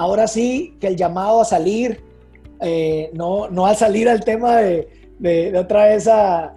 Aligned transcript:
ahora 0.00 0.26
sí 0.26 0.78
que 0.80 0.86
el 0.86 0.96
llamado 0.96 1.42
a 1.42 1.44
salir, 1.44 2.02
eh, 2.62 3.10
no, 3.12 3.50
no 3.50 3.66
al 3.66 3.76
salir 3.76 4.08
al 4.08 4.24
tema 4.24 4.56
de, 4.56 4.88
de, 5.18 5.58
otra 5.58 5.88
vez 5.88 6.08
a, 6.08 6.54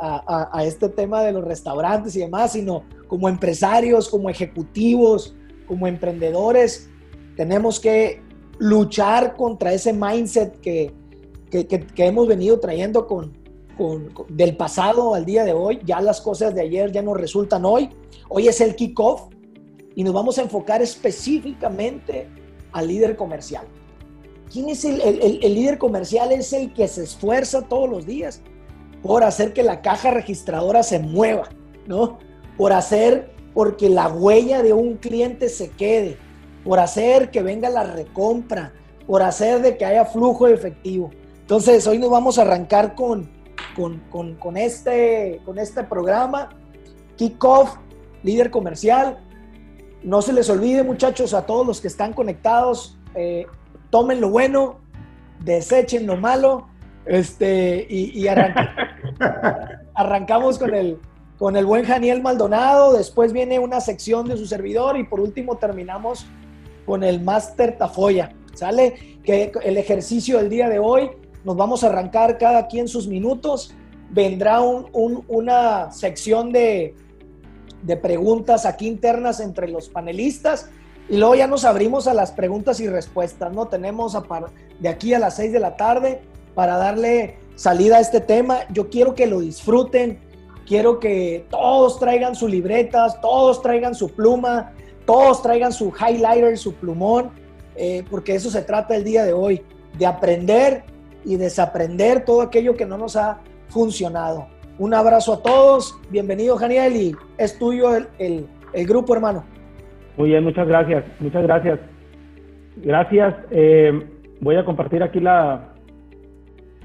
a, 0.50 0.64
este 0.64 0.88
tema 0.88 1.22
de 1.24 1.34
los 1.34 1.44
restaurantes 1.44 2.16
y 2.16 2.20
demás, 2.20 2.54
sino 2.54 2.84
como 3.10 3.28
empresarios, 3.28 4.08
como 4.08 4.30
ejecutivos, 4.30 5.36
como 5.68 5.88
emprendedores, 5.88 6.90
tenemos 7.36 7.82
que 7.82 8.22
luchar 8.60 9.36
contra 9.36 9.74
ese 9.74 9.92
mindset 9.92 10.58
que, 10.62 10.94
que, 11.52 11.68
que, 11.68 12.06
hemos 12.06 12.30
venido 12.30 12.62
trayendo 12.62 13.08
con, 13.08 13.34
con, 13.78 14.08
del 14.30 14.56
pasado 14.56 15.16
al 15.16 15.26
día 15.26 15.44
de 15.44 15.52
hoy. 15.52 15.82
Ya 15.84 16.00
las 16.00 16.22
cosas 16.22 16.56
de 16.56 16.62
ayer 16.62 16.94
ya 16.94 17.02
nos 17.02 17.18
resultan 17.18 17.66
hoy. 17.66 17.90
Hoy 18.30 18.48
es 18.48 18.62
el 18.62 18.74
kickoff 18.78 19.24
y 19.96 20.06
nos 20.06 20.14
vamos 20.14 20.38
a 20.38 20.44
enfocar 20.44 20.82
específicamente 20.82 22.30
al 22.74 22.88
líder 22.88 23.16
comercial. 23.16 23.66
¿Quién 24.52 24.70
es 24.70 24.86
el, 24.86 25.00
líder 25.42 25.78
comercial? 25.78 26.32
Es 26.32 26.54
el 26.54 26.74
que 26.74 26.88
se 26.88 27.04
esfuerza 27.04 27.64
todos 27.64 27.90
los 27.90 28.06
días 28.06 28.42
por 29.02 29.24
hacer 29.24 29.54
que 29.54 29.64
la 29.64 29.82
caja 29.82 30.12
registradora 30.12 30.84
se 30.84 31.00
mueva, 31.00 31.50
¿no? 31.88 32.20
Por 32.58 32.72
hacer, 32.72 33.32
porque 33.54 33.90
la 33.90 34.08
huella 34.08 34.62
de 34.62 34.74
un 34.74 34.98
cliente 34.98 35.50
se 35.50 35.70
quede, 35.72 36.18
por 36.64 36.80
hacer 36.80 37.32
que 37.32 37.42
venga 37.42 37.70
la 37.70 37.84
recompra, 37.84 38.74
por 39.08 39.24
hacer 39.24 39.62
de 39.62 39.76
que 39.76 39.86
haya 39.86 40.06
flujo 40.06 40.48
de 40.48 40.54
efectivo. 40.54 41.10
Entonces, 41.42 41.86
hoy 41.88 41.98
nos 41.98 42.10
vamos 42.10 42.38
a 42.38 42.44
arrancar 42.44 42.96
con, 42.96 43.30
con, 43.76 44.00
con, 44.12 44.36
con 44.36 44.56
este, 44.56 45.42
con 45.46 45.58
este 45.58 45.84
programa, 45.84 46.50
Kickoff, 47.18 47.76
líder 48.24 48.50
comercial. 48.50 49.18
No 50.04 50.22
se 50.22 50.34
les 50.34 50.50
olvide, 50.50 50.84
muchachos, 50.84 51.34
a 51.34 51.46
todos 51.46 51.66
los 51.66 51.82
que 51.82 51.88
están 51.88 52.14
conectados, 52.14 52.98
eh, 53.16 53.46
tomen 53.90 54.20
lo 54.20 54.30
bueno, 54.30 54.80
desechen 55.40 56.06
lo 56.06 56.18
malo, 56.18 56.68
este, 57.06 57.86
y, 57.90 58.20
y 58.20 58.28
arrancamos 59.96 60.60
con 60.60 60.74
el, 60.74 61.00
con 61.38 61.56
el 61.56 61.66
buen 61.66 61.86
Janiel 61.86 62.22
Maldonado, 62.22 62.94
después 62.94 63.34
viene 63.34 63.60
una 63.60 63.82
sección 63.82 64.28
de 64.28 64.38
su 64.38 64.46
servidor 64.46 64.98
y 64.98 65.04
por 65.04 65.20
último 65.20 65.58
terminamos 65.58 66.26
con 66.86 67.04
el 67.04 67.22
Master 67.22 67.78
Tafoya. 67.78 68.34
¿Sale? 68.54 69.20
Que 69.24 69.52
el 69.64 69.78
ejercicio 69.78 70.38
del 70.38 70.50
día 70.50 70.70
de 70.70 70.78
hoy 70.78 71.10
nos 71.44 71.58
vamos 71.58 71.84
a 71.84 71.88
arrancar 71.88 72.38
cada 72.38 72.68
quien 72.68 72.88
sus 72.88 73.08
minutos. 73.08 73.74
Vendrá 74.12 74.62
una 74.62 75.92
sección 75.92 76.52
de, 76.52 76.96
de 77.84 77.98
preguntas 77.98 78.66
aquí 78.66 78.88
internas 78.88 79.40
entre 79.40 79.68
los 79.68 79.90
panelistas 79.90 80.70
y 81.10 81.18
luego 81.18 81.36
ya 81.36 81.48
nos 81.48 81.66
abrimos 81.66 82.08
a 82.08 82.14
las 82.14 82.32
preguntas 82.32 82.80
y 82.80 82.88
respuestas, 82.88 83.54
¿no? 83.54 83.68
Tenemos 83.68 84.16
a 84.16 84.24
de 84.80 84.90
aquí 84.90 85.14
a 85.14 85.20
las 85.20 85.36
6 85.36 85.52
de 85.52 85.60
la 85.60 85.76
tarde 85.76 86.22
para 86.56 86.78
darle 86.78 87.38
salida 87.56 87.98
a 87.98 88.00
este 88.00 88.22
tema. 88.22 88.60
Yo 88.72 88.90
quiero 88.90 89.14
que 89.14 89.28
lo 89.28 89.42
disfruten, 89.42 90.20
quiero 90.66 91.00
que 91.00 91.46
todos 91.50 92.00
traigan 92.00 92.36
sus 92.36 92.50
libretas, 92.50 93.20
todos 93.22 93.62
traigan 93.62 93.96
su 93.96 94.10
pluma, 94.10 94.72
todos 95.06 95.42
traigan 95.42 95.74
su 95.74 95.92
highlighter, 95.92 96.58
su 96.58 96.74
plumón, 96.74 97.32
eh, 97.76 98.06
porque 98.10 98.36
eso 98.36 98.50
se 98.50 98.62
trata 98.62 98.96
el 98.96 99.04
día 99.04 99.26
de 99.26 99.34
hoy, 99.34 99.62
de 99.98 100.06
aprender 100.06 100.86
y 101.26 101.36
desaprender 101.36 102.24
todo 102.24 102.42
aquello 102.42 102.76
que 102.76 102.86
no 102.86 102.98
nos 102.98 103.18
ha 103.18 103.42
funcionado. 103.68 104.48
Un 104.80 104.92
abrazo 104.96 105.34
a 105.34 105.44
todos, 105.44 106.00
bienvenido 106.10 106.58
Janiel 106.58 106.96
y 106.96 107.16
es 107.38 107.60
tuyo 107.60 107.92
el, 108.18 108.48
grupo 108.88 109.14
hermano. 109.14 109.44
Muy 110.18 110.30
bien, 110.30 110.44
muchas 110.44 110.68
gracias, 110.68 111.06
muchas 111.20 111.44
gracias. 111.44 111.80
Gracias. 112.78 113.36
Eh, 113.52 114.04
voy 114.42 114.56
a 114.56 114.66
compartir 114.66 115.04
aquí 115.04 115.20
la, 115.20 115.74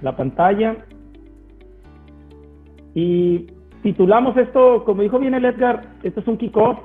la 0.02 0.14
pantalla. 0.16 0.76
Y 2.94 3.46
titulamos 3.82 4.36
esto, 4.36 4.84
como 4.84 5.00
dijo 5.00 5.18
bien 5.18 5.32
el 5.32 5.46
Edgar, 5.46 5.94
esto 6.02 6.20
es 6.20 6.28
un 6.28 6.36
kickoff. 6.36 6.78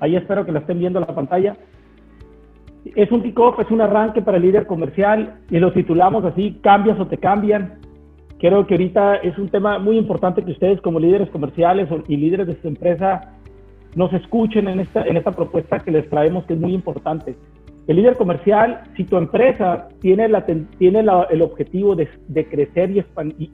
Ahí 0.00 0.16
espero 0.16 0.46
que 0.46 0.52
la 0.52 0.60
estén 0.60 0.78
viendo 0.78 0.98
la 0.98 1.14
pantalla. 1.14 1.58
Es 2.86 3.12
un 3.12 3.22
kickoff, 3.22 3.60
es 3.60 3.70
un 3.70 3.82
arranque 3.82 4.22
para 4.22 4.38
el 4.38 4.44
líder 4.44 4.66
comercial 4.66 5.40
y 5.50 5.58
lo 5.58 5.74
titulamos 5.74 6.24
así, 6.24 6.58
cambias 6.62 6.98
o 6.98 7.06
te 7.06 7.18
cambian. 7.18 7.82
Creo 8.42 8.66
que 8.66 8.74
ahorita 8.74 9.18
es 9.18 9.38
un 9.38 9.50
tema 9.50 9.78
muy 9.78 9.96
importante 9.96 10.42
que 10.42 10.50
ustedes 10.50 10.80
como 10.80 10.98
líderes 10.98 11.30
comerciales 11.30 11.88
y 12.08 12.16
líderes 12.16 12.48
de 12.48 12.60
su 12.60 12.66
empresa 12.66 13.34
nos 13.94 14.12
escuchen 14.12 14.66
en 14.66 14.80
esta, 14.80 15.06
en 15.06 15.16
esta 15.16 15.30
propuesta 15.30 15.78
que 15.78 15.92
les 15.92 16.10
traemos, 16.10 16.44
que 16.46 16.54
es 16.54 16.60
muy 16.60 16.74
importante. 16.74 17.36
El 17.86 17.94
líder 17.94 18.16
comercial, 18.16 18.82
si 18.96 19.04
tu 19.04 19.16
empresa 19.16 19.86
tiene, 20.00 20.28
la, 20.28 20.44
tiene 20.44 21.04
el 21.30 21.40
objetivo 21.40 21.94
de, 21.94 22.08
crecer 22.50 22.90
y, 22.90 23.04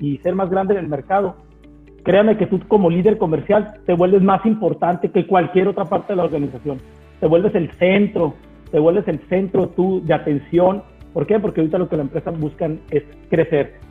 y, 0.00 0.16
ser 0.18 0.34
más 0.34 0.48
grande 0.48 0.72
en 0.72 0.80
el 0.80 0.88
mercado, 0.88 1.36
créame 2.02 2.38
que 2.38 2.46
tú 2.46 2.58
como 2.66 2.88
líder 2.88 3.18
comercial 3.18 3.74
te 3.84 3.92
vuelves 3.92 4.22
más 4.22 4.46
importante 4.46 5.10
que 5.10 5.26
cualquier 5.26 5.68
otra 5.68 5.84
parte 5.84 6.14
de 6.14 6.16
la 6.16 6.24
organización. 6.24 6.78
Te 7.20 7.26
vuelves 7.26 7.54
el 7.54 7.70
centro, 7.72 8.36
te 8.70 8.78
vuelves 8.78 9.06
el 9.06 9.18
centro 9.28 9.68
tú 9.68 10.00
de 10.02 10.14
atención. 10.14 10.82
¿Por 11.12 11.26
qué? 11.26 11.38
Porque 11.38 11.60
ahorita 11.60 11.76
lo 11.76 11.90
que 11.90 11.96
la 11.96 12.04
empresa 12.04 12.30
buscan 12.30 12.80
es 12.90 13.02
crecer. 13.28 13.86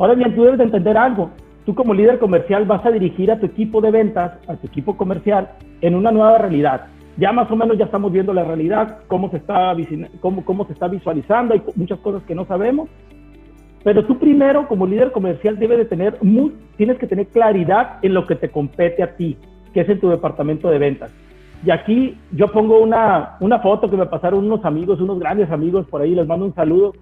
Ahora 0.00 0.14
bien, 0.14 0.34
tú 0.34 0.42
debes 0.42 0.58
de 0.58 0.64
entender 0.64 0.98
algo. 0.98 1.30
Tú 1.64 1.76
como 1.76 1.94
líder 1.94 2.18
comercial 2.18 2.64
vas 2.64 2.84
a 2.84 2.90
dirigir 2.90 3.30
a 3.30 3.38
tu 3.38 3.46
equipo 3.46 3.80
de 3.80 3.92
ventas, 3.92 4.32
a 4.48 4.56
tu 4.56 4.66
equipo 4.66 4.96
comercial, 4.96 5.50
en 5.80 5.94
una 5.94 6.10
nueva 6.10 6.38
realidad 6.38 6.86
ya 7.20 7.32
más 7.32 7.50
o 7.50 7.56
menos 7.56 7.76
ya 7.76 7.84
estamos 7.84 8.10
viendo 8.12 8.32
la 8.32 8.44
realidad, 8.44 9.00
cómo 9.06 9.30
se 9.30 9.36
está, 9.36 9.76
cómo, 10.20 10.42
cómo 10.42 10.66
se 10.66 10.72
está 10.72 10.88
visualizando, 10.88 11.52
hay 11.52 11.62
muchas 11.76 11.98
cosas 11.98 12.22
que 12.22 12.34
no 12.34 12.46
sabemos, 12.46 12.88
pero 13.84 14.04
tú 14.06 14.18
primero 14.18 14.66
como 14.66 14.86
líder 14.86 15.12
comercial 15.12 15.58
debes 15.58 15.78
de 15.78 15.84
tener, 15.84 16.18
tienes 16.78 16.98
que 16.98 17.06
tener 17.06 17.26
claridad 17.26 17.98
en 18.00 18.14
lo 18.14 18.26
que 18.26 18.36
te 18.36 18.50
compete 18.50 19.02
a 19.02 19.16
ti, 19.16 19.36
que 19.74 19.80
es 19.80 19.88
en 19.88 20.00
tu 20.00 20.08
departamento 20.08 20.70
de 20.70 20.78
ventas. 20.78 21.12
Y 21.62 21.70
aquí 21.70 22.16
yo 22.32 22.50
pongo 22.52 22.80
una, 22.80 23.36
una 23.40 23.58
foto 23.58 23.90
que 23.90 23.98
me 23.98 24.06
pasaron 24.06 24.46
unos 24.46 24.64
amigos, 24.64 24.98
unos 24.98 25.18
grandes 25.18 25.50
amigos 25.50 25.86
por 25.90 26.00
ahí, 26.00 26.14
les 26.14 26.26
mando 26.26 26.46
un 26.46 26.54
saludo 26.54 26.94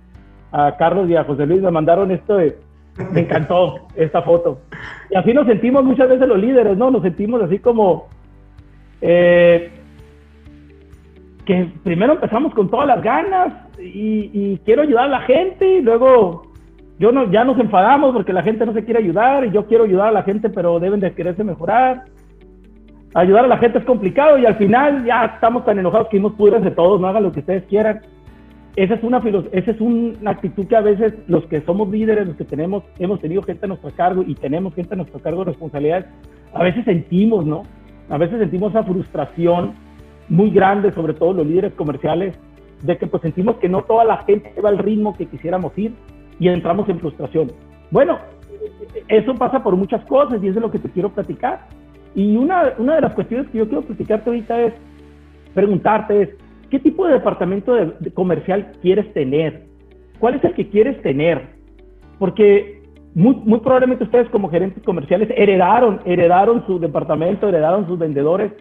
a 0.50 0.76
Carlos 0.76 1.08
y 1.08 1.14
a 1.14 1.24
José 1.24 1.46
Luis, 1.46 1.62
me 1.62 1.70
mandaron 1.70 2.10
esto 2.10 2.36
de, 2.36 2.58
me 3.12 3.20
encantó 3.20 3.86
esta 3.94 4.22
foto. 4.22 4.60
Y 5.10 5.16
así 5.16 5.32
nos 5.32 5.46
sentimos 5.46 5.84
muchas 5.84 6.08
veces 6.08 6.28
los 6.28 6.38
líderes, 6.38 6.76
¿no? 6.76 6.90
Nos 6.90 7.02
sentimos 7.02 7.42
así 7.42 7.58
como, 7.58 8.08
eh, 9.00 9.70
que 11.44 11.70
primero 11.82 12.14
empezamos 12.14 12.52
con 12.54 12.70
todas 12.70 12.86
las 12.86 13.02
ganas 13.02 13.54
y, 13.78 14.58
quiero 14.64 14.82
ayudar 14.82 15.04
a 15.04 15.08
la 15.08 15.20
gente 15.20 15.78
y 15.78 15.82
luego 15.82 16.42
yo 16.98 17.10
no, 17.10 17.30
ya 17.30 17.44
nos 17.44 17.58
enfadamos 17.58 18.12
porque 18.12 18.32
la 18.34 18.42
gente 18.42 18.66
no 18.66 18.74
se 18.74 18.84
quiere 18.84 19.00
ayudar 19.00 19.46
y 19.46 19.50
yo 19.52 19.66
quiero 19.66 19.84
ayudar 19.84 20.08
a 20.08 20.12
la 20.12 20.22
gente 20.24 20.50
pero 20.50 20.78
deben 20.78 21.00
de 21.00 21.14
quererse 21.14 21.44
mejorar. 21.44 22.04
Ayudar 23.14 23.46
a 23.46 23.48
la 23.48 23.56
gente 23.56 23.78
es 23.78 23.84
complicado 23.86 24.36
y 24.36 24.44
al 24.44 24.56
final 24.56 25.06
ya 25.06 25.24
estamos 25.24 25.64
tan 25.64 25.78
enojados 25.78 26.08
que 26.08 26.20
nos 26.20 26.36
de 26.36 26.70
todos, 26.72 27.00
no 27.00 27.06
hagan 27.08 27.22
lo 27.22 27.32
que 27.32 27.40
ustedes 27.40 27.64
quieran. 27.64 28.02
Esa 28.78 28.94
es, 28.94 29.02
una, 29.02 29.20
esa 29.50 29.70
es 29.72 29.80
una 29.80 30.30
actitud 30.30 30.64
que 30.68 30.76
a 30.76 30.80
veces 30.80 31.12
los 31.26 31.44
que 31.46 31.60
somos 31.62 31.88
líderes, 31.90 32.28
los 32.28 32.36
que 32.36 32.44
tenemos, 32.44 32.84
hemos 33.00 33.18
tenido 33.18 33.42
gente 33.42 33.64
a 33.64 33.68
nuestro 33.68 33.90
cargo 33.90 34.22
y 34.24 34.36
tenemos 34.36 34.72
gente 34.72 34.94
a 34.94 34.98
nuestro 34.98 35.18
cargo 35.18 35.40
de 35.40 35.50
responsabilidades, 35.50 36.06
a 36.54 36.62
veces 36.62 36.84
sentimos, 36.84 37.44
¿no? 37.44 37.64
A 38.08 38.18
veces 38.18 38.38
sentimos 38.38 38.70
esa 38.70 38.84
frustración 38.84 39.72
muy 40.28 40.50
grande, 40.50 40.92
sobre 40.92 41.12
todo 41.14 41.32
los 41.32 41.46
líderes 41.48 41.72
comerciales, 41.72 42.36
de 42.82 42.96
que 42.96 43.08
pues 43.08 43.20
sentimos 43.20 43.56
que 43.56 43.68
no 43.68 43.82
toda 43.82 44.04
la 44.04 44.18
gente 44.18 44.52
va 44.60 44.68
al 44.68 44.78
ritmo 44.78 45.16
que 45.16 45.26
quisiéramos 45.26 45.76
ir 45.76 45.92
y 46.38 46.46
entramos 46.46 46.88
en 46.88 47.00
frustración. 47.00 47.50
Bueno, 47.90 48.16
eso 49.08 49.34
pasa 49.34 49.60
por 49.60 49.74
muchas 49.74 50.04
cosas 50.04 50.40
y 50.40 50.46
eso 50.46 50.60
es 50.60 50.62
lo 50.62 50.70
que 50.70 50.78
te 50.78 50.88
quiero 50.88 51.10
platicar. 51.10 51.66
Y 52.14 52.36
una, 52.36 52.74
una 52.78 52.94
de 52.94 53.00
las 53.00 53.14
cuestiones 53.14 53.48
que 53.48 53.58
yo 53.58 53.66
quiero 53.66 53.82
platicarte 53.82 54.30
ahorita 54.30 54.60
es 54.60 54.74
preguntarte 55.52 56.22
es, 56.22 56.28
¿qué 56.70 56.78
tipo 56.78 57.06
de 57.06 57.14
departamento 57.14 57.74
de, 57.74 58.10
comercial 58.12 58.72
quieres 58.82 59.12
tener? 59.12 59.64
¿Cuál 60.18 60.34
es 60.34 60.44
el 60.44 60.54
que 60.54 60.68
quieres 60.68 61.00
tener? 61.02 61.42
Porque 62.18 62.82
muy, 63.14 63.36
muy 63.36 63.60
probablemente 63.60 64.04
ustedes 64.04 64.28
como 64.30 64.50
gerentes 64.50 64.82
comerciales 64.82 65.28
heredaron, 65.36 66.00
heredaron 66.04 66.64
su 66.66 66.78
departamento, 66.78 67.48
heredaron 67.48 67.86
sus 67.86 67.98
vendedores, 67.98 68.52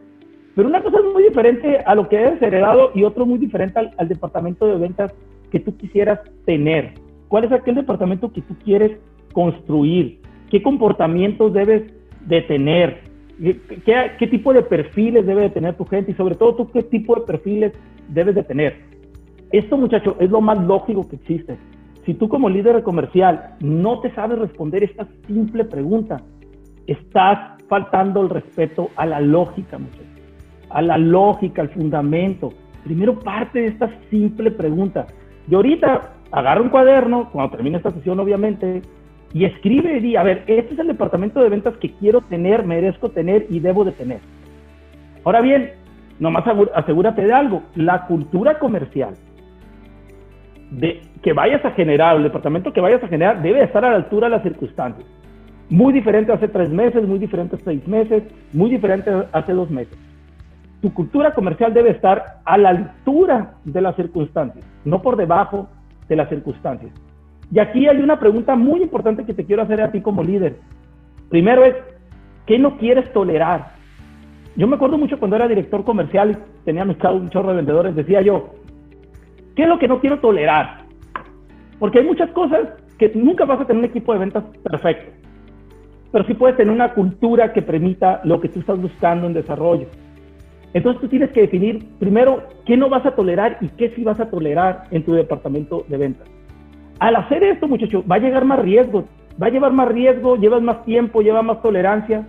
pero 0.56 0.70
una 0.70 0.82
cosa 0.82 0.98
es 0.98 1.14
muy 1.14 1.24
diferente 1.24 1.78
a 1.86 1.94
lo 1.94 2.10
que 2.10 2.16
eres 2.16 2.42
heredado 2.42 2.92
y 2.96 3.04
otro 3.04 3.26
muy 3.26 3.38
diferente 3.38 3.80
al, 3.96 4.08
departamento 4.08 4.66
de 4.66 4.78
ventas 4.78 5.14
que 5.52 5.60
tú 5.60 5.78
quisieras 5.78 6.20
tener. 6.46 6.94
¿Cuál 7.28 7.44
es 7.44 7.52
aquel 7.52 7.76
departamento 7.76 8.32
que 8.32 8.42
tú 8.42 8.56
quieres 8.64 8.98
construir? 9.34 10.20
¿Qué 10.50 10.64
comportamientos 10.64 11.54
debes 11.54 11.84
de 12.26 12.42
tener? 12.42 13.02
¿Qué, 13.40 14.12
qué 14.18 14.28
tipo 14.28 14.52
de 14.52 14.64
perfiles 14.64 15.28
debe 15.28 15.42
de 15.42 15.50
tener 15.52 15.76
tu 15.76 15.86
gente? 15.86 16.12
Y 16.12 16.16
sobre 16.16 16.34
todo, 16.34 16.56
¿tú 16.56 16.72
qué 16.72 16.82
tipo 16.82 17.14
de 17.16 17.22
perfiles 17.22 17.74
debes 18.10 18.36
de 18.36 18.44
tener? 18.44 18.76
Esto, 19.52 19.78
muchacho, 19.78 20.16
es 20.20 20.30
lo 20.30 20.42
más 20.42 20.60
lógico 20.60 21.08
que 21.08 21.16
existe. 21.18 21.58
Si 22.06 22.14
tú 22.14 22.30
como 22.30 22.50
líder 22.50 22.84
comercial 22.84 23.56
no 23.60 24.00
te 24.00 24.14
sabes 24.14 24.40
responder 24.40 24.84
esta 24.84 25.08
simple 25.28 25.66
pregunta, 25.66 26.22
estás 26.86 27.62
faltando 27.68 28.22
el 28.22 28.30
respeto 28.30 28.90
a 28.96 29.06
la 29.06 29.20
lógica, 29.20 29.78
muchachos 29.78 30.18
a 30.70 30.82
la 30.82 30.98
lógica, 30.98 31.62
al 31.62 31.70
fundamento. 31.70 32.54
Primero 32.84 33.20
parte 33.20 33.62
de 33.62 33.68
esta 33.68 33.90
simple 34.10 34.52
pregunta. 34.52 35.08
Y 35.50 35.56
ahorita 35.56 36.14
agarra 36.32 36.62
un 36.62 36.70
cuaderno, 36.70 37.30
cuando 37.32 37.56
termine 37.56 37.78
esta 37.78 37.92
sesión 37.92 38.20
obviamente, 38.20 38.82
y 39.34 39.46
escribe 39.46 39.98
y 39.98 40.00
di, 40.00 40.16
a 40.16 40.24
ver, 40.24 40.44
este 40.48 40.74
es 40.74 40.80
el 40.80 40.88
departamento 40.88 41.42
de 41.42 41.50
ventas 41.50 41.76
que 41.78 41.92
quiero 41.94 42.22
tener, 42.22 42.66
merezco 42.66 43.10
tener 43.10 43.46
y 43.50 43.60
debo 43.60 43.84
de 43.84 43.92
tener. 43.92 44.20
Ahora 45.24 45.42
bien, 45.42 45.72
nomás 46.20 46.44
asegúrate 46.74 47.24
de 47.24 47.34
algo, 47.34 47.64
la 47.76 48.06
cultura 48.06 48.58
comercial 48.60 49.14
de, 50.72 51.02
que 51.22 51.34
vayas 51.34 51.64
a 51.64 51.72
generar, 51.72 52.18
el 52.18 52.24
departamento 52.24 52.74
que 52.74 52.82
vayas 52.82 53.04
a 53.04 53.08
generar, 53.08 53.42
debe 53.42 53.64
estar 53.64 53.84
a 53.86 53.92
la 53.92 53.96
altura 53.98 54.28
de 54.28 54.36
las 54.36 54.44
circunstancias. 54.44 55.08
Muy 55.70 55.94
diferente 55.94 56.32
hace 56.32 56.48
tres 56.48 56.70
meses, 56.70 57.08
muy 57.08 57.20
diferente 57.20 57.56
hace 57.56 57.66
seis 57.66 57.88
meses, 57.88 58.24
muy 58.54 58.70
diferente 58.70 59.12
hace 59.32 59.54
dos 59.54 59.70
meses. 59.70 59.98
Tu 60.82 60.94
cultura 60.94 61.34
comercial 61.34 61.74
debe 61.74 61.90
estar 61.90 62.40
a 62.46 62.58
la 62.58 62.70
altura 62.70 63.56
de 63.66 63.82
las 63.82 63.96
circunstancias, 63.96 64.66
no 64.86 65.02
por 65.02 65.18
debajo 65.18 65.68
de 66.08 66.16
las 66.16 66.30
circunstancias. 66.30 66.92
Y 67.52 67.60
aquí 67.60 67.88
hay 67.88 67.98
una 67.98 68.20
pregunta 68.20 68.56
muy 68.56 68.82
importante 68.82 69.26
que 69.26 69.34
te 69.34 69.46
quiero 69.46 69.64
hacer 69.64 69.82
a 69.82 69.92
ti 69.92 70.02
como 70.02 70.24
líder. 70.24 70.58
Primero 71.30 71.64
es, 71.64 71.76
¿qué 72.46 72.60
no 72.60 72.78
quieres 72.78 73.12
tolerar? 73.12 73.77
Yo 74.58 74.68
me 74.68 74.76
acuerdo 74.76 74.98
mucho 74.98 75.20
cuando 75.20 75.36
era 75.36 75.48
director 75.48 75.84
comercial 75.84 76.32
y 76.32 76.66
tenía 76.66 76.84
un 76.84 77.30
chorro 77.30 77.50
de 77.50 77.58
vendedores, 77.58 77.96
decía 77.96 78.22
yo, 78.22 78.56
¿qué 79.56 79.64
es 79.64 79.70
lo 79.70 79.78
que 79.78 79.88
no 79.88 80.00
quiero 80.00 80.20
tolerar? 80.20 80.86
Porque 81.78 82.00
hay 82.00 82.06
muchas 82.06 82.32
cosas 82.32 82.70
que 82.98 83.12
nunca 83.14 83.46
vas 83.46 83.62
a 83.62 83.66
tener 83.66 83.84
un 83.84 83.90
equipo 83.90 84.14
de 84.14 84.20
ventas 84.20 84.44
perfecto, 84.64 85.12
pero 86.12 86.26
sí 86.26 86.34
puedes 86.34 86.58
tener 86.58 86.74
una 86.74 86.96
cultura 86.96 87.54
que 87.54 87.62
permita 87.62 88.20
lo 88.24 88.42
que 88.42 88.50
tú 88.50 88.60
estás 88.62 88.82
buscando 88.82 89.28
en 89.28 89.34
desarrollo. 89.34 89.88
Entonces 90.74 91.02
tú 91.02 91.08
tienes 91.08 91.30
que 91.32 91.42
definir 91.42 91.86
primero 92.00 92.42
qué 92.66 92.76
no 92.78 92.90
vas 92.90 93.06
a 93.06 93.16
tolerar 93.16 93.60
y 93.62 93.68
qué 93.70 93.92
sí 93.92 94.04
vas 94.04 94.20
a 94.20 94.32
tolerar 94.32 94.86
en 94.90 95.06
tu 95.06 95.14
departamento 95.14 95.86
de 95.88 95.98
ventas. 95.98 96.28
Al 96.98 97.16
hacer 97.16 97.44
esto, 97.44 97.68
muchachos, 97.68 98.04
va 98.10 98.16
a 98.16 98.20
llegar 98.20 98.44
más 98.44 98.58
riesgo, 98.58 99.06
va 99.42 99.48
a 99.48 99.52
llevar 99.52 99.72
más 99.72 99.88
riesgo, 99.88 100.36
llevas 100.36 100.64
más 100.64 100.84
tiempo, 100.84 101.22
lleva 101.22 101.44
más 101.44 101.62
tolerancia. 101.62 102.28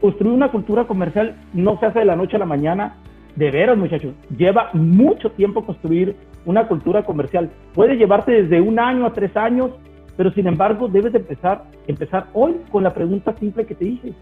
Construir 0.00 0.34
una 0.34 0.50
cultura 0.50 0.84
comercial 0.84 1.36
no 1.54 1.78
se 1.78 1.86
hace 1.86 2.00
de 2.00 2.04
la 2.04 2.16
noche 2.16 2.36
a 2.36 2.40
la 2.40 2.46
mañana. 2.46 2.96
De 3.34 3.50
veras, 3.50 3.76
muchachos, 3.76 4.14
lleva 4.36 4.70
mucho 4.72 5.30
tiempo 5.32 5.64
construir 5.64 6.16
una 6.46 6.66
cultura 6.68 7.04
comercial. 7.04 7.50
Puede 7.74 7.96
llevarte 7.96 8.42
desde 8.42 8.60
un 8.60 8.78
año 8.78 9.04
a 9.04 9.12
tres 9.12 9.36
años, 9.36 9.72
pero 10.16 10.30
sin 10.32 10.46
embargo 10.46 10.88
debes 10.88 11.12
de 11.12 11.18
empezar, 11.18 11.64
empezar 11.86 12.28
hoy 12.32 12.56
con 12.70 12.82
la 12.82 12.94
pregunta 12.94 13.34
simple 13.38 13.66
que 13.66 13.74
te 13.74 13.84
hice. 13.84 14.12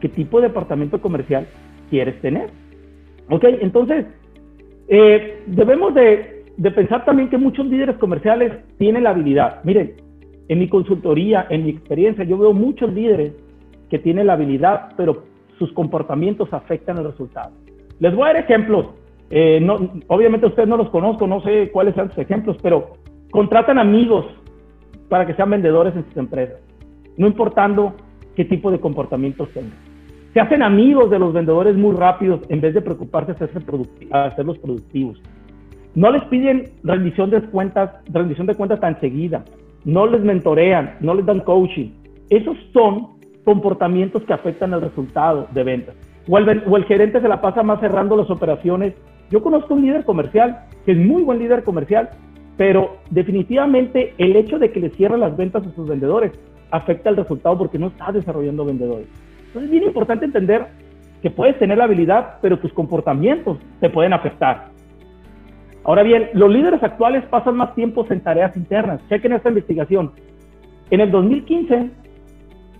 ¿Qué 0.00 0.08
tipo 0.08 0.40
de 0.40 0.48
departamento 0.48 1.00
comercial 1.00 1.46
quieres 1.90 2.20
tener? 2.20 2.50
Ok, 3.28 3.44
entonces, 3.60 4.06
eh, 4.88 5.42
debemos 5.46 5.94
de, 5.94 6.44
de, 6.56 6.70
pensar 6.70 7.04
también 7.04 7.28
que 7.28 7.38
muchos 7.38 7.66
líderes 7.66 7.96
comerciales 7.98 8.52
tienen 8.78 9.04
la 9.04 9.10
habilidad. 9.10 9.62
Miren, 9.64 9.92
en 10.48 10.58
mi 10.58 10.68
consultoría, 10.68 11.46
en 11.50 11.64
mi 11.64 11.70
experiencia, 11.70 12.24
yo 12.24 12.36
veo 12.38 12.52
muchos 12.52 12.92
líderes 12.92 13.32
que 13.92 14.00
tienen 14.00 14.26
la 14.26 14.32
habilidad, 14.32 14.94
pero 14.96 15.22
sus 15.58 15.70
comportamientos 15.72 16.52
afectan 16.52 16.98
el 16.98 17.04
resultado. 17.04 17.52
Les 18.00 18.12
voy 18.14 18.24
a 18.24 18.32
dar 18.32 18.42
ejemplos. 18.42 18.86
Eh, 19.30 19.60
no, 19.62 19.92
obviamente 20.08 20.46
ustedes 20.46 20.68
no 20.68 20.76
los 20.76 20.90
conozco, 20.90 21.28
no 21.28 21.40
sé 21.42 21.70
cuáles 21.70 21.94
son 21.94 22.08
sus 22.08 22.18
ejemplos, 22.18 22.56
pero 22.62 22.94
contratan 23.30 23.78
amigos 23.78 24.26
para 25.08 25.26
que 25.26 25.34
sean 25.34 25.50
vendedores 25.50 25.94
en 25.94 26.04
sus 26.06 26.16
empresas, 26.16 26.56
no 27.16 27.26
importando 27.26 27.94
qué 28.34 28.44
tipo 28.44 28.70
de 28.70 28.80
comportamientos 28.80 29.48
tengan 29.50 29.92
se 30.32 30.40
hacen 30.40 30.62
amigos 30.62 31.10
de 31.10 31.18
los 31.18 31.32
vendedores 31.32 31.76
muy 31.76 31.94
rápidos 31.94 32.40
en 32.48 32.60
vez 32.60 32.72
de 32.74 32.80
preocuparse 32.80 33.34
de 33.34 33.44
hacerlos 34.10 34.58
productivos. 34.58 35.20
No 35.94 36.10
les 36.10 36.24
piden 36.24 36.70
rendición 36.82 37.28
de 37.28 37.42
cuentas, 37.42 37.90
rendición 38.06 38.46
de 38.46 38.54
cuentas 38.54 38.80
tan 38.80 38.98
seguida. 39.00 39.44
No 39.84 40.06
les 40.06 40.22
mentorean, 40.22 40.96
no 41.00 41.14
les 41.14 41.26
dan 41.26 41.40
coaching. 41.40 41.90
Esos 42.30 42.56
son 42.72 43.11
comportamientos 43.44 44.22
que 44.24 44.32
afectan 44.32 44.72
el 44.72 44.80
resultado 44.80 45.48
de 45.52 45.64
ventas. 45.64 45.94
O 46.28 46.38
el, 46.38 46.62
o 46.66 46.76
el 46.76 46.84
gerente 46.84 47.20
se 47.20 47.28
la 47.28 47.40
pasa 47.40 47.62
más 47.62 47.80
cerrando 47.80 48.16
las 48.16 48.30
operaciones. 48.30 48.94
Yo 49.30 49.42
conozco 49.42 49.74
un 49.74 49.82
líder 49.82 50.04
comercial 50.04 50.66
que 50.84 50.92
es 50.92 50.98
muy 50.98 51.22
buen 51.22 51.38
líder 51.38 51.64
comercial, 51.64 52.10
pero 52.56 52.98
definitivamente 53.10 54.14
el 54.18 54.36
hecho 54.36 54.58
de 54.58 54.70
que 54.70 54.80
le 54.80 54.90
cierren 54.90 55.20
las 55.20 55.36
ventas 55.36 55.66
a 55.66 55.74
sus 55.74 55.88
vendedores 55.88 56.32
afecta 56.70 57.10
el 57.10 57.16
resultado 57.16 57.58
porque 57.58 57.78
no 57.78 57.88
está 57.88 58.12
desarrollando 58.12 58.64
vendedores. 58.64 59.06
Entonces 59.46 59.64
es 59.64 59.70
bien 59.70 59.84
importante 59.84 60.24
entender 60.24 60.66
que 61.20 61.30
puedes 61.30 61.58
tener 61.58 61.78
la 61.78 61.84
habilidad, 61.84 62.38
pero 62.40 62.58
tus 62.58 62.72
comportamientos 62.72 63.58
te 63.80 63.90
pueden 63.90 64.12
afectar. 64.12 64.70
Ahora 65.84 66.02
bien, 66.02 66.30
los 66.34 66.50
líderes 66.50 66.82
actuales 66.82 67.24
pasan 67.26 67.56
más 67.56 67.74
tiempo 67.74 68.06
en 68.08 68.20
tareas 68.20 68.56
internas. 68.56 69.00
Chequen 69.08 69.32
esta 69.32 69.48
investigación. 69.48 70.12
En 70.90 71.00
el 71.00 71.10
2015, 71.10 71.90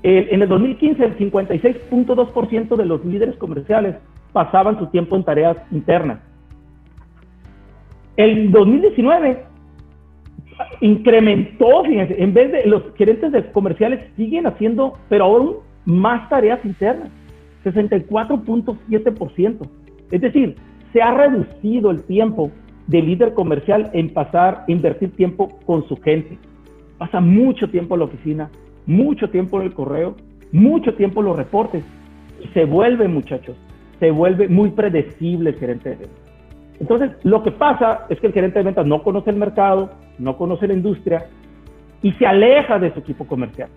en 0.02 0.42
el 0.42 0.48
2015 0.48 1.04
el 1.04 1.16
56.2% 1.16 2.76
de 2.76 2.84
los 2.84 3.04
líderes 3.04 3.36
comerciales 3.36 3.96
pasaban 4.32 4.76
su 4.78 4.86
tiempo 4.88 5.16
en 5.16 5.24
tareas 5.24 5.56
internas. 5.70 6.20
El 8.16 8.50
2019 8.50 9.44
incrementó, 10.80 11.84
fíjense, 11.84 12.20
en 12.22 12.34
vez 12.34 12.52
de 12.52 12.66
los 12.66 12.82
gerentes 12.96 13.32
comerciales 13.52 14.00
siguen 14.16 14.46
haciendo, 14.46 14.98
pero 15.08 15.24
ahora 15.24 15.52
más 15.84 16.28
tareas 16.28 16.64
internas, 16.64 17.08
64.7%. 17.64 19.68
Es 20.10 20.20
decir, 20.20 20.56
se 20.92 21.00
ha 21.00 21.14
reducido 21.14 21.90
el 21.90 22.02
tiempo 22.04 22.50
del 22.86 23.06
líder 23.06 23.32
comercial 23.34 23.90
en 23.92 24.12
pasar, 24.12 24.64
invertir 24.68 25.10
tiempo 25.12 25.48
con 25.64 25.88
su 25.88 25.96
gente. 25.96 26.38
Pasa 26.98 27.20
mucho 27.20 27.68
tiempo 27.70 27.94
en 27.94 28.00
la 28.00 28.06
oficina, 28.06 28.50
mucho 28.86 29.30
tiempo 29.30 29.60
en 29.60 29.66
el 29.66 29.74
correo, 29.74 30.16
mucho 30.52 30.94
tiempo 30.94 31.20
en 31.20 31.26
los 31.26 31.36
reportes. 31.36 31.84
Se 32.54 32.64
vuelve, 32.64 33.08
muchachos, 33.08 33.56
se 34.00 34.10
vuelve 34.10 34.48
muy 34.48 34.70
predecible 34.70 35.50
el 35.50 35.56
gerente 35.56 35.90
de 35.90 35.96
ventas. 35.96 36.18
Entonces, 36.80 37.10
lo 37.22 37.42
que 37.42 37.52
pasa 37.52 38.06
es 38.08 38.18
que 38.18 38.26
el 38.26 38.32
gerente 38.32 38.58
de 38.58 38.64
ventas 38.64 38.86
no 38.86 39.02
conoce 39.02 39.30
el 39.30 39.36
mercado, 39.36 39.90
no 40.18 40.36
conoce 40.36 40.66
la 40.66 40.74
industria 40.74 41.26
y 42.02 42.12
se 42.12 42.26
aleja 42.26 42.78
de 42.78 42.92
su 42.92 43.00
equipo 43.00 43.26
comercial 43.26 43.68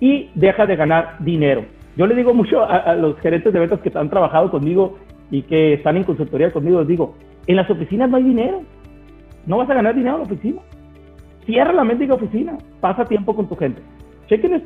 y 0.00 0.30
deja 0.34 0.66
de 0.66 0.76
ganar 0.76 1.16
dinero. 1.20 1.64
Yo 1.96 2.06
le 2.06 2.14
digo 2.14 2.32
mucho 2.34 2.62
a, 2.62 2.94
los 2.94 3.18
gerentes 3.20 3.52
de 3.52 3.58
ventas 3.58 3.80
que 3.80 3.90
han 3.94 4.10
trabajado 4.10 4.50
conmigo 4.50 4.98
y 5.30 5.42
que 5.42 5.74
están 5.74 5.96
en 5.96 6.04
consultoría 6.04 6.52
conmigo, 6.52 6.78
les 6.80 6.88
digo, 6.88 7.14
en 7.46 7.56
las 7.56 7.68
oficinas 7.70 8.08
no 8.08 8.18
hay 8.18 8.24
dinero. 8.24 8.62
No 9.46 9.56
vas 9.56 9.70
a 9.70 9.74
ganar 9.74 9.94
dinero 9.94 10.16
en 10.16 10.20
la 10.20 10.26
oficina. 10.26 10.60
Cierra 11.46 11.72
la 11.72 11.82
mendiga 11.82 12.14
oficina, 12.14 12.58
pasa 12.80 13.06
tiempo 13.06 13.34
con 13.34 13.48
tu 13.48 13.56
gente. 13.56 13.80
Chequen, 14.28 14.62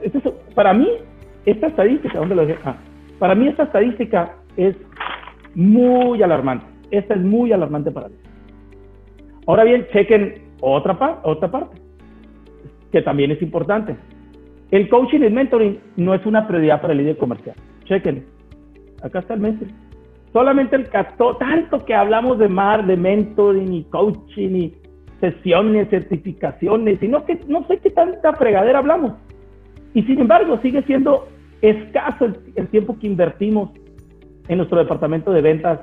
para 0.54 0.74
mí, 0.74 0.88
esta 1.46 1.68
estadística, 1.68 2.18
¿dónde 2.18 2.34
lo 2.34 2.46
dejé? 2.46 2.60
Ah, 2.64 2.76
para 3.18 3.34
mí 3.34 3.48
esta 3.48 3.64
estadística 3.64 4.34
es 4.56 4.76
muy 5.54 6.22
alarmante. 6.22 6.66
Esta 6.90 7.14
es 7.14 7.20
muy 7.20 7.52
alarmante 7.52 7.90
para 7.90 8.08
mí. 8.08 8.16
Ahora 9.46 9.64
bien, 9.64 9.86
chequen 9.92 10.42
otra, 10.60 11.20
otra 11.22 11.50
parte, 11.50 11.76
que 12.90 13.02
también 13.02 13.30
es 13.30 13.40
importante. 13.42 13.96
El 14.70 14.88
coaching 14.88 15.20
y 15.20 15.26
el 15.26 15.32
mentoring 15.32 15.78
no 15.96 16.14
es 16.14 16.24
una 16.26 16.46
prioridad 16.46 16.80
para 16.80 16.92
el 16.92 16.98
líder 16.98 17.16
comercial. 17.16 17.56
Chequen. 17.84 18.24
Acá 19.02 19.20
está 19.20 19.34
el 19.34 19.40
mentoring. 19.40 19.74
Solamente 20.32 20.76
el 20.76 20.88
casto, 20.88 21.36
tanto 21.36 21.84
que 21.84 21.94
hablamos 21.94 22.38
de 22.38 22.48
mar, 22.48 22.86
de 22.86 22.96
mentoring 22.96 23.72
y 23.72 23.84
coaching 23.84 24.54
y 24.54 24.74
sesiones, 25.20 25.88
certificaciones, 25.90 27.02
y 27.02 27.08
que, 27.26 27.40
no 27.46 27.66
sé 27.66 27.78
qué 27.78 27.90
tanta 27.90 28.32
fregadera 28.32 28.78
hablamos. 28.78 29.12
Y 29.94 30.02
sin 30.02 30.20
embargo, 30.20 30.58
sigue 30.62 30.82
siendo 30.82 31.28
escaso 31.60 32.26
el, 32.56 32.68
tiempo 32.68 32.98
que 32.98 33.06
invertimos 33.06 33.70
en 34.48 34.58
nuestro 34.58 34.78
departamento 34.78 35.32
de 35.32 35.40
ventas, 35.40 35.80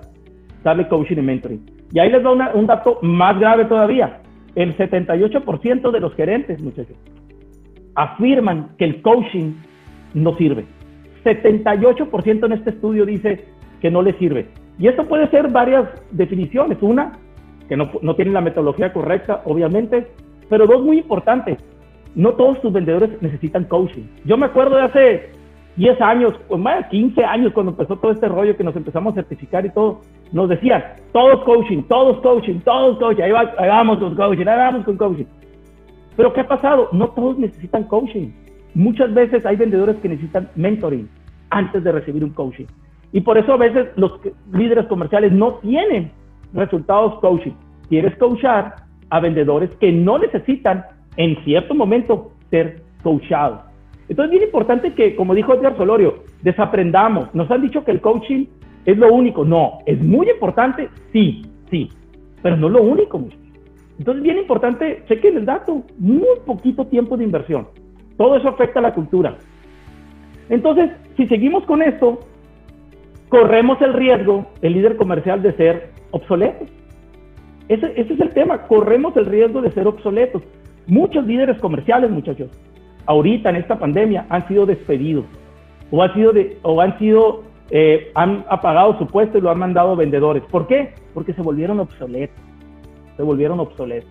darle 0.64 0.88
coaching 0.88 1.18
y 1.18 1.22
mentoring. 1.22 1.66
Y 1.92 2.00
ahí 2.00 2.12
les 2.12 2.22
doy 2.22 2.38
un 2.54 2.68
dato 2.68 3.00
más 3.02 3.40
grave 3.40 3.66
todavía. 3.66 4.22
El 4.56 4.76
78% 4.78 5.92
de 5.92 6.00
los 6.00 6.14
gerentes, 6.16 6.62
muchachos, 6.62 6.98
afirman 7.96 8.72
que 8.78 8.86
el 8.86 9.02
coaching 9.02 9.54
no 10.14 10.36
sirve. 10.38 10.66
78% 11.24 12.46
en 12.46 12.52
este 12.52 12.72
estudio 12.72 13.06
dice 13.06 13.46
que 13.82 13.90
no 13.90 14.02
le 14.02 14.14
sirve. 14.14 14.48
Y 14.78 14.88
esto 14.88 15.08
puede 15.08 15.30
ser 15.30 15.52
varias 15.52 15.88
definiciones. 16.12 16.78
Una, 16.82 17.14
que 17.68 17.78
no, 17.78 17.92
no 18.02 18.16
tienen 18.16 18.34
la 18.34 18.42
metodología 18.42 18.92
correcta, 18.92 19.42
obviamente, 19.46 20.08
pero 20.50 20.66
dos 20.68 20.84
muy 20.84 20.98
importantes. 20.98 21.58
No 22.16 22.34
todos 22.34 22.62
tus 22.62 22.74
vendedores 22.74 23.22
necesitan 23.22 23.66
coaching. 23.66 24.04
Yo 24.26 24.38
me 24.38 24.48
acuerdo 24.48 24.76
de 24.76 24.82
hace 24.84 25.32
10 25.76 26.02
años, 26.02 26.34
más 26.58 26.80
de 26.80 26.90
15 26.90 27.24
años, 27.24 27.54
cuando 27.54 27.72
empezó 27.72 27.96
todo 27.96 28.12
este 28.12 28.28
rollo 28.28 28.58
que 28.58 28.64
nos 28.64 28.76
empezamos 28.76 29.14
a 29.14 29.16
certificar 29.16 29.66
y 29.66 29.70
todo, 29.70 30.02
nos 30.32 30.50
decían, 30.50 30.84
todos 31.14 31.44
coaching, 31.46 31.84
todos 31.84 32.20
coaching, 32.22 32.60
todos 32.60 32.98
coaching, 33.00 33.24
ahí, 33.24 33.32
ahí 33.32 33.70
vamos 33.70 34.00
con 34.00 34.16
coaching, 34.16 34.48
ahí 34.48 34.58
vamos 34.58 34.86
con 34.86 34.98
coaching. 34.98 35.26
Pero 36.18 36.34
¿qué 36.34 36.42
ha 36.42 36.48
pasado? 36.48 36.90
No 36.92 37.10
todos 37.10 37.38
necesitan 37.38 37.86
coaching. 37.86 38.32
Muchas 38.74 39.14
veces 39.14 39.46
hay 39.46 39.56
vendedores 39.56 39.96
que 39.98 40.10
necesitan 40.10 40.50
mentoring 40.56 41.08
antes 41.50 41.84
de 41.84 41.92
recibir 41.92 42.24
un 42.24 42.32
coaching. 42.32 42.66
Y 43.12 43.22
por 43.22 43.38
eso 43.38 43.54
a 43.54 43.58
veces 43.58 43.88
los 43.96 44.20
líderes 44.52 44.86
comerciales 44.88 45.32
no 45.32 45.54
tienen 45.56 46.12
resultados 46.54 47.20
coaching. 47.22 47.54
Quieres 47.88 48.18
coachar 48.18 48.76
a 49.10 49.20
vendedores 49.20 49.72
que 49.80 49.92
no 49.92 50.20
necesitan 50.20 50.86
en 51.20 51.36
cierto 51.44 51.76
momento 51.76 52.32
ser 52.50 52.82
coachados. 53.04 53.60
Entonces, 54.08 54.32
bien 54.32 54.44
importante 54.44 54.94
que, 54.94 55.16
como 55.18 55.36
dijo 55.36 55.54
Edgar 55.54 55.76
Solorio, 55.76 56.24
desaprendamos. 56.42 57.36
Nos 57.36 57.52
han 57.52 57.62
dicho 57.62 57.84
que 57.84 57.92
el 57.92 58.00
coaching 58.00 58.46
es 58.86 58.98
lo 58.98 59.14
único. 59.14 59.44
No, 59.44 59.80
es 59.86 60.02
muy 60.02 60.30
importante, 60.30 60.90
sí, 61.12 61.42
sí, 61.70 61.90
pero 62.42 62.56
no 62.56 62.70
lo 62.70 62.82
único. 62.82 63.22
Entonces, 64.00 64.24
bien 64.24 64.38
importante, 64.38 65.04
chequen 65.10 65.36
el 65.36 65.46
dato, 65.46 65.84
muy 65.98 66.40
poquito 66.46 66.88
tiempo 66.88 67.18
de 67.18 67.26
inversión. 67.26 67.68
Todo 68.18 68.38
eso 68.38 68.48
afecta 68.48 68.80
a 68.80 68.84
la 68.84 68.94
cultura. 68.94 69.36
Entonces, 70.48 70.90
si 71.18 71.28
seguimos 71.28 71.66
con 71.66 71.82
esto, 71.82 72.22
corremos 73.28 73.82
el 73.82 73.94
riesgo, 73.94 74.46
el 74.62 74.72
líder 74.72 74.96
comercial, 74.96 75.42
de 75.44 75.52
ser 75.58 75.92
obsoletos. 76.12 76.70
Ese, 77.68 77.92
ese 77.98 78.14
es 78.14 78.20
el 78.22 78.30
tema, 78.30 78.68
corremos 78.68 79.18
el 79.18 79.26
riesgo 79.26 79.62
de 79.62 79.72
ser 79.72 79.86
obsoletos. 79.86 80.44
Muchos 80.90 81.26
líderes 81.28 81.60
comerciales, 81.60 82.10
muchachos, 82.10 82.50
ahorita 83.06 83.52
en 83.52 83.58
esta 83.58 83.78
pandemia 83.78 84.26
han 84.30 84.48
sido 84.48 84.66
despedidos 84.66 85.26
o 85.92 86.02
han 86.02 86.14
sido, 86.16 86.34
o 86.64 86.82
han 86.82 86.98
sido, 86.98 87.44
eh, 87.70 88.12
han 88.16 88.44
apagado 88.50 88.98
su 88.98 89.06
puesto 89.06 89.38
y 89.38 89.42
lo 89.42 89.52
han 89.52 89.60
mandado 89.60 89.96
vendedores. 89.96 90.42
¿Por 90.50 90.66
qué? 90.66 90.96
Porque 91.14 91.34
se 91.34 91.44
volvieron 91.44 91.80
obsoletos. 91.80 92.36
Se 93.18 93.22
volvieron 93.22 93.60
obsoletos. 93.60 94.10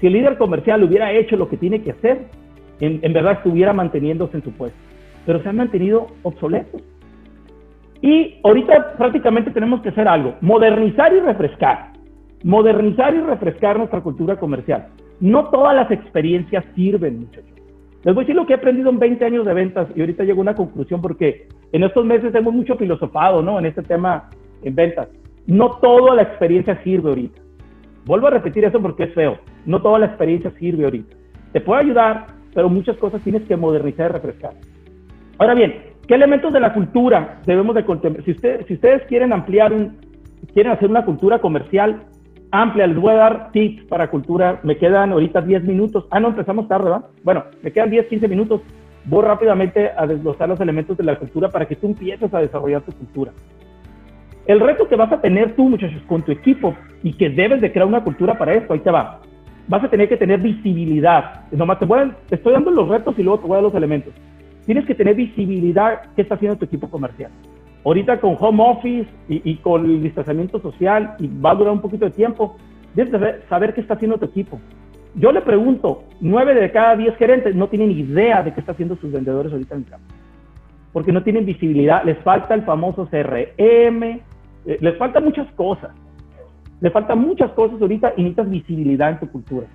Si 0.00 0.06
el 0.06 0.14
líder 0.14 0.38
comercial 0.38 0.82
hubiera 0.82 1.12
hecho 1.12 1.36
lo 1.36 1.50
que 1.50 1.58
tiene 1.58 1.82
que 1.82 1.90
hacer, 1.90 2.28
en, 2.80 3.00
en 3.02 3.12
verdad 3.12 3.32
estuviera 3.32 3.74
manteniéndose 3.74 4.38
en 4.38 4.42
su 4.42 4.52
puesto. 4.52 4.78
Pero 5.26 5.42
se 5.42 5.48
han 5.50 5.56
mantenido 5.56 6.06
obsoletos. 6.22 6.80
Y 8.00 8.36
ahorita 8.42 8.96
prácticamente 8.96 9.50
tenemos 9.50 9.82
que 9.82 9.90
hacer 9.90 10.08
algo, 10.08 10.34
modernizar 10.40 11.12
y 11.12 11.20
refrescar. 11.20 11.92
Modernizar 12.42 13.14
y 13.14 13.20
refrescar 13.20 13.76
nuestra 13.76 14.00
cultura 14.00 14.36
comercial. 14.36 14.88
No 15.20 15.48
todas 15.50 15.74
las 15.74 15.90
experiencias 15.90 16.64
sirven, 16.74 17.20
muchachos. 17.20 17.50
Les 18.04 18.14
voy 18.14 18.22
a 18.22 18.24
decir 18.24 18.36
lo 18.36 18.46
que 18.46 18.52
he 18.52 18.56
aprendido 18.56 18.90
en 18.90 18.98
20 18.98 19.24
años 19.24 19.46
de 19.46 19.54
ventas 19.54 19.88
y 19.96 20.00
ahorita 20.00 20.24
llego 20.24 20.40
a 20.40 20.42
una 20.42 20.54
conclusión 20.54 21.00
porque 21.02 21.48
en 21.72 21.82
estos 21.82 22.04
meses 22.04 22.34
hemos 22.34 22.54
mucho 22.54 22.76
filosofado, 22.76 23.42
¿no? 23.42 23.58
En 23.58 23.66
este 23.66 23.82
tema 23.82 24.30
en 24.62 24.74
ventas. 24.74 25.08
No 25.46 25.78
toda 25.78 26.14
la 26.14 26.22
experiencia 26.22 26.80
sirve 26.84 27.08
ahorita. 27.08 27.40
Vuelvo 28.04 28.28
a 28.28 28.30
repetir 28.30 28.64
eso 28.64 28.80
porque 28.80 29.04
es 29.04 29.14
feo. 29.14 29.38
No 29.64 29.82
toda 29.82 29.98
la 29.98 30.06
experiencia 30.06 30.52
sirve 30.58 30.84
ahorita. 30.84 31.16
Te 31.52 31.60
puede 31.60 31.80
ayudar, 31.80 32.26
pero 32.54 32.68
muchas 32.68 32.96
cosas 32.98 33.20
tienes 33.22 33.42
que 33.42 33.56
modernizar 33.56 34.10
y 34.10 34.12
refrescar. 34.12 34.52
Ahora 35.38 35.54
bien, 35.54 35.74
¿qué 36.06 36.14
elementos 36.14 36.52
de 36.52 36.60
la 36.60 36.72
cultura 36.72 37.40
debemos 37.44 37.74
de 37.74 37.84
contemplar? 37.84 38.24
Si, 38.24 38.34
si 38.34 38.74
ustedes 38.74 39.02
quieren 39.08 39.32
ampliar 39.32 39.72
un, 39.72 39.96
quieren 40.54 40.72
hacer 40.72 40.88
una 40.88 41.04
cultura 41.04 41.40
comercial 41.40 42.04
amplia, 42.50 42.86
les 42.86 42.96
voy 42.96 43.12
a 43.12 43.16
dar 43.16 43.52
tips 43.52 43.84
para 43.84 44.10
cultura. 44.10 44.60
Me 44.62 44.76
quedan 44.76 45.12
ahorita 45.12 45.40
10 45.40 45.64
minutos. 45.64 46.06
Ah, 46.10 46.20
no, 46.20 46.28
empezamos 46.28 46.68
tarde, 46.68 46.84
¿verdad? 46.84 47.06
Bueno, 47.22 47.44
me 47.62 47.72
quedan 47.72 47.90
10, 47.90 48.06
15 48.06 48.28
minutos. 48.28 48.60
Voy 49.04 49.24
rápidamente 49.24 49.90
a 49.96 50.06
desglosar 50.06 50.48
los 50.48 50.60
elementos 50.60 50.96
de 50.96 51.04
la 51.04 51.16
cultura 51.16 51.50
para 51.50 51.66
que 51.66 51.76
tú 51.76 51.86
empieces 51.86 52.32
a 52.34 52.40
desarrollar 52.40 52.82
tu 52.82 52.92
cultura. 52.92 53.32
El 54.46 54.60
reto 54.60 54.88
que 54.88 54.96
vas 54.96 55.12
a 55.12 55.20
tener 55.20 55.54
tú, 55.56 55.68
muchachos, 55.68 56.02
con 56.06 56.22
tu 56.22 56.32
equipo 56.32 56.74
y 57.02 57.12
que 57.12 57.30
debes 57.30 57.60
de 57.60 57.72
crear 57.72 57.86
una 57.86 58.02
cultura 58.02 58.38
para 58.38 58.54
esto, 58.54 58.72
ahí 58.72 58.80
te 58.80 58.90
va. 58.90 59.20
Vas 59.68 59.82
a 59.82 59.88
tener 59.88 60.08
que 60.08 60.16
tener 60.16 60.40
visibilidad. 60.40 61.42
Nomás 61.50 61.78
te, 61.80 61.84
voy 61.84 62.12
te 62.28 62.36
estoy 62.36 62.52
dando 62.52 62.70
los 62.70 62.88
retos 62.88 63.18
y 63.18 63.22
luego 63.22 63.40
te 63.40 63.46
voy 63.46 63.54
a 63.54 63.56
dar 63.56 63.64
los 63.64 63.74
elementos. 63.74 64.14
Tienes 64.64 64.84
que 64.86 64.94
tener 64.94 65.14
visibilidad 65.14 66.02
qué 66.14 66.22
está 66.22 66.36
haciendo 66.36 66.56
tu 66.56 66.64
equipo 66.64 66.88
comercial. 66.88 67.30
Ahorita 67.86 68.18
con 68.18 68.36
home 68.40 68.64
office 68.66 69.08
y, 69.28 69.54
con 69.58 69.84
el 69.84 70.02
distanciamiento 70.02 70.60
social, 70.60 71.14
y 71.20 71.28
va 71.28 71.52
a 71.52 71.54
durar 71.54 71.72
un 71.72 71.80
poquito 71.80 72.04
de 72.04 72.10
tiempo, 72.10 72.56
debes 72.96 73.12
saber, 73.48 73.74
qué 73.74 73.80
está 73.80 73.94
haciendo 73.94 74.18
tu 74.18 74.24
equipo. 74.24 74.58
Yo 75.14 75.30
le 75.30 75.40
pregunto, 75.40 76.02
nueve 76.20 76.56
de 76.56 76.72
cada 76.72 76.96
diez 76.96 77.14
gerentes 77.14 77.54
no 77.54 77.68
tienen 77.68 77.92
idea 77.92 78.42
de 78.42 78.52
qué 78.52 78.58
está 78.58 78.72
haciendo 78.72 78.96
sus 78.96 79.12
vendedores 79.12 79.52
ahorita 79.52 79.76
en 79.76 79.82
el 79.82 79.88
campo. 79.88 80.14
Porque 80.92 81.12
no 81.12 81.22
tienen 81.22 81.46
visibilidad, 81.46 82.02
les 82.02 82.18
falta 82.24 82.54
el 82.54 82.62
famoso 82.62 83.06
CRM, 83.06 84.02
eh, 84.02 84.20
les 84.80 84.98
falta 84.98 85.20
muchas 85.20 85.46
cosas. 85.52 85.92
Les 86.80 86.92
faltan 86.92 87.20
muchas 87.20 87.52
cosas 87.52 87.80
ahorita 87.80 88.14
y 88.16 88.22
necesitas 88.22 88.50
visibilidad 88.50 89.10
en 89.10 89.20
tu 89.20 89.30
cultura. 89.30 89.68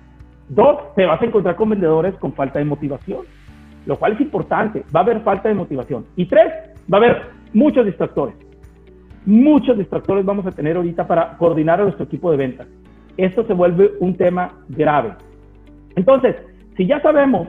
Dos, 0.50 0.94
te 0.96 1.06
vas 1.06 1.22
a 1.22 1.24
encontrar 1.24 1.56
con 1.56 1.70
vendedores 1.70 2.14
con 2.16 2.34
falta 2.34 2.58
de 2.58 2.66
motivación, 2.66 3.22
lo 3.86 3.98
cual 3.98 4.12
es 4.12 4.20
importante. 4.20 4.84
Va 4.94 5.00
a 5.00 5.02
haber 5.02 5.22
falta 5.22 5.48
de 5.48 5.54
motivación. 5.54 6.04
Y 6.14 6.26
tres, 6.26 6.52
va 6.92 6.98
a 6.98 7.00
haber 7.00 7.41
muchos 7.52 7.86
distractores. 7.86 8.34
Muchos 9.24 9.78
distractores 9.78 10.24
vamos 10.24 10.46
a 10.46 10.50
tener 10.50 10.76
ahorita 10.76 11.06
para 11.06 11.36
coordinar 11.36 11.80
a 11.80 11.84
nuestro 11.84 12.04
equipo 12.04 12.30
de 12.30 12.36
ventas. 12.36 12.66
Esto 13.16 13.44
se 13.46 13.52
vuelve 13.52 13.92
un 14.00 14.16
tema 14.16 14.52
grave. 14.68 15.12
Entonces, 15.96 16.36
si 16.76 16.86
ya 16.86 17.00
sabemos 17.00 17.48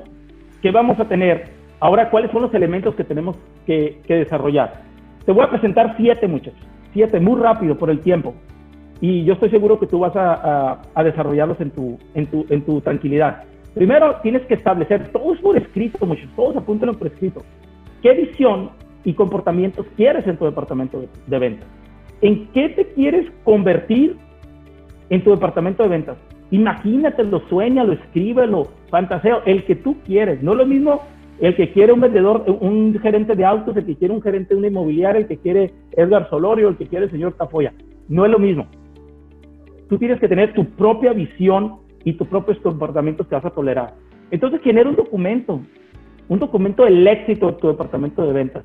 que 0.62 0.72
vamos 0.72 1.00
a 1.00 1.05
tener, 1.05 1.45
ahora 1.79 2.10
cuáles 2.10 2.31
son 2.31 2.43
los 2.43 2.53
elementos 2.53 2.95
que 2.95 3.03
tenemos 3.03 3.38
que, 3.65 4.01
desarrollar. 4.07 4.81
Te 5.25 5.31
voy 5.31 5.43
a 5.43 5.50
presentar 5.50 5.95
siete, 5.98 6.27
muchachos. 6.27 6.60
Siete, 6.93 7.19
muy 7.19 7.39
rápido 7.39 7.77
por 7.77 7.89
el 7.89 8.00
tiempo. 8.00 8.36
Y 9.01 9.24
yo 9.24 9.33
estoy 9.33 9.50
seguro 9.50 9.79
que 9.79 9.88
tú 9.88 10.00
vas 10.00 10.13
a, 10.15 10.81
desarrollarlos 11.03 11.57
en 11.60 11.72
tu, 11.72 12.81
tranquilidad. 12.81 13.43
Primero, 13.74 14.17
tienes 14.22 14.43
que 14.43 14.53
establecer, 14.53 15.12
todos 15.12 15.39
por 15.39 15.57
escrito, 15.57 16.05
muchachos, 16.05 16.29
todos 16.36 16.55
apúntenlo 16.55 16.93
por 16.93 17.07
escrito. 17.07 17.41
¿Qué 18.03 18.13
visión 18.13 18.69
y 19.03 19.13
comportamientos 19.13 19.86
quieres 19.95 20.25
en 20.27 20.38
tu 20.38 20.45
departamento 20.45 21.00
de, 21.00 21.10
de 21.27 21.39
ventas. 21.39 21.67
¿En 22.22 22.48
qué 22.48 22.69
te 22.69 22.86
quieres 22.93 23.29
convertir 23.43 24.15
en 25.10 25.24
tu 25.24 25.31
departamento 25.31 25.83
de 25.83 25.89
ventas? 25.89 26.17
Imagínatelo, 26.51 27.41
sueñalo, 27.50 27.93
escríbelo, 27.93 28.67
fantaseo, 28.89 29.41
el 29.45 29.65
que 29.65 29.75
tú 29.75 29.98
quieres. 30.05 30.41
No 30.41 30.51
es 30.51 30.57
lo 30.60 30.65
mismo 30.65 31.01
el 31.39 31.55
que 31.55 31.72
quiere 31.72 31.91
un 31.91 32.00
vendedor, 32.00 32.45
un 32.62 32.98
gerente 33.00 33.36
de 33.36 33.43
autos, 33.43 33.75
el 33.75 33.86
que 33.86 33.95
quiere 33.95 34.13
un 34.13 34.22
gerente 34.22 34.53
de 34.53 34.60
una 34.60 34.67
inmobiliaria, 34.67 35.22
el 35.22 35.27
que 35.27 35.38
quiere 35.38 35.74
Edgar 35.93 36.29
Solorio, 36.29 36.69
el 36.69 36.77
que 36.77 36.88
quiere 36.88 37.05
el 37.05 37.12
señor 37.12 37.33
Tafoya. 37.33 37.74
No 38.07 38.24
es 38.25 38.31
lo 38.31 38.39
mismo. 38.39 38.67
Tú 39.89 39.98
tienes 39.98 40.19
que 40.19 40.27
tener 40.27 40.53
tu 40.53 40.65
propia 40.65 41.12
visión 41.12 41.77
y 42.05 42.13
tus 42.13 42.27
propios 42.27 42.57
comportamientos 42.60 43.27
que 43.27 43.36
vas 43.36 43.45
a 43.45 43.50
tolerar. 43.50 43.95
Entonces 44.31 44.62
genera 44.62 44.89
un 44.89 44.95
documento, 44.95 45.60
un 46.29 46.39
documento 46.39 46.86
del 46.86 47.05
éxito 47.05 47.48
de 47.48 47.53
tu 47.53 47.67
departamento 47.67 48.25
de 48.25 48.33
ventas 48.33 48.63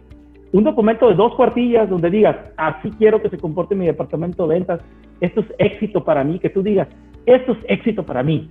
un 0.53 0.65
documento 0.65 1.09
de 1.09 1.15
dos 1.15 1.35
cuartillas 1.35 1.89
donde 1.91 2.11
digas, 2.11 2.37
así 2.57 2.91
quiero 2.99 3.21
que 3.21 3.29
se 3.29 3.39
comporte 3.39 3.75
mi 3.75 3.87
departamento 3.87 4.47
de 4.47 4.55
ventas, 4.55 4.81
esto 5.21 5.41
es 5.41 5.47
éxito 5.59 6.05
para 6.05 6.25
mí, 6.25 6.39
que 6.39 6.49
tú 6.49 6.63
digas, 6.63 6.89
esto 7.27 7.53
es 7.53 7.59
éxito 7.69 8.05
para 8.05 8.23
mí 8.23 8.51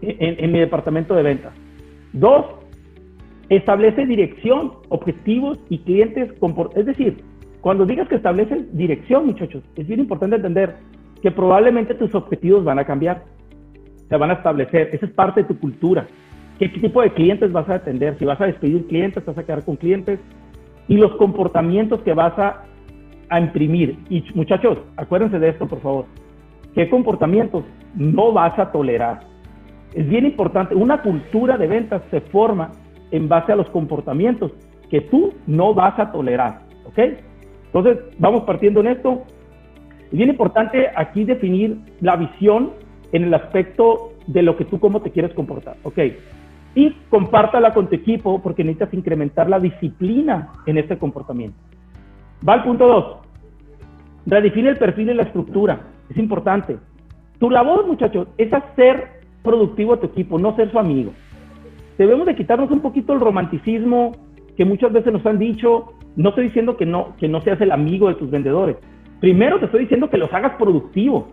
en, 0.00 0.52
mi 0.52 0.58
departamento 0.58 1.14
de 1.14 1.22
ventas. 1.22 1.52
Dos, 2.12 2.46
establece 3.48 4.06
dirección, 4.06 4.72
objetivos 4.88 5.58
y 5.68 5.78
clientes, 5.78 6.32
es 6.74 6.86
decir, 6.86 7.22
cuando 7.60 7.86
digas 7.86 8.08
que 8.08 8.16
estableces 8.16 8.76
dirección, 8.76 9.26
muchachos, 9.26 9.62
es 9.76 9.86
bien 9.86 10.00
importante 10.00 10.36
entender 10.36 10.76
que 11.22 11.30
probablemente 11.30 11.94
tus 11.94 12.14
objetivos 12.14 12.64
van 12.64 12.78
a 12.78 12.84
cambiar, 12.84 13.24
se 14.08 14.16
van 14.16 14.30
a 14.30 14.34
establecer, 14.34 14.90
esa 14.92 15.06
es 15.06 15.12
parte 15.12 15.42
de 15.42 15.48
tu 15.48 15.58
cultura. 15.58 16.06
¿Qué 16.58 16.68
tipo 16.68 17.02
de 17.02 17.12
clientes 17.12 17.52
vas 17.52 17.68
a 17.68 17.74
atender? 17.74 18.16
Si 18.18 18.24
vas 18.24 18.40
a 18.40 18.46
despedir 18.46 18.86
clientes, 18.86 19.24
vas 19.24 19.38
a 19.38 19.44
quedar 19.44 19.64
con 19.64 19.76
clientes, 19.76 20.18
y 20.88 20.96
los 20.96 21.14
comportamientos 21.16 22.00
que 22.00 22.14
vas 22.14 22.36
a, 22.38 22.64
imprimir. 23.38 23.98
Y 24.08 24.24
muchachos, 24.34 24.78
acuérdense 24.96 25.38
de 25.38 25.50
esto, 25.50 25.68
por 25.68 25.80
favor. 25.82 26.06
¿Qué 26.74 26.88
comportamientos 26.88 27.62
no 27.94 28.32
vas 28.32 28.58
a 28.58 28.72
tolerar? 28.72 29.20
Es 29.92 30.08
bien 30.08 30.24
importante. 30.24 30.74
Una 30.74 31.02
cultura 31.02 31.58
de 31.58 31.66
ventas 31.66 32.00
se 32.10 32.22
forma 32.22 32.72
en 33.10 33.28
base 33.28 33.52
a 33.52 33.56
los 33.56 33.68
comportamientos 33.68 34.52
que 34.88 35.02
tú 35.02 35.34
no 35.46 35.74
vas 35.74 35.98
a 35.98 36.10
tolerar. 36.10 36.62
¿Ok? 36.86 36.98
Entonces, 37.66 37.98
vamos 38.18 38.44
partiendo 38.44 38.80
en 38.80 38.86
esto. 38.86 39.24
Es 40.10 40.16
bien 40.16 40.30
importante 40.30 40.88
aquí 40.96 41.24
definir 41.24 41.76
la 42.00 42.16
visión 42.16 42.72
en 43.12 43.24
el 43.24 43.34
aspecto 43.34 44.12
de 44.26 44.42
lo 44.42 44.56
que 44.56 44.64
tú 44.64 44.80
cómo 44.80 45.02
te 45.02 45.10
quieres 45.10 45.34
comportar. 45.34 45.76
¿Ok? 45.82 45.98
Y 46.78 46.92
compártala 47.10 47.74
con 47.74 47.88
tu 47.88 47.96
equipo 47.96 48.40
porque 48.40 48.62
necesitas 48.62 48.94
incrementar 48.94 49.50
la 49.50 49.58
disciplina 49.58 50.52
en 50.64 50.78
este 50.78 50.96
comportamiento. 50.96 51.58
Va 52.48 52.52
al 52.52 52.62
punto 52.62 52.86
2. 52.86 53.16
Redefine 54.26 54.70
el 54.70 54.76
perfil 54.76 55.10
y 55.10 55.14
la 55.14 55.24
estructura. 55.24 55.80
Es 56.08 56.16
importante. 56.16 56.78
Tu 57.40 57.50
labor, 57.50 57.84
muchachos, 57.84 58.28
es 58.38 58.52
hacer 58.52 59.22
productivo 59.42 59.94
a 59.94 59.96
tu 59.98 60.06
equipo, 60.06 60.38
no 60.38 60.54
ser 60.54 60.70
su 60.70 60.78
amigo. 60.78 61.10
Debemos 61.98 62.26
de 62.26 62.36
quitarnos 62.36 62.70
un 62.70 62.78
poquito 62.78 63.12
el 63.12 63.18
romanticismo 63.18 64.12
que 64.56 64.64
muchas 64.64 64.92
veces 64.92 65.12
nos 65.12 65.26
han 65.26 65.40
dicho. 65.40 65.94
No 66.14 66.28
estoy 66.28 66.44
diciendo 66.44 66.76
que 66.76 66.86
no, 66.86 67.16
que 67.16 67.26
no 67.26 67.40
seas 67.40 67.60
el 67.60 67.72
amigo 67.72 68.06
de 68.06 68.14
tus 68.14 68.30
vendedores. 68.30 68.76
Primero 69.18 69.58
te 69.58 69.64
estoy 69.64 69.80
diciendo 69.80 70.08
que 70.08 70.16
los 70.16 70.32
hagas 70.32 70.52
productivos 70.52 71.24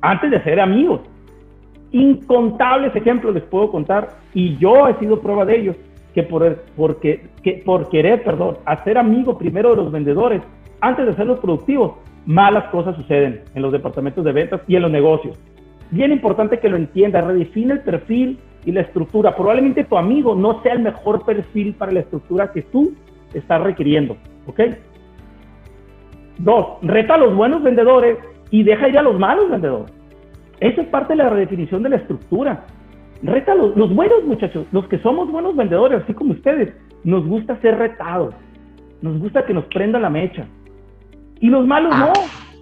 antes 0.00 0.30
de 0.30 0.40
ser 0.44 0.60
amigos. 0.60 1.00
Incontables 1.92 2.96
ejemplos 2.96 3.34
les 3.34 3.44
puedo 3.44 3.70
contar 3.70 4.08
y 4.34 4.56
yo 4.56 4.88
he 4.88 4.98
sido 4.98 5.20
prueba 5.20 5.44
de 5.44 5.60
ellos, 5.60 5.76
que 6.14 6.22
por, 6.22 6.64
porque, 6.76 7.26
que 7.42 7.62
por 7.64 7.88
querer, 7.90 8.22
perdón, 8.24 8.56
hacer 8.64 8.98
amigo 8.98 9.38
primero 9.38 9.70
de 9.70 9.76
los 9.76 9.92
vendedores, 9.92 10.42
antes 10.80 11.04
de 11.04 11.12
hacerlos 11.12 11.38
productivos, 11.40 11.92
malas 12.26 12.64
cosas 12.70 12.96
suceden 12.96 13.42
en 13.54 13.62
los 13.62 13.72
departamentos 13.72 14.24
de 14.24 14.32
ventas 14.32 14.60
y 14.66 14.76
en 14.76 14.82
los 14.82 14.90
negocios. 14.90 15.38
Bien 15.90 16.12
importante 16.12 16.58
que 16.58 16.70
lo 16.70 16.76
entiendas, 16.76 17.26
redefine 17.26 17.74
el 17.74 17.80
perfil 17.80 18.38
y 18.64 18.72
la 18.72 18.80
estructura. 18.80 19.36
Probablemente 19.36 19.84
tu 19.84 19.96
amigo 19.96 20.34
no 20.34 20.62
sea 20.62 20.72
el 20.72 20.80
mejor 20.80 21.24
perfil 21.24 21.74
para 21.74 21.92
la 21.92 22.00
estructura 22.00 22.50
que 22.52 22.62
tú 22.62 22.94
estás 23.34 23.62
requiriendo, 23.62 24.16
¿ok? 24.46 24.60
Dos, 26.38 26.66
reta 26.82 27.14
a 27.14 27.18
los 27.18 27.34
buenos 27.34 27.62
vendedores 27.62 28.16
y 28.50 28.62
deja 28.62 28.88
ir 28.88 28.98
a 28.98 29.02
los 29.02 29.18
malos 29.18 29.50
vendedores. 29.50 30.01
Eso 30.62 30.80
es 30.80 30.86
parte 30.88 31.14
de 31.14 31.16
la 31.16 31.28
redefinición 31.28 31.82
de 31.82 31.88
la 31.88 31.96
estructura. 31.96 32.64
Reta 33.20 33.52
los, 33.52 33.76
los 33.76 33.92
buenos 33.92 34.22
muchachos, 34.24 34.64
los 34.70 34.86
que 34.86 34.98
somos 34.98 35.30
buenos 35.30 35.56
vendedores, 35.56 36.02
así 36.02 36.14
como 36.14 36.32
ustedes, 36.34 36.72
nos 37.02 37.26
gusta 37.26 37.60
ser 37.60 37.78
retados, 37.78 38.32
nos 39.00 39.18
gusta 39.18 39.44
que 39.44 39.54
nos 39.54 39.64
prenda 39.66 39.98
la 39.98 40.08
mecha. 40.08 40.46
Y 41.40 41.48
los 41.48 41.66
malos 41.66 41.92
no, 41.98 42.12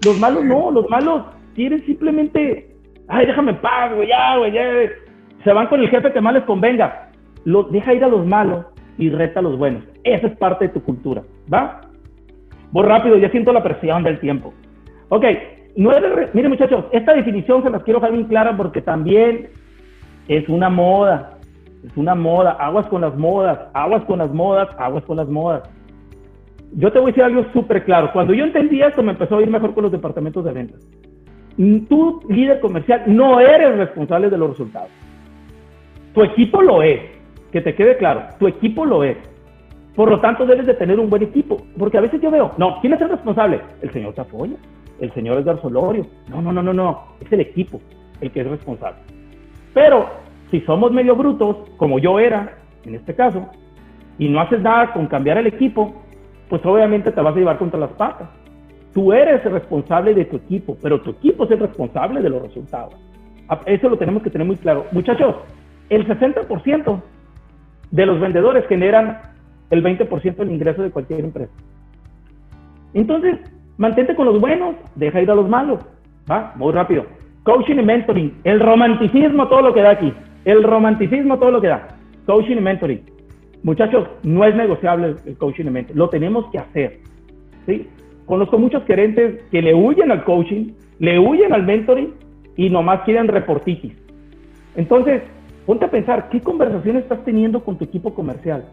los 0.03 0.19
malos 0.19 0.45
no, 0.47 0.71
los 0.71 0.89
malos 0.89 1.25
quieren 1.55 1.85
simplemente, 1.85 2.75
ay, 3.07 3.27
déjame 3.27 3.53
paz, 3.55 3.95
güey, 3.95 4.09
ya, 4.09 4.39
güey, 4.39 4.53
ya. 4.53 4.63
Se 5.45 5.53
van 5.53 5.67
con 5.67 5.81
el 5.81 5.91
jefe 5.91 6.11
que 6.11 6.23
más 6.23 6.33
les 6.33 6.45
convenga. 6.45 7.11
Lo, 7.45 7.65
deja 7.65 7.93
ir 7.93 8.03
a 8.03 8.09
los 8.09 8.27
malos 8.27 8.65
y 8.97 9.11
reta 9.11 9.41
a 9.41 9.43
los 9.43 9.59
buenos. 9.59 9.85
Esa 10.05 10.27
es 10.29 10.39
parte 10.39 10.69
de 10.69 10.73
tu 10.73 10.83
cultura, 10.83 11.23
¿va? 11.53 11.83
Voy 12.71 12.87
rápido, 12.87 13.19
ya 13.19 13.31
siento 13.31 13.53
la 13.53 13.63
presión 13.63 14.03
del 14.05 14.19
tiempo. 14.21 14.55
Ok, 15.11 15.25
miren 16.35 16.51
muchachos, 16.51 16.85
esta 16.93 17.15
definición 17.15 17.63
se 17.63 17.71
las 17.71 17.83
quiero 17.83 18.01
dejar 18.01 18.15
bien 18.15 18.29
clara 18.29 18.57
porque 18.57 18.83
también 18.83 19.49
es 20.29 20.49
una 20.49 20.69
moda, 20.69 21.39
es 21.85 21.97
una 21.97 22.15
moda, 22.15 22.53
aguas 22.53 22.87
con 22.87 23.01
las 23.01 23.17
modas, 23.17 23.59
aguas 23.73 24.05
con 24.05 24.19
las 24.19 24.33
modas, 24.33 24.69
aguas 24.79 25.05
con 25.05 25.17
las 25.17 25.29
modas. 25.29 25.63
Yo 26.73 26.93
te 26.93 26.99
voy 26.99 27.11
a 27.11 27.13
decir 27.13 27.25
algo 27.25 27.45
súper 27.53 27.85
claro, 27.85 28.11
cuando 28.13 28.35
yo 28.35 28.45
entendí 28.45 28.83
esto 28.83 29.03
me 29.03 29.13
empezó 29.13 29.39
a 29.39 29.43
ir 29.43 29.51
mejor 29.51 29.75
con 29.75 29.85
los 29.85 29.93
departamentos 29.93 30.45
de 30.45 30.53
ventas. 30.53 30.81
Tú, 31.89 32.21
líder 32.29 32.61
comercial, 32.61 33.03
no 33.07 33.41
eres 33.41 33.77
responsable 33.77 34.31
de 34.31 34.39
los 34.39 34.51
resultados. 34.51 34.91
Tu 36.15 36.23
equipo 36.23 36.63
lo 36.63 36.83
es, 36.83 37.01
que 37.53 37.61
te 37.61 37.75
quede 37.75 37.97
claro, 37.97 38.23
tu 38.39 38.47
equipo 38.47 38.85
lo 38.85 39.03
es. 39.03 39.17
Por 39.97 40.11
lo 40.11 40.21
tanto, 40.21 40.47
debes 40.47 40.67
de 40.67 40.75
tener 40.75 41.01
un 41.01 41.11
buen 41.11 41.23
equipo, 41.23 41.57
porque 41.79 41.99
a 41.99 42.03
veces 42.03 42.21
yo 42.21 42.31
veo, 42.31 42.53
no, 42.57 42.81
¿quién 42.81 42.93
es 42.93 43.01
el 43.01 43.09
responsable? 43.09 43.61
El 43.83 43.91
señor 43.93 44.15
te 44.15 44.21
apoya, 44.21 44.57
el 45.01 45.13
señor 45.13 45.39
es 45.39 45.45
Garzolorio. 45.45 46.07
No, 46.29 46.41
no, 46.43 46.53
no, 46.53 46.63
no, 46.63 46.73
no, 46.73 47.05
es 47.21 47.33
el 47.33 47.41
equipo 47.41 47.81
el 48.21 48.31
que 48.31 48.41
es 48.41 48.47
responsable. 48.47 48.99
Pero 49.75 50.09
si 50.51 50.61
somos 50.61 50.93
medio 50.93 51.17
brutos, 51.17 51.57
como 51.77 51.99
yo 51.99 52.19
era 52.19 52.59
en 52.85 52.95
este 52.95 53.15
caso, 53.15 53.49
y 54.19 54.29
no 54.29 54.41
haces 54.41 54.61
nada 54.61 54.93
con 54.93 55.07
cambiar 55.07 55.39
el 55.39 55.47
equipo, 55.47 55.95
pues 56.49 56.65
obviamente 56.65 57.13
te 57.13 57.21
vas 57.21 57.35
a 57.35 57.39
llevar 57.39 57.59
contra 57.59 57.79
las 57.79 57.91
patas. 57.93 58.29
Tú 58.93 59.13
eres 59.13 59.45
el 59.47 59.53
responsable 59.53 60.15
de 60.15 60.25
tu 60.25 60.37
equipo, 60.37 60.77
pero 60.83 61.01
tu 61.01 61.11
equipo 61.11 61.45
es 61.45 61.51
el 61.53 61.61
responsable 61.61 62.21
de 62.21 62.29
los 62.29 62.43
resultados. 62.43 62.95
Eso 63.67 63.89
lo 63.89 63.97
tenemos 63.97 64.23
que 64.23 64.31
tener 64.31 64.47
muy 64.47 64.57
claro. 64.57 64.87
Muchachos, 64.93 65.37
el 65.89 66.07
60% 66.07 67.03
de 67.91 68.07
los 68.07 68.21
vendedores 68.21 68.67
generan 68.67 69.21
el 69.71 69.83
20% 69.83 70.37
del 70.37 70.51
ingreso 70.51 70.83
de 70.83 70.91
cualquier 70.91 71.21
empresa. 71.21 71.53
Entonces, 72.95 73.39
mantente 73.81 74.15
con 74.15 74.27
los 74.27 74.39
buenos, 74.39 74.77
deja 74.95 75.23
ir 75.23 75.31
a 75.31 75.35
los 75.35 75.49
malos. 75.49 75.81
Va, 76.31 76.53
muy 76.57 76.71
rápido. 76.71 77.07
Coaching 77.45 77.77
y 77.77 77.83
mentoring. 77.83 78.35
El 78.45 78.61
romanticismo, 78.61 79.49
todo 79.49 79.63
lo 79.63 79.75
que 79.75 79.81
da 79.81 79.93
aquí. 79.93 80.13
El 80.45 80.63
romanticismo, 80.63 81.39
todo 81.39 81.51
lo 81.51 81.63
que 81.63 81.69
da. 81.69 81.89
Coaching 82.27 82.59
y 82.59 82.61
mentoring. 82.61 83.01
Muchachos, 83.63 84.07
no 84.23 84.45
es 84.45 84.55
negociable 84.55 85.17
el 85.25 85.39
coaching 85.39 85.65
y 85.65 85.71
mentoring. 85.71 85.99
Lo 85.99 86.11
tenemos 86.11 86.45
que 86.53 86.59
hacer. 86.59 87.01
¿sí? 87.67 87.89
Conozco 88.27 88.59
muchos 88.59 88.85
gerentes 88.85 89.43
que 89.51 89.63
le 89.63 89.75
huyen 89.75 90.11
al 90.11 90.25
coaching, 90.25 90.73
le 90.99 91.19
huyen 91.19 91.55
al 91.55 91.63
mentoring 91.63 92.13
y 92.57 92.69
nomás 92.69 93.01
quieren 93.05 93.29
reportitis. 93.29 93.95
Entonces, 94.77 95.23
ponte 95.65 95.87
a 95.87 95.91
pensar, 95.91 96.29
¿qué 96.29 96.43
conversación 96.43 96.99
estás 96.99 97.25
teniendo 97.25 97.65
con 97.65 97.79
tu 97.79 97.85
equipo 97.85 98.13
comercial? 98.13 98.67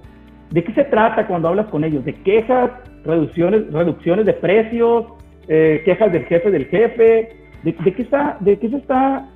¿De 0.51 0.63
qué 0.63 0.73
se 0.73 0.85
trata 0.85 1.27
cuando 1.27 1.49
hablas 1.49 1.67
con 1.67 1.83
ellos? 1.83 2.05
¿De 2.05 2.13
quejas, 2.13 2.71
reducciones, 3.03 3.71
reducciones 3.71 4.25
de 4.25 4.33
precios, 4.33 5.05
eh, 5.47 5.81
quejas 5.83 6.11
del 6.11 6.25
jefe 6.25 6.51
del 6.51 6.65
jefe? 6.65 7.29
¿De, 7.63 7.73
qué 7.73 8.01
está, 8.01 8.37
de 8.39 8.57
qué 8.57 8.69
se 8.69 8.77
está, 8.77 9.29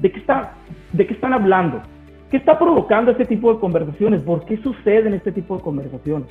de 0.00 0.10
qué 0.10 0.18
está, 0.18 0.54
de 0.92 1.06
qué 1.06 1.14
están 1.14 1.32
hablando? 1.34 1.82
¿Qué 2.30 2.36
está 2.36 2.58
provocando 2.58 3.10
este 3.10 3.24
tipo 3.24 3.52
de 3.52 3.60
conversaciones? 3.60 4.22
¿Por 4.22 4.44
qué 4.44 4.56
suceden 4.58 5.14
este 5.14 5.32
tipo 5.32 5.56
de 5.56 5.62
conversaciones? 5.62 6.28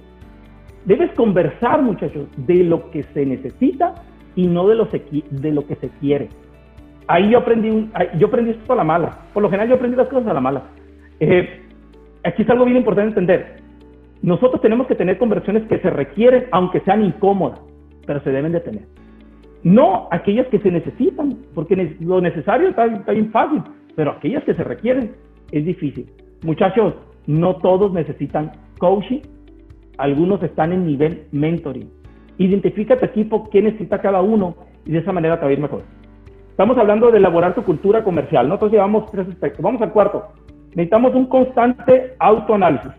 Debes 0.85 1.11
conversar, 1.13 1.81
muchachos, 1.81 2.27
de 2.37 2.63
lo 2.63 2.89
que 2.91 3.03
se 3.13 3.25
necesita 3.25 3.95
y 4.35 4.47
no 4.47 4.67
de 4.67 4.75
lo, 4.75 4.87
que 4.89 5.75
se 5.75 5.89
quiere. 5.99 6.29
Ahí 7.07 7.31
yo 7.31 7.39
aprendí, 7.39 7.89
yo 8.17 8.27
aprendí 8.27 8.51
esto 8.51 8.73
a 8.73 8.75
la 8.77 8.83
mala. 8.83 9.17
Por 9.33 9.43
lo 9.43 9.49
general 9.49 9.69
yo 9.69 9.75
aprendí 9.75 9.97
las 9.97 10.07
cosas 10.07 10.27
a 10.27 10.33
la 10.33 10.41
mala. 10.41 10.63
Eh, 11.19 11.63
aquí 12.23 12.43
es 12.43 12.49
algo 12.49 12.65
bien 12.65 12.77
importante 12.77 13.09
entender. 13.09 13.66
Nosotros 14.21 14.61
tenemos 14.61 14.87
que 14.87 14.95
tener 14.95 15.17
conversiones 15.17 15.63
que 15.67 15.79
se 15.79 15.89
requieren, 15.89 16.45
aunque 16.51 16.79
sean 16.81 17.03
incómodas, 17.03 17.59
pero 18.05 18.21
se 18.21 18.31
deben 18.31 18.51
de 18.51 18.59
tener. 18.61 18.83
No 19.63 20.07
aquellas 20.11 20.47
que 20.47 20.59
se 20.59 20.71
necesitan, 20.71 21.37
porque 21.53 21.95
lo 21.99 22.21
necesario 22.21 22.69
está, 22.69 22.85
bien 22.85 23.31
fácil, 23.31 23.61
pero 23.95 24.11
aquellas 24.11 24.43
que 24.43 24.53
se 24.53 24.63
requieren 24.63 25.13
es 25.51 25.65
difícil. 25.65 26.09
Muchachos, 26.43 26.93
no 27.25 27.57
todos 27.57 27.91
necesitan 27.93 28.51
coaching, 28.79 29.21
algunos 29.97 30.41
están 30.43 30.71
en 30.71 30.85
nivel 30.85 31.25
mentoring. 31.31 31.89
Identifica 32.37 32.97
tu 32.99 33.05
equipo, 33.05 33.49
qué 33.49 33.61
necesita 33.61 33.99
cada 33.99 34.21
uno 34.21 34.55
y 34.85 34.91
de 34.91 34.99
esa 34.99 35.11
manera 35.11 35.37
te 35.37 35.45
va 35.45 35.49
a 35.49 35.53
ir 35.53 35.59
mejor. 35.59 35.81
Estamos 36.51 36.77
hablando 36.77 37.11
de 37.11 37.17
elaborar 37.17 37.53
tu 37.53 37.63
cultura 37.63 38.03
comercial. 38.03 38.47
Nosotros 38.47 38.71
llevamos 38.71 39.11
tres 39.11 39.27
aspectos. 39.27 39.61
Vamos 39.61 39.81
al 39.81 39.91
cuarto. 39.91 40.23
Necesitamos 40.69 41.13
un 41.13 41.25
constante 41.27 42.15
autoanálisis. 42.19 42.91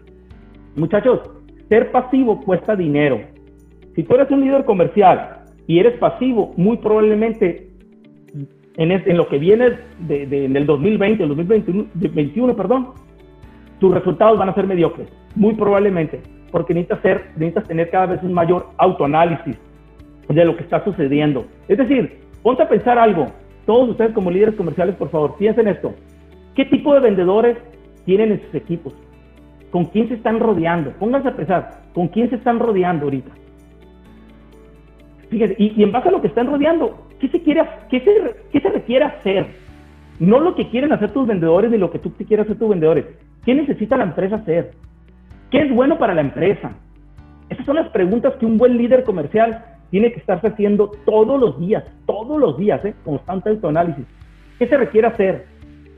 Muchachos, 0.79 1.21
ser 1.69 1.91
pasivo 1.91 2.41
cuesta 2.41 2.77
dinero. 2.77 3.21
Si 3.95 4.05
tú 4.05 4.15
eres 4.15 4.31
un 4.31 4.41
líder 4.41 4.65
comercial 4.65 5.41
y 5.67 5.81
eres 5.81 5.99
pasivo, 5.99 6.55
muy 6.57 6.77
probablemente 6.77 7.69
en, 8.77 9.17
lo 9.17 9.29
que 9.29 9.39
viene 9.39 9.71
de, 10.07 10.45
en 10.45 10.57
el 10.57 10.67
2020, 10.67 11.25
el 11.25 11.29
2021, 11.31 12.57
perdón, 12.57 12.91
tus 13.81 13.93
resultados 13.93 14.39
van 14.39 14.51
a 14.51 14.55
ser 14.55 14.69
mediocres, 14.69 15.09
muy 15.35 15.55
probablemente, 15.55 16.21
porque 16.53 16.75
necesitas, 16.75 17.01
necesitas 17.37 17.67
tener 17.67 17.91
cada 17.91 18.07
vez 18.07 18.23
un 18.23 18.33
mayor 18.33 18.69
autoanálisis 18.77 19.57
de 20.29 20.45
lo 20.45 20.57
que 20.57 20.63
está 20.63 20.85
sucediendo. 20.85 21.45
Es 21.67 21.79
decir, 21.79 22.21
ponte 22.43 22.63
a 22.63 22.69
pensar 22.69 22.99
algo. 22.99 23.27
Todos 23.67 23.91
ustedes 23.91 24.13
como 24.13 24.31
líderes 24.31 24.55
comerciales, 24.55 24.95
por 24.95 25.11
favor, 25.11 25.37
piensen 25.39 25.67
esto. 25.67 25.93
¿Qué 26.55 26.65
tipo 26.67 26.95
de 26.95 27.01
vendedores 27.01 27.59
tienen 28.05 28.33
en 28.33 28.43
sus 28.43 28.55
equipos? 28.55 28.95
¿Con 29.71 29.87
quién 29.87 30.09
se 30.09 30.15
están 30.15 30.41
rodeando? 30.41 30.93
Pónganse 30.93 31.29
a 31.29 31.37
pensar, 31.37 31.83
¿con 31.95 32.09
quién 32.09 32.31
se 32.31 32.37
están 32.37 32.59
rodeando 32.59 33.05
ahorita? 33.05 33.31
Fíjense, 35.31 35.57
y, 35.59 35.83
en 35.83 35.93
base 35.93 36.09
a 36.09 36.13
lo 36.13 36.23
que 36.23 36.29
están 36.29 36.47
rodeando, 36.47 37.07
¿qué 37.21 37.29
se, 37.29 37.43
quiere, 37.43 37.63
qué, 37.91 38.01
se, 38.01 38.37
¿qué 38.51 38.61
se 38.61 38.71
requiere 38.71 39.05
hacer? 39.05 39.47
No 40.19 40.41
lo 40.41 40.55
que 40.55 40.69
quieren 40.69 40.93
hacer 40.93 41.13
tus 41.13 41.27
vendedores 41.27 41.71
ni 41.71 41.77
lo 41.77 41.91
que 41.91 41.99
tú 41.99 42.13
quieras 42.13 42.47
hacer 42.47 42.59
tus 42.59 42.69
vendedores. 42.71 43.05
¿Qué 43.45 43.55
necesita 43.55 43.97
la 43.97 44.05
empresa 44.05 44.37
hacer? 44.37 44.73
¿Qué 45.51 45.61
es 45.61 45.75
bueno 45.75 45.99
para 45.99 46.15
la 46.15 46.23
empresa? 46.23 46.73
Esas 47.51 47.65
son 47.65 47.77
las 47.77 47.89
preguntas 47.91 48.35
que 48.35 48.47
un 48.47 48.59
buen 48.59 48.77
líder 48.77 49.05
comercial 49.05 49.65
tiene 49.91 50.13
que 50.13 50.19
estarse 50.19 50.49
haciendo 50.49 50.91
todos 51.05 51.41
los 51.41 51.59
días, 51.59 51.85
todos 52.07 52.39
los 52.39 52.59
días, 52.59 52.85
¿eh? 52.85 52.95
constante 53.05 53.51
autoanálisis. 53.51 54.05
¿Qué 54.59 54.67
se 54.67 54.77
requiere 54.77 55.07
hacer? 55.07 55.47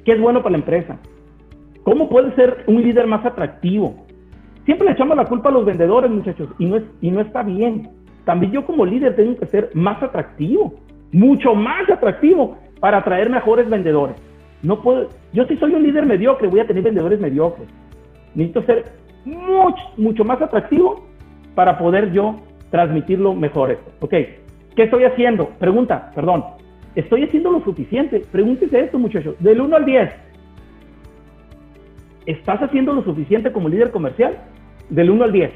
¿Qué 0.05 0.13
es 0.13 0.21
bueno 0.21 0.43
para 0.43 0.53
la 0.53 0.59
empresa? 0.59 0.99
¿Cómo 1.85 2.09
puede 2.09 2.35
ser 2.35 2.65
un 2.67 2.83
líder 2.83 3.07
más 3.07 3.25
atractivo? 3.25 4.07
Siempre 4.65 4.87
le 4.87 4.93
echamos 4.93 5.17
la 5.17 5.25
culpa 5.25 5.49
a 5.49 5.53
los 5.53 5.65
vendedores, 5.65 6.11
muchachos, 6.11 6.49
y 6.59 6.67
no, 6.67 6.77
es, 6.77 6.85
y 7.01 7.11
no 7.11 7.21
está 7.21 7.43
bien. 7.43 7.89
También 8.25 8.53
yo 8.53 8.67
como 8.67 8.85
líder 8.85 9.17
tengo 9.17 9.37
que 9.37 9.47
ser 9.47 9.71
más 9.75 10.03
atractivo, 10.03 10.75
mucho 11.13 11.55
más 11.55 11.89
atractivo 11.89 12.59
para 12.79 12.99
atraer 12.99 13.31
mejores 13.31 13.69
vendedores. 13.69 14.17
No 14.63 14.83
puedo, 14.83 15.09
yo 15.33 15.47
si 15.47 15.57
soy 15.57 15.75
un 15.75 15.83
líder 15.83 16.05
mediocre, 16.05 16.49
voy 16.49 16.61
a 16.61 16.67
tener 16.67 16.83
vendedores 16.83 17.19
mediocres. 17.19 17.69
Necesito 18.35 18.63
ser 18.63 18.85
mucho, 19.25 19.83
mucho 19.97 20.25
más 20.25 20.41
atractivo 20.43 21.07
para 21.55 21.79
poder 21.79 22.13
yo 22.13 22.37
transmitirlo 22.71 23.35
mejor 23.35 23.71
esto. 23.71 23.91
Ok, 24.01 24.11
¿qué 24.11 24.83
estoy 24.83 25.05
haciendo? 25.05 25.49
Pregunta, 25.59 26.13
perdón. 26.15 26.45
¿Estoy 26.95 27.25
haciendo 27.25 27.53
lo 27.53 27.61
suficiente? 27.63 28.23
Pregúntese 28.31 28.81
esto, 28.81 28.99
muchachos. 28.99 29.37
Del 29.39 29.61
1 29.61 29.77
al 29.77 29.85
10, 29.85 30.11
¿estás 32.27 32.63
haciendo 32.63 32.93
lo 32.93 33.03
suficiente 33.03 33.53
como 33.53 33.69
líder 33.69 33.91
comercial? 33.91 34.39
Del 34.89 35.11
1 35.11 35.25
al 35.25 35.33
10. 35.33 35.51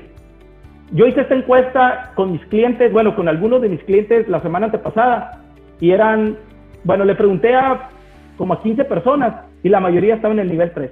Yo 0.93 1.07
hice 1.07 1.23
esta 1.23 1.35
encuesta 1.35 2.13
con 2.15 2.33
mis 2.33 2.45
clientes, 2.47 2.93
bueno, 2.93 3.17
con 3.17 3.29
algunos 3.29 3.63
de 3.63 3.69
mis 3.69 3.83
clientes 3.85 4.29
la 4.29 4.41
semana 4.43 4.67
antepasada, 4.67 5.43
y 5.81 5.91
eran, 5.91 6.37
bueno, 6.85 7.05
le 7.05 7.15
pregunté 7.15 7.55
a 7.55 7.89
como 8.37 8.55
a 8.55 8.63
15 8.63 8.85
personas 8.85 9.47
y 9.63 9.69
la 9.69 9.81
mayoría 9.81 10.17
estaba 10.17 10.35
en 10.35 10.41
el 10.41 10.51
nivel 10.51 10.73
3. 10.73 10.91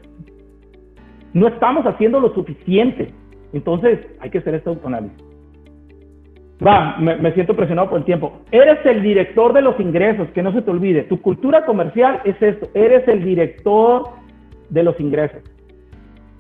No 1.35 1.49
estamos 1.49 1.87
haciendo 1.87 2.21
lo 2.21 2.35
suficiente. 2.35 3.13
Entonces, 3.53 4.01
hay 4.21 4.31
que 4.31 4.39
hacer 4.39 4.55
este 4.55 4.71
autoanálisis. 4.71 5.19
Va, 6.65 6.97
me, 6.99 7.33
siento 7.33 7.57
presionado 7.57 7.91
por 7.91 7.99
el 7.99 8.05
tiempo. 8.05 8.41
Eres 8.53 8.85
el 8.87 9.03
director 9.03 9.53
de 9.53 9.63
los 9.63 9.79
ingresos, 9.81 10.29
que 10.29 10.43
no 10.43 10.53
se 10.53 10.63
te 10.63 10.71
olvide. 10.71 11.03
Tu 11.05 11.21
cultura 11.21 11.65
comercial 11.65 12.21
es 12.25 12.41
esto. 12.41 12.69
Eres 12.75 13.07
el 13.09 13.25
director 13.25 14.05
de 14.71 14.83
los 14.85 14.99
ingresos. 15.01 15.43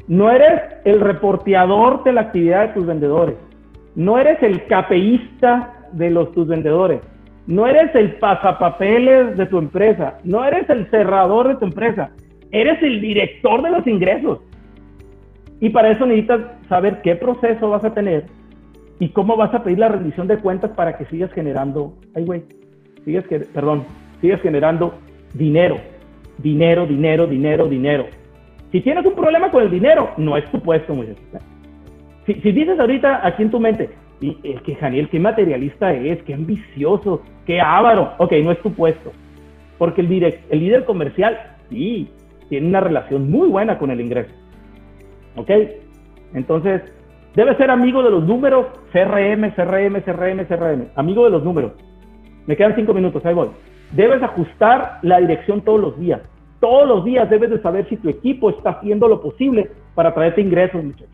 No 0.08 0.30
eres 0.30 0.60
el 0.84 1.00
reporteador 1.00 2.04
de 2.04 2.12
la 2.12 2.22
actividad 2.22 2.68
de 2.68 2.74
tus 2.74 2.86
vendedores. 2.86 3.36
No 3.94 4.18
eres 4.18 4.42
el 4.42 4.66
capeísta 4.66 5.88
de 5.92 6.10
los 6.10 6.32
tus 6.32 6.48
vendedores. 6.48 7.00
No 7.46 7.66
eres 7.66 7.94
el 7.94 8.14
pasapapeles 8.16 9.36
de 9.36 9.46
tu 9.46 9.58
empresa. 9.58 10.18
No 10.24 10.44
eres 10.44 10.68
el 10.70 10.88
cerrador 10.90 11.48
de 11.48 11.56
tu 11.56 11.64
empresa. 11.66 12.10
Eres 12.50 12.82
el 12.82 13.00
director 13.00 13.62
de 13.62 13.70
los 13.70 13.86
ingresos. 13.86 14.40
Y 15.60 15.70
para 15.70 15.90
eso 15.90 16.06
necesitas 16.06 16.40
saber 16.68 17.02
qué 17.02 17.14
proceso 17.16 17.70
vas 17.70 17.84
a 17.84 17.94
tener 17.94 18.24
¿Y 19.02 19.08
cómo 19.08 19.36
vas 19.36 19.52
a 19.52 19.64
pedir 19.64 19.80
la 19.80 19.88
rendición 19.88 20.28
de 20.28 20.38
cuentas 20.38 20.70
para 20.76 20.96
que 20.96 21.04
sigas 21.06 21.32
generando, 21.32 21.92
ay 22.14 22.24
güey, 22.24 22.44
sigas, 23.04 23.24
perdón, 23.52 23.84
sigas 24.20 24.40
generando 24.42 24.94
dinero, 25.34 25.78
dinero, 26.38 26.86
dinero, 26.86 27.26
dinero, 27.26 27.66
dinero? 27.66 28.06
Si 28.72 28.80
tienes 28.80 29.04
un 29.04 29.14
problema 29.14 29.50
con 29.50 29.62
el 29.62 29.70
dinero, 29.70 30.10
no 30.16 30.36
es 30.36 30.50
tu 30.50 30.60
puesto, 30.60 30.94
muchachos. 30.94 31.22
Si, 32.26 32.34
si 32.34 32.52
dices 32.52 32.78
ahorita 32.78 33.26
aquí 33.26 33.42
en 33.42 33.50
tu 33.50 33.60
mente, 33.60 33.90
y 34.20 34.36
es 34.42 34.60
que 34.62 34.74
Janiel, 34.76 35.08
qué 35.08 35.20
materialista 35.20 35.92
es, 35.92 36.22
qué 36.22 36.34
ambicioso, 36.34 37.22
qué 37.46 37.60
avaro, 37.60 38.14
ok, 38.18 38.32
no 38.42 38.52
es 38.52 38.60
tu 38.62 38.72
puesto. 38.72 39.12
Porque 39.78 40.00
el, 40.00 40.40
el 40.50 40.58
líder 40.58 40.84
comercial, 40.84 41.56
sí, 41.70 42.08
tiene 42.48 42.68
una 42.68 42.80
relación 42.80 43.30
muy 43.30 43.48
buena 43.48 43.78
con 43.78 43.90
el 43.90 44.00
ingreso. 44.00 44.32
¿Ok? 45.36 45.50
Entonces, 46.34 46.82
Debe 47.34 47.56
ser 47.56 47.70
amigo 47.70 48.02
de 48.02 48.10
los 48.10 48.24
números, 48.24 48.66
CRM, 48.92 49.52
CRM, 49.54 50.02
CRM, 50.02 50.44
CRM. 50.46 50.88
Amigo 50.96 51.24
de 51.24 51.30
los 51.30 51.42
números. 51.42 51.72
Me 52.46 52.56
quedan 52.56 52.74
cinco 52.74 52.92
minutos, 52.92 53.24
ahí 53.24 53.32
voy. 53.32 53.48
Debes 53.92 54.22
ajustar 54.22 54.98
la 55.00 55.18
dirección 55.18 55.62
todos 55.62 55.80
los 55.80 55.98
días. 55.98 56.20
Todos 56.62 56.86
los 56.86 57.04
días 57.04 57.28
debes 57.28 57.50
de 57.50 57.60
saber 57.60 57.88
si 57.88 57.96
tu 57.96 58.08
equipo 58.08 58.48
está 58.48 58.70
haciendo 58.70 59.08
lo 59.08 59.20
posible 59.20 59.72
para 59.96 60.14
traerte 60.14 60.42
ingresos, 60.42 60.84
muchachos. 60.84 61.08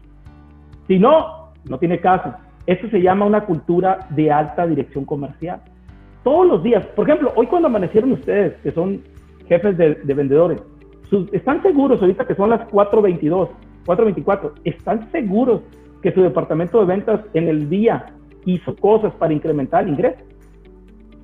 Si 0.86 0.98
no, 0.98 1.52
no 1.64 1.78
tiene 1.78 2.00
caso. 2.00 2.34
Esto 2.66 2.90
se 2.90 3.00
llama 3.00 3.24
una 3.24 3.46
cultura 3.46 4.08
de 4.10 4.30
alta 4.30 4.66
dirección 4.66 5.06
comercial. 5.06 5.62
Todos 6.22 6.46
los 6.46 6.62
días. 6.62 6.84
Por 6.88 7.08
ejemplo, 7.08 7.32
hoy 7.34 7.46
cuando 7.46 7.68
amanecieron 7.68 8.12
ustedes, 8.12 8.56
que 8.62 8.72
son 8.72 9.00
jefes 9.48 9.78
de, 9.78 9.94
vendedores, 10.12 10.60
¿están 11.32 11.62
seguros 11.62 12.02
ahorita 12.02 12.26
que 12.26 12.34
son 12.34 12.50
las 12.50 12.68
4.22, 12.68 13.48
4.24? 13.86 14.52
¿Están 14.64 15.10
seguros 15.10 15.62
que 16.02 16.12
su 16.12 16.20
departamento 16.20 16.78
de 16.80 16.84
ventas 16.84 17.22
en 17.32 17.48
el 17.48 17.70
día 17.70 18.12
hizo 18.44 18.76
cosas 18.76 19.14
para 19.14 19.32
incrementar 19.32 19.84
el 19.84 19.92
ingreso? 19.94 20.22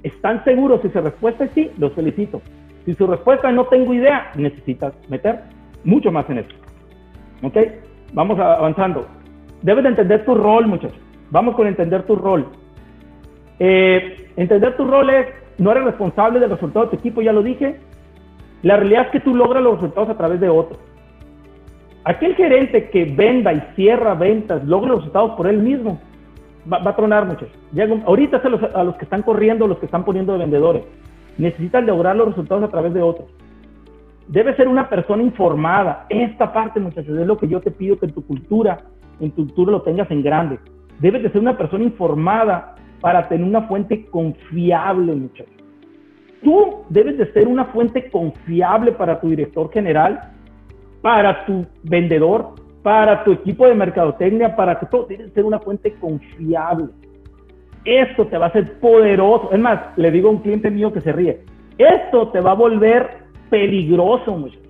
¿Están 0.03 0.43
seguros? 0.45 0.81
Si 0.81 0.89
su 0.89 0.99
respuesta 1.03 1.45
es 1.45 1.51
sí, 1.51 1.71
los 1.77 1.93
felicito. 1.93 2.41
Si 2.85 2.95
su 2.95 3.07
respuesta 3.07 3.49
es 3.49 3.55
no 3.55 3.65
tengo 3.67 3.95
idea, 3.95 4.31
necesitas 4.35 4.93
meter 5.09 5.41
mucho 5.85 6.13
más 6.13 6.29
en 6.29 6.39
eso. 6.39 6.51
¿Ok? 7.43 7.57
Vamos 8.13 8.39
avanzando. 8.39 9.07
Debes 9.63 9.85
de 9.85 9.91
entender 9.91 10.25
tu 10.25 10.35
rol, 10.35 10.67
muchachos. 10.67 10.99
Vamos 11.31 11.57
con 11.57 11.67
entender 11.67 12.03
tu 12.03 12.17
rol. 12.17 12.47
Eh, 13.59 14.31
entender 14.37 14.77
tu 14.77 14.85
rol 14.85 15.11
es, 15.11 15.27
no 15.59 15.71
eres 15.73 15.85
responsable 15.85 16.41
del 16.41 16.51
resultado 16.51 16.87
de 16.87 16.91
tu 16.93 16.97
equipo, 16.97 17.23
ya 17.23 17.33
lo 17.33 17.43
dije. 17.43 17.81
La 18.63 18.77
realidad 18.77 19.07
es 19.07 19.11
que 19.13 19.21
tú 19.21 19.35
logras 19.35 19.63
los 19.63 19.75
resultados 19.75 20.11
a 20.11 20.17
través 20.17 20.41
de 20.41 20.49
otros. 20.49 20.79
Aquel 22.05 22.35
gerente 22.35 22.91
que 22.91 23.07
venda 23.07 23.53
y 23.53 23.61
cierra 23.77 24.15
ventas, 24.15 24.63
logra 24.65 24.91
los 24.91 24.99
resultados 24.99 25.33
por 25.33 25.47
él 25.47 25.59
mismo, 25.59 25.99
va, 26.71 26.79
a 26.79 26.97
tronar, 26.97 27.27
muchachos. 27.27 27.51
ahorita 28.07 28.43
a 28.45 28.49
los, 28.49 28.63
a 28.63 28.85
los, 28.85 28.97
que 28.97 29.05
están 29.05 29.23
corriendo, 29.23 29.67
los 29.67 29.79
que 29.79 29.87
están 29.87 30.05
poniendo 30.05 30.35
de 30.35 30.39
vendedores. 30.41 30.83
Necesitan 31.39 31.87
lograr 31.87 32.17
los 32.17 32.29
resultados 32.29 32.65
a 32.65 32.69
través 32.69 32.95
de 32.95 33.03
otros. 33.03 33.29
Debe 34.29 34.57
ser 34.57 34.69
una 34.69 34.89
persona 34.89 35.23
informada. 35.23 36.07
Esta 36.09 36.53
parte, 36.53 36.81
muchachos, 36.81 37.19
es 37.19 37.27
lo 37.27 37.37
que 37.37 37.49
yo 37.49 37.61
te 37.61 37.71
pido 37.71 37.99
que 37.99 38.07
en 38.07 38.13
tu 38.13 38.25
cultura, 38.25 38.79
en 39.21 39.31
tu 39.31 39.45
cultura 39.45 39.73
lo 39.73 39.83
tengas 39.83 40.11
en 40.11 40.23
grande. 40.23 40.59
Debes 41.01 41.23
de 41.23 41.31
ser 41.31 41.41
una 41.41 41.57
persona 41.57 41.85
informada 41.85 42.77
para 43.01 43.29
tener 43.29 43.47
una 43.47 43.63
fuente 43.63 44.07
confiable, 44.07 45.15
muchachos. 45.15 45.53
Tú 46.43 46.85
debes 46.89 47.19
de 47.19 47.33
ser 47.33 47.49
una 47.49 47.67
fuente 47.67 48.11
confiable 48.11 48.93
para 48.93 49.21
tu 49.21 49.29
director 49.29 49.71
general 49.73 50.35
para 51.05 51.45
tu 51.45 51.67
vendedor, 51.83 52.55
para 52.83 53.25
tu 53.25 53.33
equipo 53.33 53.67
de 53.67 53.75
mercadotecnia, 53.75 54.57
para 54.57 54.81
que 54.81 54.87
todo 54.87 55.05
tiene 55.05 55.25
que 55.25 55.31
ser 55.33 55.45
una 55.45 55.59
fuente 55.59 55.93
confiable. 56.01 56.87
Esto 57.85 58.27
te 58.27 58.39
va 58.39 58.47
a 58.47 58.49
hacer 58.49 58.79
poderoso. 58.79 59.51
Es 59.53 59.59
más, 59.59 59.81
le 59.97 60.11
digo 60.11 60.29
a 60.29 60.33
un 60.33 60.39
cliente 60.39 60.71
mío 60.71 60.93
que 60.93 61.01
se 61.01 61.13
ríe, 61.13 61.43
esto 61.79 62.29
te 62.29 62.41
va 62.41 62.53
a 62.53 62.55
volver 62.55 63.25
peligroso, 63.51 64.37
muchachos. 64.37 64.63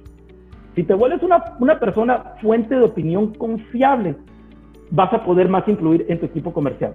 Si 0.74 0.82
te 0.82 0.94
vuelves 0.94 1.22
una, 1.22 1.56
una 1.60 1.78
persona 1.78 2.34
fuente 2.40 2.74
de 2.74 2.82
opinión 2.82 3.32
confiable, 3.34 4.16
vas 4.90 5.12
a 5.12 5.24
poder 5.24 5.48
más 5.48 5.66
influir 5.68 6.04
en 6.08 6.18
tu 6.18 6.26
equipo 6.26 6.52
comercial. 6.52 6.94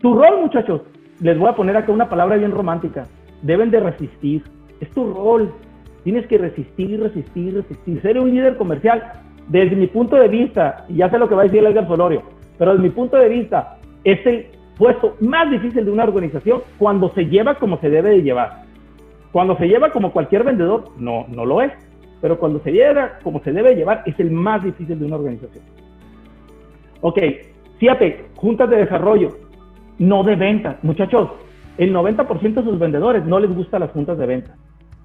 Tu 0.00 0.14
rol, 0.14 0.40
muchachos, 0.40 0.80
les 1.20 1.38
voy 1.38 1.48
a 1.48 1.56
poner 1.56 1.76
acá 1.76 1.92
una 1.92 2.08
palabra 2.08 2.36
bien 2.36 2.52
romántica. 2.52 3.06
Deben 3.42 3.70
de 3.70 3.80
resistir. 3.80 4.42
Es 4.80 4.90
tu 4.92 5.12
rol. 5.12 5.52
Tienes 6.04 6.26
que 6.26 6.38
resistir, 6.38 7.00
resistir, 7.00 7.54
resistir. 7.54 8.00
Ser 8.00 8.18
un 8.18 8.30
líder 8.30 8.56
comercial, 8.56 9.02
desde 9.48 9.76
mi 9.76 9.88
punto 9.88 10.16
de 10.16 10.28
vista, 10.28 10.84
y 10.88 10.96
ya 10.96 11.10
sé 11.10 11.18
lo 11.18 11.28
que 11.28 11.34
va 11.34 11.42
a 11.42 11.44
decir 11.44 11.64
Edgar 11.64 11.86
Solorio, 11.88 12.22
pero 12.56 12.72
desde 12.72 12.84
mi 12.84 12.90
punto 12.90 13.16
de 13.16 13.28
vista, 13.28 13.78
es 14.04 14.24
el 14.26 14.46
puesto 14.78 15.16
más 15.20 15.50
difícil 15.50 15.84
de 15.84 15.90
una 15.90 16.04
organización 16.04 16.62
cuando 16.78 17.12
se 17.14 17.26
lleva 17.26 17.56
como 17.56 17.78
se 17.80 17.90
debe 17.90 18.10
de 18.10 18.22
llevar. 18.22 18.62
Cuando 19.32 19.56
se 19.58 19.66
lleva 19.66 19.90
como 19.90 20.12
cualquier 20.12 20.44
vendedor, 20.44 20.92
no, 20.96 21.26
no 21.28 21.44
lo 21.44 21.60
es. 21.60 21.72
Pero 22.20 22.38
cuando 22.38 22.60
se 22.60 22.72
lleva 22.72 23.18
como 23.22 23.40
se 23.42 23.52
debe 23.52 23.74
llevar, 23.74 24.02
es 24.06 24.18
el 24.18 24.30
más 24.30 24.62
difícil 24.64 24.98
de 24.98 25.04
una 25.04 25.16
organización. 25.16 25.64
Ok, 27.00 27.18
fíjate, 27.78 28.26
juntas 28.36 28.70
de 28.70 28.78
desarrollo, 28.78 29.36
no 29.98 30.24
de 30.24 30.36
ventas. 30.36 30.82
Muchachos, 30.82 31.30
el 31.76 31.94
90% 31.94 32.54
de 32.54 32.62
sus 32.64 32.78
vendedores 32.78 33.24
no 33.24 33.38
les 33.38 33.54
gustan 33.54 33.80
las 33.80 33.90
juntas 33.90 34.18
de 34.18 34.26
ventas. 34.26 34.56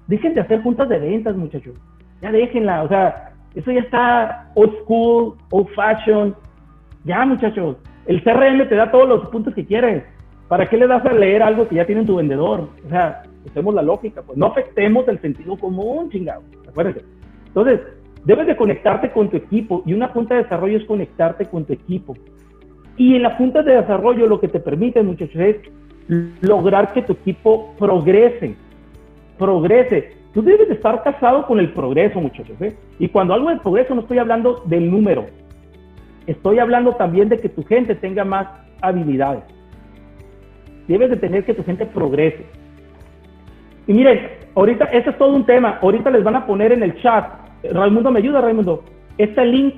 Dejen 0.06 0.34
de 0.34 0.40
hacer 0.40 0.62
juntas 0.62 0.88
de 0.88 0.98
ventas, 0.98 1.36
muchachos. 1.36 1.74
Ya 2.20 2.32
déjenla. 2.32 2.82
O 2.82 2.88
sea, 2.88 3.32
eso 3.54 3.70
ya 3.70 3.80
está 3.80 4.50
old 4.54 4.74
school, 4.82 5.34
old 5.50 5.68
fashion. 5.74 6.34
Ya, 7.04 7.24
muchachos. 7.24 7.76
El 8.06 8.22
CRM 8.22 8.68
te 8.68 8.74
da 8.74 8.90
todos 8.90 9.08
los 9.08 9.28
puntos 9.28 9.54
que 9.54 9.64
quieres. 9.64 10.04
¿Para 10.48 10.68
qué 10.68 10.76
le 10.76 10.86
das 10.86 11.04
a 11.04 11.12
leer 11.12 11.42
algo 11.42 11.66
que 11.68 11.76
ya 11.76 11.86
tiene 11.86 12.04
tu 12.04 12.16
vendedor? 12.16 12.68
O 12.84 12.88
sea, 12.88 13.22
usemos 13.44 13.74
la 13.74 13.82
lógica, 13.82 14.22
pues 14.22 14.36
no 14.36 14.46
afectemos 14.46 15.08
el 15.08 15.20
sentido 15.20 15.56
común, 15.56 16.10
chingado. 16.10 16.42
Acuérdense. 16.68 17.04
Entonces, 17.46 17.80
debes 18.24 18.46
de 18.46 18.56
conectarte 18.56 19.10
con 19.10 19.30
tu 19.30 19.36
equipo 19.36 19.82
y 19.86 19.94
una 19.94 20.08
junta 20.08 20.34
de 20.34 20.42
desarrollo 20.42 20.78
es 20.78 20.84
conectarte 20.84 21.46
con 21.46 21.64
tu 21.64 21.72
equipo. 21.72 22.14
Y 22.96 23.16
en 23.16 23.22
la 23.22 23.36
junta 23.36 23.62
de 23.62 23.74
desarrollo 23.74 24.26
lo 24.26 24.38
que 24.38 24.48
te 24.48 24.60
permite, 24.60 25.02
muchachos, 25.02 25.40
es 25.40 25.56
lograr 26.42 26.92
que 26.92 27.02
tu 27.02 27.14
equipo 27.14 27.74
progrese 27.78 28.54
progrese. 29.38 30.12
Tú 30.32 30.42
debes 30.42 30.68
estar 30.70 31.02
casado 31.02 31.46
con 31.46 31.60
el 31.60 31.72
progreso, 31.72 32.20
muchachos. 32.20 32.60
¿eh? 32.60 32.74
Y 32.98 33.08
cuando 33.08 33.34
hablo 33.34 33.50
de 33.50 33.56
progreso 33.56 33.94
no 33.94 34.02
estoy 34.02 34.18
hablando 34.18 34.62
del 34.66 34.90
número. 34.90 35.26
Estoy 36.26 36.58
hablando 36.58 36.92
también 36.92 37.28
de 37.28 37.40
que 37.40 37.48
tu 37.48 37.64
gente 37.64 37.94
tenga 37.94 38.24
más 38.24 38.46
habilidades. 38.80 39.44
Debes 40.88 41.10
de 41.10 41.16
tener 41.16 41.44
que 41.44 41.54
tu 41.54 41.64
gente 41.64 41.86
progrese. 41.86 42.44
Y 43.86 43.92
miren, 43.92 44.28
ahorita, 44.54 44.86
este 44.86 45.10
es 45.10 45.18
todo 45.18 45.34
un 45.34 45.44
tema. 45.44 45.78
Ahorita 45.82 46.10
les 46.10 46.24
van 46.24 46.36
a 46.36 46.46
poner 46.46 46.72
en 46.72 46.82
el 46.82 47.00
chat. 47.02 47.26
Raimundo, 47.72 48.10
¿me 48.10 48.20
ayuda, 48.20 48.40
Raimundo? 48.40 48.84
Este 49.18 49.44
link, 49.44 49.74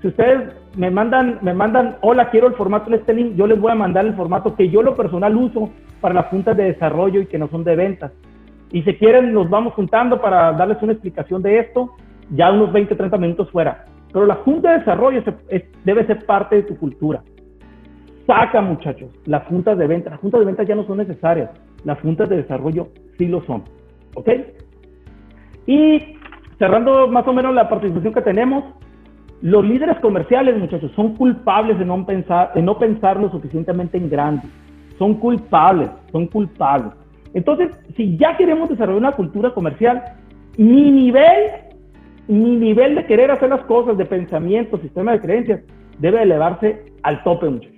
si 0.00 0.08
ustedes 0.08 0.54
me 0.76 0.90
mandan, 0.90 1.38
me 1.42 1.52
mandan, 1.52 1.96
hola, 2.00 2.30
quiero 2.30 2.46
el 2.46 2.54
formato 2.54 2.90
de 2.90 2.96
este 2.96 3.12
link, 3.12 3.34
yo 3.36 3.46
les 3.46 3.60
voy 3.60 3.72
a 3.72 3.74
mandar 3.74 4.06
el 4.06 4.14
formato 4.14 4.54
que 4.54 4.68
yo 4.68 4.82
lo 4.82 4.96
personal 4.96 5.36
uso 5.36 5.70
para 6.00 6.14
las 6.14 6.26
juntas 6.26 6.56
de 6.56 6.64
desarrollo 6.64 7.20
y 7.20 7.26
que 7.26 7.38
no 7.38 7.48
son 7.48 7.64
de 7.64 7.76
ventas. 7.76 8.12
Y 8.72 8.82
si 8.82 8.94
quieren, 8.94 9.32
nos 9.32 9.50
vamos 9.50 9.74
juntando 9.74 10.20
para 10.20 10.52
darles 10.52 10.78
una 10.80 10.92
explicación 10.92 11.42
de 11.42 11.58
esto, 11.58 11.90
ya 12.30 12.52
unos 12.52 12.72
20, 12.72 12.94
30 12.94 13.16
minutos 13.18 13.50
fuera. 13.50 13.84
Pero 14.12 14.26
la 14.26 14.36
Junta 14.36 14.72
de 14.72 14.78
Desarrollo 14.78 15.22
debe 15.84 16.06
ser 16.06 16.24
parte 16.26 16.56
de 16.56 16.62
tu 16.62 16.76
cultura. 16.76 17.22
Saca, 18.26 18.60
muchachos, 18.60 19.10
las 19.26 19.44
juntas 19.46 19.76
de 19.76 19.86
venta. 19.86 20.10
Las 20.10 20.20
juntas 20.20 20.40
de 20.40 20.46
venta 20.46 20.62
ya 20.62 20.74
no 20.74 20.84
son 20.86 20.98
necesarias. 20.98 21.50
Las 21.84 22.00
juntas 22.00 22.28
de 22.28 22.36
desarrollo 22.36 22.88
sí 23.18 23.26
lo 23.26 23.42
son. 23.44 23.64
¿Ok? 24.14 24.28
Y 25.66 26.16
cerrando 26.58 27.08
más 27.08 27.26
o 27.26 27.32
menos 27.32 27.54
la 27.54 27.68
participación 27.68 28.12
que 28.12 28.22
tenemos, 28.22 28.64
los 29.42 29.64
líderes 29.64 29.98
comerciales, 30.00 30.58
muchachos, 30.58 30.92
son 30.94 31.16
culpables 31.16 31.78
de 31.78 31.84
no 31.84 32.04
pensar, 32.04 32.52
de 32.54 32.62
no 32.62 32.78
pensar 32.78 33.18
lo 33.18 33.30
suficientemente 33.30 33.96
en 33.96 34.10
grande. 34.10 34.42
Son 34.98 35.14
culpables, 35.14 35.90
son 36.12 36.26
culpables. 36.26 36.92
Entonces, 37.32 37.70
si 37.96 38.16
ya 38.18 38.36
queremos 38.36 38.68
desarrollar 38.68 38.98
una 38.98 39.12
cultura 39.12 39.54
comercial, 39.54 40.02
mi 40.58 40.90
nivel, 40.90 41.50
mi 42.30 42.56
nivel 42.56 42.94
de 42.94 43.06
querer 43.06 43.30
hacer 43.32 43.50
las 43.50 43.62
cosas, 43.62 43.98
de 43.98 44.04
pensamiento, 44.04 44.78
sistema 44.78 45.12
de 45.12 45.20
creencias, 45.20 45.60
debe 45.98 46.22
elevarse 46.22 46.80
al 47.02 47.22
tope, 47.24 47.48
muchachos. 47.48 47.76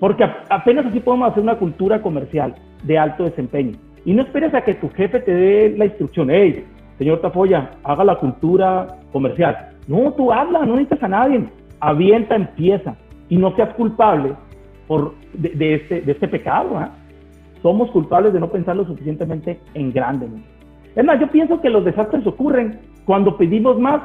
Porque 0.00 0.24
apenas 0.50 0.86
así 0.86 0.98
podemos 0.98 1.30
hacer 1.30 1.44
una 1.44 1.58
cultura 1.58 2.02
comercial 2.02 2.56
de 2.82 2.98
alto 2.98 3.24
desempeño. 3.24 3.78
Y 4.04 4.14
no 4.14 4.22
esperes 4.22 4.52
a 4.54 4.62
que 4.62 4.74
tu 4.74 4.88
jefe 4.90 5.20
te 5.20 5.32
dé 5.32 5.74
la 5.76 5.84
instrucción, 5.84 6.28
hey, 6.28 6.64
señor 6.98 7.20
Tafoya, 7.20 7.70
haga 7.84 8.02
la 8.02 8.16
cultura 8.16 8.98
comercial. 9.12 9.70
No, 9.86 10.12
tú 10.12 10.32
habla, 10.32 10.60
no 10.60 10.74
necesitas 10.74 11.04
a 11.04 11.08
nadie. 11.08 11.44
Avienta, 11.78 12.34
empieza. 12.34 12.96
Y 13.28 13.36
no 13.36 13.54
seas 13.54 13.74
culpable 13.74 14.34
por, 14.88 15.14
de, 15.34 15.74
este, 15.74 16.10
este 16.10 16.26
pecado. 16.26 16.80
¿eh? 16.80 16.88
Somos 17.62 17.92
culpables 17.92 18.32
de 18.32 18.40
no 18.40 18.50
pensar 18.50 18.74
lo 18.74 18.84
suficientemente 18.86 19.60
en 19.74 19.92
grande. 19.92 20.26
Es 20.96 21.04
más, 21.04 21.20
yo 21.20 21.28
pienso 21.28 21.60
que 21.60 21.70
los 21.70 21.84
desastres 21.84 22.26
ocurren 22.26 22.80
cuando 23.08 23.38
pedimos 23.38 23.80
más 23.80 24.02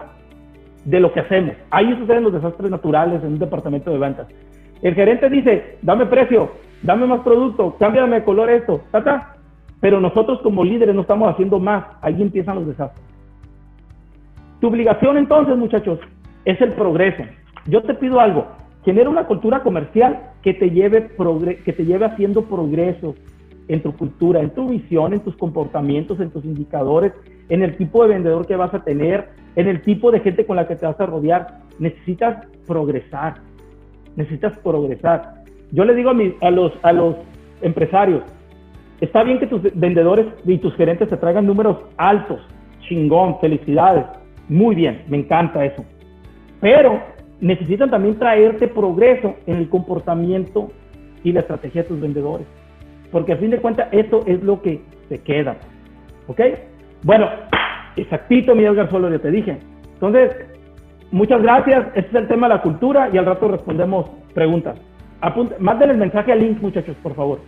de 0.86 1.02
lo 1.02 1.12
que 1.12 1.20
hacemos. 1.20 1.56
Ahí 1.72 1.94
suceden 2.00 2.24
los 2.24 2.32
desastres 2.32 2.72
naturales 2.72 3.22
en 3.22 3.34
un 3.34 3.40
departamento 3.40 3.92
de 3.92 3.98
ventas. 3.98 4.28
El 4.82 4.96
gerente 4.96 5.30
dice, 5.30 5.78
dame 5.82 6.06
precio, 6.06 6.52
dame 6.84 7.06
más 7.06 7.20
producto, 7.20 7.76
cámbiame 7.78 8.22
de 8.22 8.24
color 8.24 8.50
esto, 8.50 8.80
ta, 8.92 9.36
Pero 9.82 10.00
nosotros 10.00 10.40
como 10.42 10.64
líderes 10.64 10.96
no 10.96 11.02
estamos 11.02 11.30
haciendo 11.30 11.60
más. 11.60 11.84
Ahí 12.02 12.22
empiezan 12.22 12.56
los 12.56 12.68
desastres. 12.68 13.06
Tu 14.62 14.68
obligación 14.70 15.18
entonces, 15.18 15.58
muchachos, 15.58 16.00
es 16.46 16.62
el 16.62 16.72
progreso. 16.72 17.24
Yo 17.66 17.84
te 17.84 17.96
pido 17.96 18.22
algo, 18.22 18.48
genera 18.86 19.10
una 19.10 19.28
cultura 19.28 19.64
comercial 19.64 20.32
que 20.42 20.54
te 20.54 20.70
lleve, 20.70 21.10
que 21.66 21.74
te 21.74 21.86
lleve 21.86 22.06
haciendo 22.06 22.44
progreso 22.44 23.16
en 23.68 23.84
tu 23.84 23.98
cultura, 23.98 24.40
en 24.40 24.52
tu 24.52 24.70
visión, 24.70 25.12
en 25.12 25.20
tus 25.20 25.36
comportamientos, 25.36 26.22
en 26.22 26.32
tus 26.32 26.46
indicadores, 26.46 27.12
en 27.50 27.64
el 27.64 27.76
tipo 27.78 28.04
de 28.04 28.10
vendedor 28.10 28.48
que 28.48 28.56
vas 28.56 28.74
a 28.74 28.84
tener, 28.84 29.30
en 29.56 29.68
el 29.68 29.82
tipo 29.82 30.12
de 30.12 30.20
gente 30.20 30.46
con 30.46 30.56
la 30.56 30.68
que 30.68 30.76
te 30.76 30.86
vas 30.86 31.00
a 31.00 31.06
rodear. 31.06 31.60
Necesitas 31.80 32.46
progresar, 32.68 33.36
necesitas 34.16 34.58
progresar. 34.60 35.44
Yo 35.72 35.86
le 35.86 35.96
digo 35.96 36.12
a, 36.42 36.52
los, 36.52 36.74
a 36.84 36.94
los 36.94 37.16
empresarios, 37.62 38.24
está 39.02 39.24
bien 39.24 39.40
que 39.40 39.48
tus 39.48 39.62
vendedores 39.74 40.28
y 40.46 40.58
tus 40.58 40.76
gerentes 40.76 41.10
te 41.10 41.18
traigan 41.18 41.48
números 41.48 41.78
altos, 41.98 42.40
chingón, 42.82 43.40
felicidades, 43.40 44.06
muy 44.50 44.76
bien, 44.76 45.04
me 45.08 45.18
encanta 45.18 45.66
eso. 45.66 45.84
Pero 46.60 47.02
necesitan 47.42 47.90
también 47.90 48.18
traerte 48.18 48.68
progreso 48.68 49.36
en 49.48 49.58
el 49.58 49.70
comportamiento 49.70 50.72
y 51.24 51.32
la 51.32 51.42
estrategia 51.42 51.84
de 51.84 51.90
tus 51.90 52.00
vendedores. 52.00 52.48
Porque 53.12 53.34
a 53.34 53.38
fin 53.38 53.52
de 53.52 53.60
cuentas, 53.60 53.90
eso 53.92 54.22
es 54.26 54.42
lo 54.44 54.62
que 54.62 54.82
se 55.10 55.20
queda. 55.20 55.58
¿Ok? 56.28 56.40
Bueno, 57.04 57.30
exactito, 57.98 58.56
mi 58.56 58.64
Edgar, 58.64 58.90
solo 58.90 59.10
le 59.10 59.20
te 59.20 59.30
dije. 59.30 59.60
Entonces, 59.96 60.32
muchas 61.12 61.42
gracias. 61.42 61.88
Este 61.96 62.10
es 62.10 62.16
el 62.16 62.28
tema 62.28 62.48
de 62.48 62.56
la 62.56 62.62
cultura 62.62 63.10
y 63.12 63.18
al 63.18 63.26
rato 63.26 63.50
respondemos 63.50 64.10
preguntas. 64.34 64.78
Apunte, 65.20 65.56
mándenle 65.60 65.94
el 65.94 66.00
mensaje 66.00 66.32
al 66.32 66.40
link, 66.40 66.62
muchachos, 66.62 66.96
por 67.04 67.14
favor. 67.14 67.40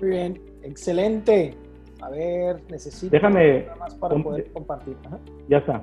Muy 0.00 0.10
bien, 0.10 0.40
excelente. 0.62 1.54
A 2.02 2.10
ver, 2.10 2.62
necesito 2.70 3.10
Déjame 3.10 3.66
más 3.78 3.94
para 3.94 4.16
poder 4.16 4.52
compartir. 4.52 4.96
Ya 5.48 5.58
está. 5.58 5.82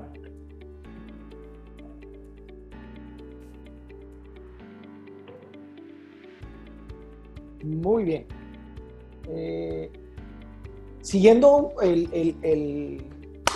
Muy 7.63 8.03
bien. 8.03 8.25
Eh, 9.29 9.89
siguiendo 11.03 11.73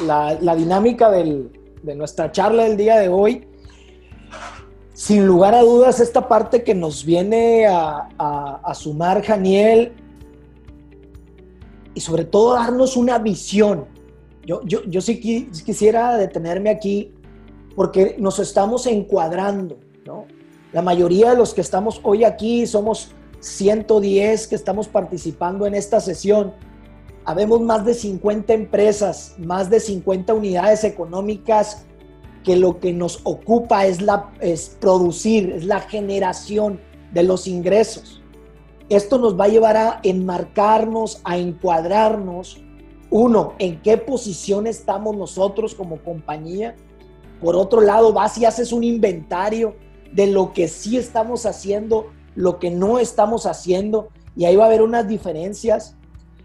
la, 0.05 0.55
dinámica 0.55 1.09
de 1.09 1.95
nuestra 1.95 2.31
charla 2.31 2.65
del 2.65 2.77
día 2.77 2.97
de 2.97 3.07
hoy, 3.07 3.47
sin 4.93 5.25
lugar 5.25 5.55
a 5.55 5.61
dudas, 5.61 5.99
esta 5.99 6.27
parte 6.27 6.63
que 6.63 6.75
nos 6.75 7.05
viene 7.05 7.65
a, 7.67 8.73
sumar 8.75 9.23
Janiel 9.23 9.93
y 11.93 12.01
sobre 12.01 12.25
todo 12.25 12.55
darnos 12.55 12.97
una 12.97 13.17
visión. 13.17 13.85
Yo, 14.45 14.61
yo, 14.63 14.83
yo 14.85 15.01
sí 15.01 15.19
quisiera 15.65 16.17
detenerme 16.17 16.69
aquí 16.69 17.13
porque 17.75 18.15
nos 18.17 18.39
estamos 18.39 18.87
encuadrando, 18.87 19.77
¿no? 20.05 20.25
La 20.73 20.81
mayoría 20.81 21.31
de 21.31 21.37
los 21.37 21.53
que 21.53 21.61
estamos 21.61 22.01
hoy 22.03 22.23
aquí 22.23 22.65
somos 22.67 23.11
110 23.39 24.47
que 24.47 24.55
estamos 24.55 24.87
participando 24.87 25.65
en 25.65 25.75
esta 25.75 25.99
sesión. 25.99 26.53
Habemos 27.27 27.61
más 27.61 27.85
de 27.85 27.93
50 27.93 28.53
empresas, 28.53 29.35
más 29.37 29.69
de 29.69 29.79
50 29.79 30.33
unidades 30.33 30.83
económicas 30.83 31.85
que 32.43 32.55
lo 32.55 32.79
que 32.79 32.93
nos 32.93 33.19
ocupa 33.23 33.85
es, 33.85 34.01
la, 34.01 34.31
es 34.39 34.77
producir, 34.79 35.51
es 35.51 35.65
la 35.65 35.81
generación 35.81 36.79
de 37.11 37.23
los 37.23 37.47
ingresos. 37.47 38.23
Esto 38.89 39.19
nos 39.19 39.39
va 39.39 39.45
a 39.45 39.49
llevar 39.49 39.77
a 39.77 39.99
enmarcarnos, 40.01 41.21
a 41.25 41.37
encuadrarnos, 41.37 42.61
uno, 43.09 43.53
en 43.59 43.81
qué 43.81 43.97
posición 43.97 44.65
estamos 44.65 45.15
nosotros 45.15 45.75
como 45.75 45.97
compañía. 45.97 46.75
Por 47.41 47.55
otro 47.55 47.81
lado, 47.81 48.13
vas 48.13 48.37
y 48.37 48.45
haces 48.45 48.71
un 48.71 48.83
inventario 48.83 49.75
de 50.11 50.27
lo 50.27 50.53
que 50.53 50.67
sí 50.67 50.97
estamos 50.97 51.45
haciendo 51.45 52.07
lo 52.37 52.59
que 52.59 52.69
no 52.69 52.99
estamos 52.99 53.47
haciendo 53.47 54.09
y 54.35 54.45
ahí 54.45 54.55
va 54.55 54.65
a 54.65 54.67
haber 54.67 54.83
unas 54.83 55.07
diferencias. 55.07 55.95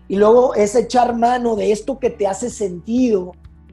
Y 0.08 0.16
luego 0.16 0.54
es 0.54 0.74
echar 0.74 1.16
mano 1.16 1.56
de 1.56 1.72
esto 1.72 1.98
que 1.98 2.10
te 2.10 2.26
hace 2.26 2.50
sentido, 2.50 3.32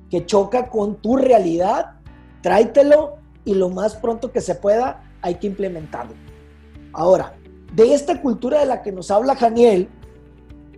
que 0.09 0.25
choca 0.25 0.69
con 0.69 0.95
tu 0.95 1.17
realidad, 1.17 1.97
tráetelo 2.41 3.17
y 3.45 3.55
lo 3.55 3.69
más 3.69 3.95
pronto 3.95 4.31
que 4.31 4.41
se 4.41 4.55
pueda 4.55 5.03
hay 5.21 5.35
que 5.35 5.47
implementarlo. 5.47 6.13
Ahora, 6.93 7.35
de 7.73 7.93
esta 7.93 8.21
cultura 8.21 8.59
de 8.59 8.65
la 8.65 8.81
que 8.81 8.91
nos 8.91 9.11
habla 9.11 9.35
Janiel, 9.35 9.89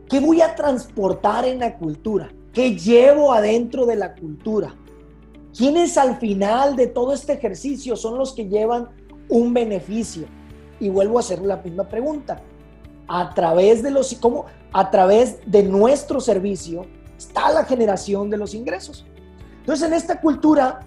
¿qué 0.09 0.19
voy 0.19 0.41
a 0.41 0.55
transportar 0.55 1.45
en 1.45 1.59
la 1.59 1.77
cultura? 1.77 2.31
¿Qué 2.53 2.75
llevo 2.75 3.31
adentro 3.31 3.85
de 3.85 3.95
la 3.95 4.13
cultura? 4.13 4.75
¿Quiénes 5.57 5.97
al 5.97 6.17
final 6.17 6.75
de 6.75 6.87
todo 6.87 7.13
este 7.13 7.33
ejercicio 7.33 7.95
son 7.95 8.17
los 8.17 8.33
que 8.33 8.47
llevan 8.47 8.89
un 9.29 9.53
beneficio? 9.53 10.25
Y 10.79 10.89
vuelvo 10.89 11.17
a 11.17 11.21
hacer 11.21 11.41
la 11.41 11.57
misma 11.57 11.87
pregunta. 11.87 12.41
A 13.13 13.34
través 13.34 13.84
de 13.84 13.91
los, 13.91 14.15
¿cómo? 14.21 14.45
A 14.71 14.89
través 14.89 15.39
de 15.45 15.63
nuestro 15.63 16.21
servicio 16.21 16.86
está 17.17 17.52
la 17.52 17.65
generación 17.65 18.30
de 18.30 18.38
los 18.38 18.54
ingresos. 18.54 19.06
Entonces, 19.60 19.86
en 19.86 19.93
esta 19.93 20.21
cultura, 20.21 20.80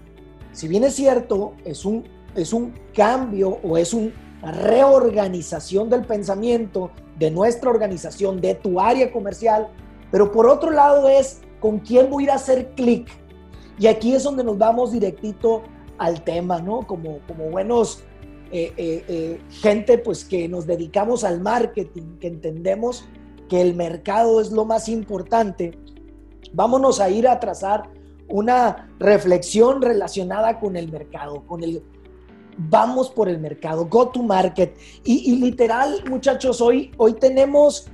si 0.53 0.67
bien 0.67 0.85
es 0.85 0.95
cierto, 0.95 1.53
es 1.67 1.85
un, 1.85 2.05
es 2.35 2.55
un 2.55 2.73
cambio 2.95 3.59
o 3.63 3.77
es 3.77 3.93
una 3.93 4.11
reorganización 4.41 5.91
del 5.91 6.07
pensamiento 6.07 6.91
de 7.19 7.31
nuestra 7.31 7.69
organización, 7.69 8.41
de 8.41 8.55
tu 8.55 8.81
área 8.81 9.13
comercial, 9.13 9.69
pero 10.11 10.33
por 10.33 10.49
otro 10.49 10.71
lado 10.71 11.07
es 11.07 11.43
con 11.61 11.79
quién 11.79 12.09
voy 12.09 12.23
a 12.23 12.25
ir 12.25 12.31
a 12.31 12.37
hacer 12.37 12.71
clic. 12.75 13.07
Y 13.79 13.87
aquí 13.87 14.15
es 14.15 14.23
donde 14.23 14.45
nos 14.45 14.57
vamos 14.57 14.93
directito 14.93 15.63
al 15.99 16.25
tema, 16.25 16.59
¿no? 16.59 16.87
Como, 16.87 17.19
como 17.29 17.51
buenos 17.51 18.03
eh, 18.57 18.73
eh, 18.77 19.05
eh, 19.09 19.41
gente 19.51 19.99
pues 19.99 20.25
que 20.25 20.49
nos 20.49 20.65
dedicamos 20.65 21.25
al 21.25 21.41
marketing, 21.41 22.19
que 22.21 22.29
entendemos 22.29 23.05
que 23.49 23.61
el 23.61 23.75
mercado 23.75 24.41
es 24.41 24.53
lo 24.53 24.65
más 24.65 24.89
importante, 24.89 25.77
vámonos 26.53 27.01
a 27.01 27.11
ir 27.11 27.27
a 27.27 27.41
trazar 27.41 27.91
una 28.29 28.89
reflexión 29.01 29.83
relacionada 29.83 30.61
con 30.61 30.77
el 30.77 30.89
mercado, 30.93 31.45
con 31.49 31.65
el 31.65 31.83
vamos 32.57 33.11
por 33.11 33.29
el 33.29 33.41
mercado, 33.41 33.87
go 33.87 34.11
to 34.11 34.23
market. 34.23 34.79
Y, 35.03 35.35
literal, 35.35 36.05
muchachos, 36.09 36.61
hoy, 36.61 36.93
hoy 36.97 37.15
tenemos 37.15 37.89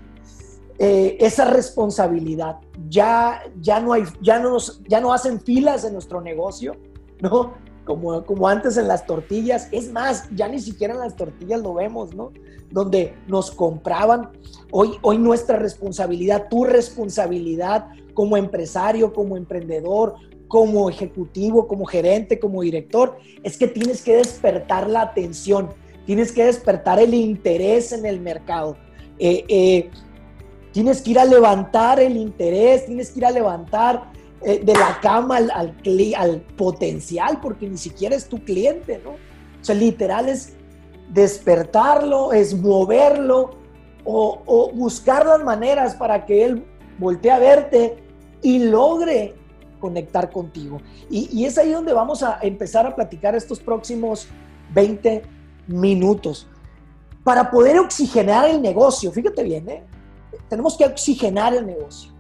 esa 0.79 1.47
responsabilidad. 1.47 2.57
Ya, 2.91 3.45
ya, 3.63 3.81
no 3.81 3.95
hay, 3.95 4.03
ya, 4.21 4.39
no 4.39 4.51
nos, 4.51 4.83
ya 4.87 5.01
no 5.01 5.15
hacen 5.15 5.41
filas 5.41 5.87
en 5.87 5.95
nuestro 5.95 6.21
negocio, 6.21 6.77
¿no? 7.23 7.55
Como, 7.99 8.49
antes 8.49 8.77
en 8.77 8.89
las 8.89 9.07
tortillas. 9.07 9.69
Es 9.73 9.91
más, 9.91 10.29
ya 10.35 10.49
ni 10.49 10.61
siquiera 10.61 10.95
en 10.95 11.01
las 11.01 11.17
tortillas 11.17 11.61
lo 11.61 11.75
vemos, 11.75 12.15
¿no? 12.15 12.33
Donde 12.71 13.15
nos 13.27 13.51
compraban. 13.51 14.31
Hoy, 14.71 14.93
hoy 15.03 15.19
nuestra 15.19 15.57
responsabilidad, 15.57 16.49
tu 16.49 16.65
responsabilidad 16.65 17.89
como 18.15 18.37
empresario, 18.37 19.13
como 19.13 19.37
emprendedor, 19.37 20.15
como 20.47 20.91
ejecutivo, 20.91 21.67
como 21.69 21.85
gerente, 21.85 22.39
como 22.39 22.63
director, 22.63 23.19
es 23.43 23.57
que 23.57 23.69
tienes 23.69 24.03
que 24.03 24.17
despertar 24.17 24.91
la 24.91 25.03
atención, 25.03 25.71
tienes 26.07 26.33
que 26.33 26.45
despertar 26.45 26.99
el 26.99 27.15
interés 27.15 27.93
en 27.93 28.05
el 28.05 28.21
mercado. 28.21 28.77
Eh, 29.19 29.45
eh, 29.49 29.91
tienes 30.73 31.03
que 31.03 31.13
ir 31.13 31.19
a 31.19 31.25
levantar 31.25 32.01
el 32.01 32.17
interés, 32.17 32.87
tienes 32.87 33.11
que 33.11 33.21
ir 33.21 33.27
a 33.27 33.31
levantar 33.31 34.11
eh, 34.43 34.63
de 34.65 34.73
la 34.73 34.99
cama 35.01 35.37
al, 35.37 35.51
al, 35.51 36.41
potencial, 36.57 37.41
porque 37.43 37.69
ni 37.69 37.77
siquiera 37.77 38.17
es 38.17 38.29
tu 38.29 38.43
cliente, 38.43 39.01
¿no? 39.05 39.11
O 39.11 39.65
sea, 39.65 39.75
literal 39.75 40.29
es 40.29 40.55
despertarlo, 41.11 42.33
es 42.33 42.55
moverlo 42.55 43.51
o, 44.05 44.71
buscar 44.75 45.27
las 45.27 45.45
maneras 45.45 45.95
para 45.95 46.25
que 46.25 46.45
él 46.45 46.65
voltee 46.99 47.31
a 47.31 47.39
verte 47.39 48.03
y 48.43 48.61
logre 48.61 49.35
conectar 49.79 50.31
contigo. 50.31 50.81
Y, 51.11 51.29
y, 51.33 51.45
es 51.45 51.59
ahí 51.59 51.73
donde 51.73 51.93
vamos 51.93 52.23
a 52.23 52.39
empezar 52.43 52.87
a 52.87 52.95
platicar 52.95 53.35
estos 53.35 53.61
próximos 53.61 54.27
20 54.73 55.23
minutos. 55.67 56.47
para 57.23 57.51
poder 57.51 57.79
oxigenar 57.79 58.49
el 58.49 58.63
negocio, 58.63 59.13
fíjate 59.13 59.43
bien, 59.43 59.69
¿eh? 59.69 59.85
tenemos 60.49 60.77
que 60.77 60.87
oxigenar 60.87 61.55
el 61.55 61.67
negocio. 61.67 62.11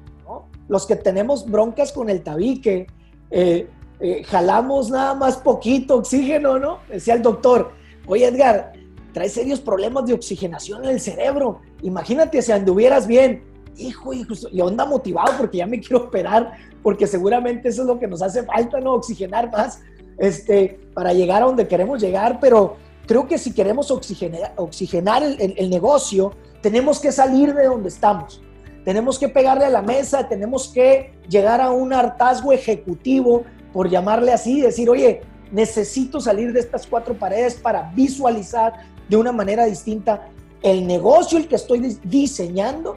Los 0.71 0.87
que 0.87 0.95
tenemos 0.95 1.51
broncas 1.51 1.91
con 1.91 2.09
el 2.09 2.23
tabique, 2.23 2.87
eh, 3.33 3.69
eh, 3.99 4.23
jalamos 4.23 4.89
nada 4.89 5.15
más 5.15 5.37
poquito 5.37 5.97
oxígeno, 5.97 6.61
¿no? 6.61 6.79
Decía 6.89 7.15
el 7.15 7.23
doctor, 7.23 7.73
oye 8.07 8.29
Edgar, 8.29 8.73
traes 9.13 9.33
serios 9.33 9.61
problemas 9.61 10.07
de 10.07 10.15
oxigenación 10.15 10.85
en 10.85 10.91
el 10.91 11.01
cerebro. 11.01 11.61
Imagínate 11.83 12.41
si 12.41 12.53
anduvieras 12.53 13.09
bien. 13.09 13.43
Hijo, 13.79 14.13
hijo, 14.13 14.33
y 14.53 14.61
anda 14.61 14.87
motivado 14.87 15.33
porque 15.39 15.59
ya 15.59 15.67
me 15.67 15.81
quiero 15.81 16.05
operar, 16.05 16.53
porque 16.85 17.09
seguramente 17.09 17.71
eso 17.71 17.83
es 17.83 17.89
lo 17.89 17.99
que 17.99 18.07
nos 18.07 18.23
hace 18.23 18.45
falta, 18.45 18.79
¿no? 18.79 18.95
Oxigenar 18.95 19.51
más 19.51 19.81
este, 20.19 20.79
para 20.95 21.13
llegar 21.13 21.43
a 21.43 21.47
donde 21.47 21.67
queremos 21.67 22.01
llegar, 22.01 22.39
pero 22.41 22.77
creo 23.09 23.27
que 23.27 23.39
si 23.39 23.53
queremos 23.53 23.91
oxigenar 23.91 25.25
el, 25.25 25.69
negocio, 25.69 26.33
tenemos 26.63 27.01
que 27.01 27.11
salir 27.11 27.53
de 27.55 27.65
donde 27.65 27.89
estamos. 27.89 28.41
Tenemos 28.85 29.19
que 29.19 29.29
pegarle 29.29 29.67
a 29.67 29.71
la 29.71 29.83
mesa, 29.83 30.29
tenemos 30.29 30.69
que 30.69 31.13
llegar 31.29 31.61
a 31.61 31.71
un 31.71 31.93
hartazgo 31.93 32.53
ejecutivo, 32.53 33.45
por 33.73 33.89
llamarle 33.89 34.33
así, 34.33 34.61
decir, 34.61 34.91
oye, 34.91 35.23
necesito 35.53 36.21
salir 36.21 36.53
de 36.53 36.61
estas 36.61 36.87
cuatro 36.87 37.15
paredes 37.15 37.55
para 37.55 37.91
visualizar 37.95 38.73
de 39.09 39.17
una 39.17 39.33
manera 39.33 39.65
distinta 39.65 40.29
el 40.63 40.87
negocio 40.87 41.39
el 41.39 41.49
que 41.49 41.57
estoy 41.57 41.99
diseñando 42.05 42.97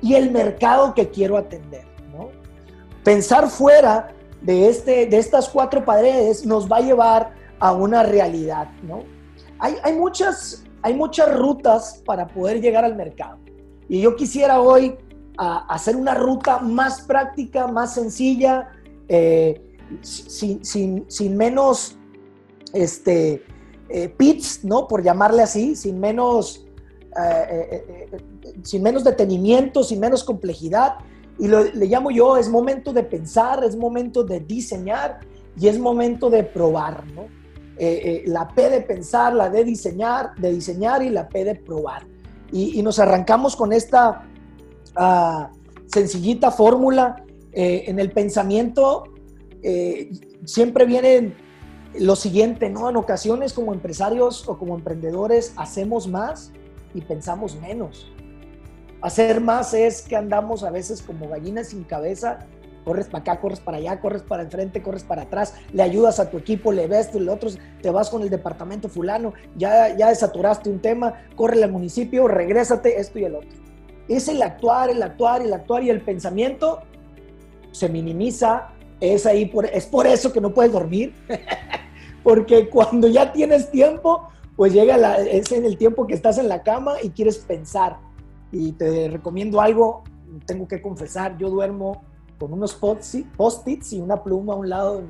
y 0.00 0.14
el 0.14 0.30
mercado 0.30 0.94
que 0.94 1.08
quiero 1.10 1.36
atender. 1.36 1.84
Pensar 3.02 3.50
fuera 3.50 4.14
de, 4.40 4.68
este, 4.68 5.06
de 5.06 5.18
estas 5.18 5.48
cuatro 5.48 5.84
paredes 5.84 6.46
nos 6.46 6.70
va 6.70 6.78
a 6.78 6.80
llevar 6.80 7.34
a 7.58 7.72
una 7.72 8.02
realidad. 8.02 8.68
¿no? 8.82 9.04
hay, 9.58 9.92
muchas, 9.92 10.64
hay 10.82 10.94
muchas 10.94 11.34
rutas 11.36 12.02
para 12.04 12.26
poder 12.26 12.60
llegar 12.60 12.84
al 12.84 12.96
mercado. 12.96 13.38
Y 13.88 14.00
yo 14.00 14.16
quisiera 14.16 14.60
hoy 14.60 14.96
hacer 15.36 15.96
una 15.96 16.14
ruta 16.14 16.60
más 16.60 17.02
práctica, 17.02 17.66
más 17.66 17.94
sencilla, 17.94 18.70
eh, 19.08 19.60
sin, 20.00 21.36
menos 21.36 21.98
este, 22.72 23.44
eh, 23.88 24.08
pits, 24.08 24.64
¿no? 24.64 24.88
Por 24.88 25.02
llamarle 25.02 25.42
así, 25.42 25.76
sin 25.76 25.98
menos, 25.98 26.66
eh, 27.20 28.08
sin 28.62 28.82
menos 28.82 29.04
detenimiento, 29.04 29.82
sin 29.82 30.00
menos 30.00 30.24
complejidad. 30.24 30.96
Y 31.38 31.48
le 31.48 31.86
llamo 31.86 32.10
yo, 32.10 32.36
es 32.36 32.48
momento 32.48 32.92
de 32.92 33.02
pensar, 33.02 33.64
es 33.64 33.76
momento 33.76 34.22
de 34.22 34.40
diseñar 34.40 35.20
y 35.58 35.68
es 35.68 35.78
momento 35.78 36.30
de 36.30 36.44
probar, 36.44 37.04
¿no? 37.08 37.22
Eh, 37.76 38.22
eh, 38.22 38.22
la 38.26 38.46
P 38.46 38.70
de 38.70 38.80
pensar, 38.82 39.34
la 39.34 39.50
de 39.50 39.64
diseñar, 39.64 40.36
de 40.36 40.52
diseñar 40.52 41.02
y 41.02 41.10
la 41.10 41.28
P 41.28 41.44
de 41.44 41.56
probar. 41.56 42.06
Y, 42.52 42.80
nos 42.82 43.00
arrancamos 43.00 43.56
con 43.56 43.72
esta 43.72 44.28
sencillita 45.86 46.50
fórmula. 46.50 47.24
Eh, 47.52 47.84
en 47.86 48.00
el 48.00 48.10
pensamiento 48.10 49.04
siempre 50.44 50.84
viene 50.84 51.34
lo 51.98 52.16
siguiente, 52.16 52.68
¿no? 52.68 52.90
En 52.90 52.96
ocasiones 52.96 53.54
como 53.54 53.72
empresarios 53.72 54.46
o 54.46 54.58
como 54.58 54.74
emprendedores 54.74 55.54
hacemos 55.56 56.06
más 56.06 56.52
y 56.92 57.00
pensamos 57.00 57.56
menos. 57.60 58.12
Hacer 59.00 59.40
más 59.40 59.72
es 59.72 60.02
que 60.02 60.16
andamos 60.16 60.64
a 60.64 60.70
veces 60.70 61.00
como 61.00 61.28
gallinas 61.28 61.68
sin 61.68 61.84
cabeza 61.84 62.46
corres 62.84 63.06
para 63.06 63.22
acá, 63.22 63.40
corres 63.40 63.60
para 63.60 63.78
allá, 63.78 64.00
corres 64.00 64.22
para 64.22 64.42
enfrente, 64.42 64.82
corres 64.82 65.02
para 65.02 65.22
atrás, 65.22 65.54
le 65.72 65.82
ayudas 65.82 66.20
a 66.20 66.30
tu 66.30 66.38
equipo, 66.38 66.70
le 66.70 66.86
ves, 66.86 67.10
tú, 67.10 67.18
el 67.18 67.28
otro, 67.28 67.50
te 67.82 67.90
vas 67.90 68.10
con 68.10 68.22
el 68.22 68.30
departamento 68.30 68.88
fulano, 68.88 69.32
ya, 69.56 69.96
ya 69.96 70.10
desaturaste 70.10 70.70
un 70.70 70.80
tema, 70.80 71.14
corre 71.34 71.62
al 71.64 71.72
municipio, 71.72 72.28
regrésate, 72.28 73.00
esto 73.00 73.18
y 73.18 73.24
el 73.24 73.36
otro. 73.36 73.63
Es 74.08 74.28
el 74.28 74.42
actuar, 74.42 74.90
el 74.90 75.02
actuar, 75.02 75.42
el 75.42 75.52
actuar 75.52 75.82
y 75.82 75.90
el 75.90 76.00
pensamiento 76.00 76.80
se 77.72 77.88
minimiza, 77.88 78.68
es 79.00 79.26
ahí, 79.26 79.46
por, 79.46 79.66
es 79.66 79.86
por 79.86 80.06
eso 80.06 80.32
que 80.32 80.40
no 80.40 80.54
puedes 80.54 80.72
dormir, 80.72 81.14
porque 82.22 82.68
cuando 82.68 83.08
ya 83.08 83.32
tienes 83.32 83.70
tiempo, 83.70 84.28
pues 84.56 84.72
llega 84.72 84.96
la, 84.96 85.18
en 85.18 85.64
el 85.64 85.76
tiempo 85.76 86.06
que 86.06 86.14
estás 86.14 86.38
en 86.38 86.48
la 86.48 86.62
cama 86.62 86.94
y 87.02 87.10
quieres 87.10 87.38
pensar. 87.38 87.98
Y 88.52 88.72
te 88.72 89.08
recomiendo 89.08 89.60
algo, 89.60 90.04
tengo 90.46 90.68
que 90.68 90.80
confesar, 90.80 91.36
yo 91.38 91.50
duermo 91.50 92.04
con 92.38 92.52
unos 92.52 92.74
post-its 92.74 93.92
y 93.92 94.00
una 94.00 94.22
pluma 94.22 94.54
a 94.54 94.56
un 94.56 94.68
lado 94.68 95.02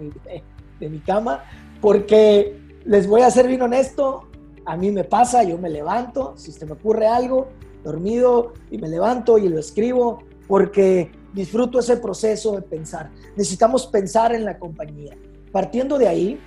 de 0.81 0.89
mi, 0.89 0.99
cama, 1.01 1.45
porque 1.81 2.59
les 2.85 3.07
voy 3.07 3.23
a 3.23 3.31
ser 3.31 3.47
bien 3.47 3.63
honesto, 3.63 4.29
a 4.65 4.77
mí 4.77 4.91
me 4.91 5.05
pasa, 5.05 5.43
yo 5.43 5.59
me 5.59 5.69
levanto, 5.69 6.35
si 6.37 6.53
se 6.53 6.65
me 6.67 6.73
ocurre 6.73 7.07
algo, 7.07 7.49
dormido, 7.85 8.55
y 8.71 8.79
me 8.79 8.89
levanto 8.89 9.39
y 9.39 9.49
lo 9.49 9.59
escribo, 9.59 10.25
porque 10.49 11.13
disfruto 11.33 11.79
ese 11.79 11.97
proceso 11.99 12.57
de 12.57 12.63
pensar. 12.63 13.11
Necesitamos 13.37 13.87
pensar 13.87 14.35
en 14.35 14.45
la 14.45 14.59
compañía. 14.59 15.17
Partiendo 15.53 15.99
de 15.99 16.09
ahí, 16.09 16.41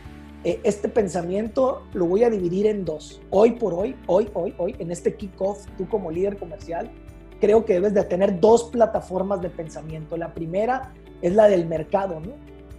eh, 0.44 0.60
este 0.64 0.90
pensamiento 0.90 1.84
lo 1.94 2.06
voy 2.06 2.24
a 2.24 2.30
dividir 2.30 2.66
en 2.68 2.84
dos. 2.84 3.22
Hoy 3.30 3.52
por 3.52 3.74
hoy, 3.74 3.96
hoy, 4.08 4.30
hoy, 4.34 4.54
hoy, 4.58 4.76
en 4.80 4.92
este 4.92 5.16
kickoff, 5.16 5.66
tú 5.78 5.88
como 5.88 6.12
líder 6.12 6.38
comercial, 6.38 6.92
creo 7.40 7.66
que 7.66 7.74
debes 7.74 7.94
de 7.94 8.04
tener 8.04 8.40
dos 8.40 8.66
plataformas 8.66 9.42
de 9.42 9.50
pensamiento. 9.50 10.18
La 10.18 10.34
primera 10.34 10.94
es 11.22 11.34
la 11.34 11.48
del 11.48 11.68
mercado, 11.68 12.20
¿no? 12.20 12.34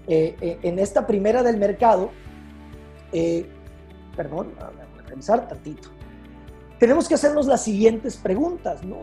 Eh, 0.06 0.36
eh, 0.40 0.58
en 0.62 0.78
esta 0.78 1.06
primera 1.06 1.42
del 1.42 1.58
mercado, 1.58 2.10
eh, 3.12 3.46
perdón, 4.16 4.52
voy 4.56 5.04
a 5.04 5.08
revisar 5.08 5.46
tantito. 5.46 5.90
Tenemos 6.78 7.08
que 7.08 7.14
hacernos 7.14 7.46
las 7.46 7.62
siguientes 7.62 8.16
preguntas, 8.16 8.84
¿no? 8.84 8.98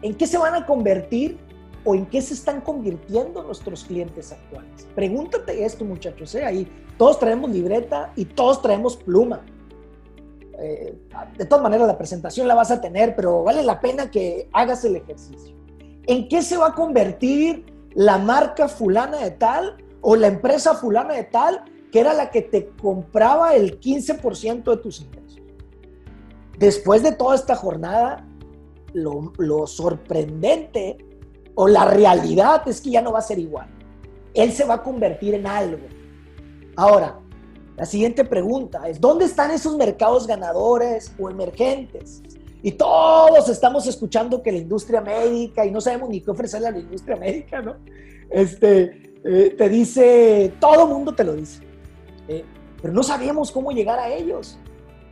¿En 0.00 0.14
qué 0.14 0.26
se 0.26 0.38
van 0.38 0.54
a 0.54 0.64
convertir 0.64 1.38
o 1.84 1.94
en 1.94 2.06
qué 2.06 2.22
se 2.22 2.34
están 2.34 2.60
convirtiendo 2.60 3.42
nuestros 3.42 3.84
clientes 3.84 4.32
actuales? 4.32 4.86
Pregúntate 4.94 5.64
esto, 5.64 5.84
muchachos, 5.84 6.34
¿eh? 6.34 6.44
Ahí 6.44 6.70
todos 6.96 7.18
traemos 7.18 7.50
libreta 7.50 8.12
y 8.16 8.24
todos 8.24 8.62
traemos 8.62 8.96
pluma. 8.96 9.44
Eh, 10.60 10.96
de 11.36 11.44
todas 11.44 11.62
maneras 11.62 11.86
la 11.86 11.98
presentación 11.98 12.48
la 12.48 12.54
vas 12.54 12.70
a 12.70 12.80
tener, 12.80 13.14
pero 13.14 13.44
vale 13.44 13.62
la 13.62 13.80
pena 13.80 14.10
que 14.10 14.48
hagas 14.52 14.84
el 14.84 14.96
ejercicio. 14.96 15.54
¿En 16.06 16.26
qué 16.28 16.42
se 16.42 16.56
va 16.56 16.68
a 16.68 16.74
convertir 16.74 17.66
la 17.94 18.18
marca 18.18 18.66
fulana 18.66 19.18
de 19.18 19.30
tal 19.32 19.76
o 20.00 20.16
la 20.16 20.28
empresa 20.28 20.74
fulana 20.74 21.14
de 21.14 21.24
tal 21.24 21.64
que 21.92 22.00
era 22.00 22.14
la 22.14 22.30
que 22.30 22.42
te 22.42 22.70
compraba 22.80 23.54
el 23.54 23.78
15% 23.78 24.64
de 24.64 24.76
tus 24.78 25.00
ingresos? 25.00 25.17
Después 26.58 27.02
de 27.02 27.12
toda 27.12 27.34
esta 27.34 27.54
jornada, 27.54 28.26
lo, 28.92 29.66
sorprendente 29.66 30.98
o 31.54 31.68
la 31.68 31.84
realidad 31.84 32.66
es 32.66 32.80
que 32.80 32.90
ya 32.90 33.02
no 33.02 33.12
va 33.12 33.20
a 33.20 33.22
ser 33.22 33.38
igual. 33.38 33.68
Él 34.34 34.52
se 34.52 34.64
va 34.64 34.74
a 34.74 34.82
convertir 34.82 35.34
en 35.34 35.46
algo. 35.46 35.86
Ahora, 36.76 37.18
la 37.76 37.86
siguiente 37.86 38.24
pregunta 38.24 38.88
es, 38.88 39.00
¿dónde 39.00 39.24
están 39.24 39.50
esos 39.50 39.76
mercados 39.76 40.26
ganadores 40.26 41.12
o 41.18 41.30
emergentes? 41.30 42.22
Y 42.62 42.72
todos 42.72 43.48
estamos 43.48 43.86
escuchando 43.86 44.42
que 44.42 44.50
la 44.50 44.58
industria 44.58 45.00
médica, 45.00 45.64
y 45.64 45.70
no 45.70 45.80
sabemos 45.80 46.08
ni 46.08 46.20
qué 46.20 46.30
ofrecerle 46.30 46.68
a 46.68 46.70
la 46.72 46.78
industria 46.78 47.16
médica, 47.16 47.62
¿no? 47.62 47.76
Este, 48.30 49.14
eh, 49.24 49.54
te 49.56 49.68
dice, 49.68 50.54
todo 50.60 50.86
mundo 50.86 51.14
te 51.14 51.22
lo 51.22 51.34
dice, 51.34 51.62
eh, 52.26 52.44
pero 52.82 52.92
no 52.92 53.02
sabemos 53.02 53.52
cómo 53.52 53.70
llegar 53.70 53.98
a 53.98 54.12
ellos. 54.12 54.58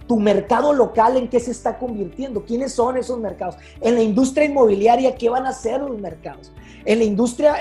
Tu 0.06 0.18
mercado 0.18 0.72
local, 0.72 1.16
¿en 1.16 1.28
qué 1.28 1.40
se 1.40 1.50
está 1.50 1.78
convirtiendo? 1.78 2.44
¿Quiénes 2.44 2.72
son 2.72 2.96
esos 2.96 3.18
mercados? 3.18 3.56
En 3.80 3.94
la 3.96 4.02
industria 4.02 4.46
inmobiliaria, 4.46 5.16
¿qué 5.16 5.28
van 5.28 5.46
a 5.46 5.52
ser 5.52 5.80
los 5.80 5.98
mercados? 5.98 6.52
En 6.84 6.98
la 6.98 7.04
industria, 7.04 7.56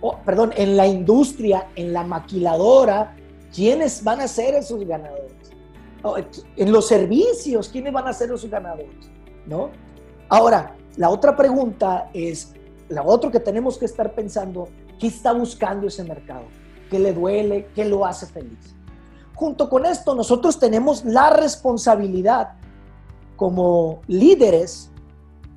oh, 0.00 0.18
perdón, 0.24 0.52
en 0.56 0.76
la 0.76 0.86
industria, 0.86 1.66
en 1.74 1.92
la 1.92 2.04
maquiladora, 2.04 3.16
¿quiénes 3.52 4.04
van 4.04 4.20
a 4.20 4.28
ser 4.28 4.54
esos 4.54 4.86
ganadores? 4.86 5.32
En 6.56 6.70
los 6.70 6.86
servicios, 6.86 7.68
¿quiénes 7.68 7.92
van 7.92 8.06
a 8.06 8.12
ser 8.12 8.30
esos 8.30 8.48
ganadores? 8.48 9.10
¿No? 9.46 9.70
Ahora, 10.28 10.76
la 10.96 11.10
otra 11.10 11.34
pregunta 11.34 12.10
es, 12.14 12.54
la 12.88 13.02
otra 13.02 13.30
que 13.30 13.40
tenemos 13.40 13.78
que 13.78 13.86
estar 13.86 14.14
pensando, 14.14 14.68
¿qué 15.00 15.08
está 15.08 15.32
buscando 15.32 15.88
ese 15.88 16.04
mercado? 16.04 16.44
¿Qué 16.90 16.98
le 16.98 17.12
duele? 17.12 17.66
¿Qué 17.74 17.84
lo 17.84 18.04
hace 18.04 18.26
feliz? 18.26 18.76
Junto 19.34 19.68
con 19.68 19.84
esto, 19.84 20.14
nosotros 20.14 20.58
tenemos 20.58 21.04
la 21.04 21.30
responsabilidad 21.30 22.52
como 23.36 24.00
líderes 24.06 24.90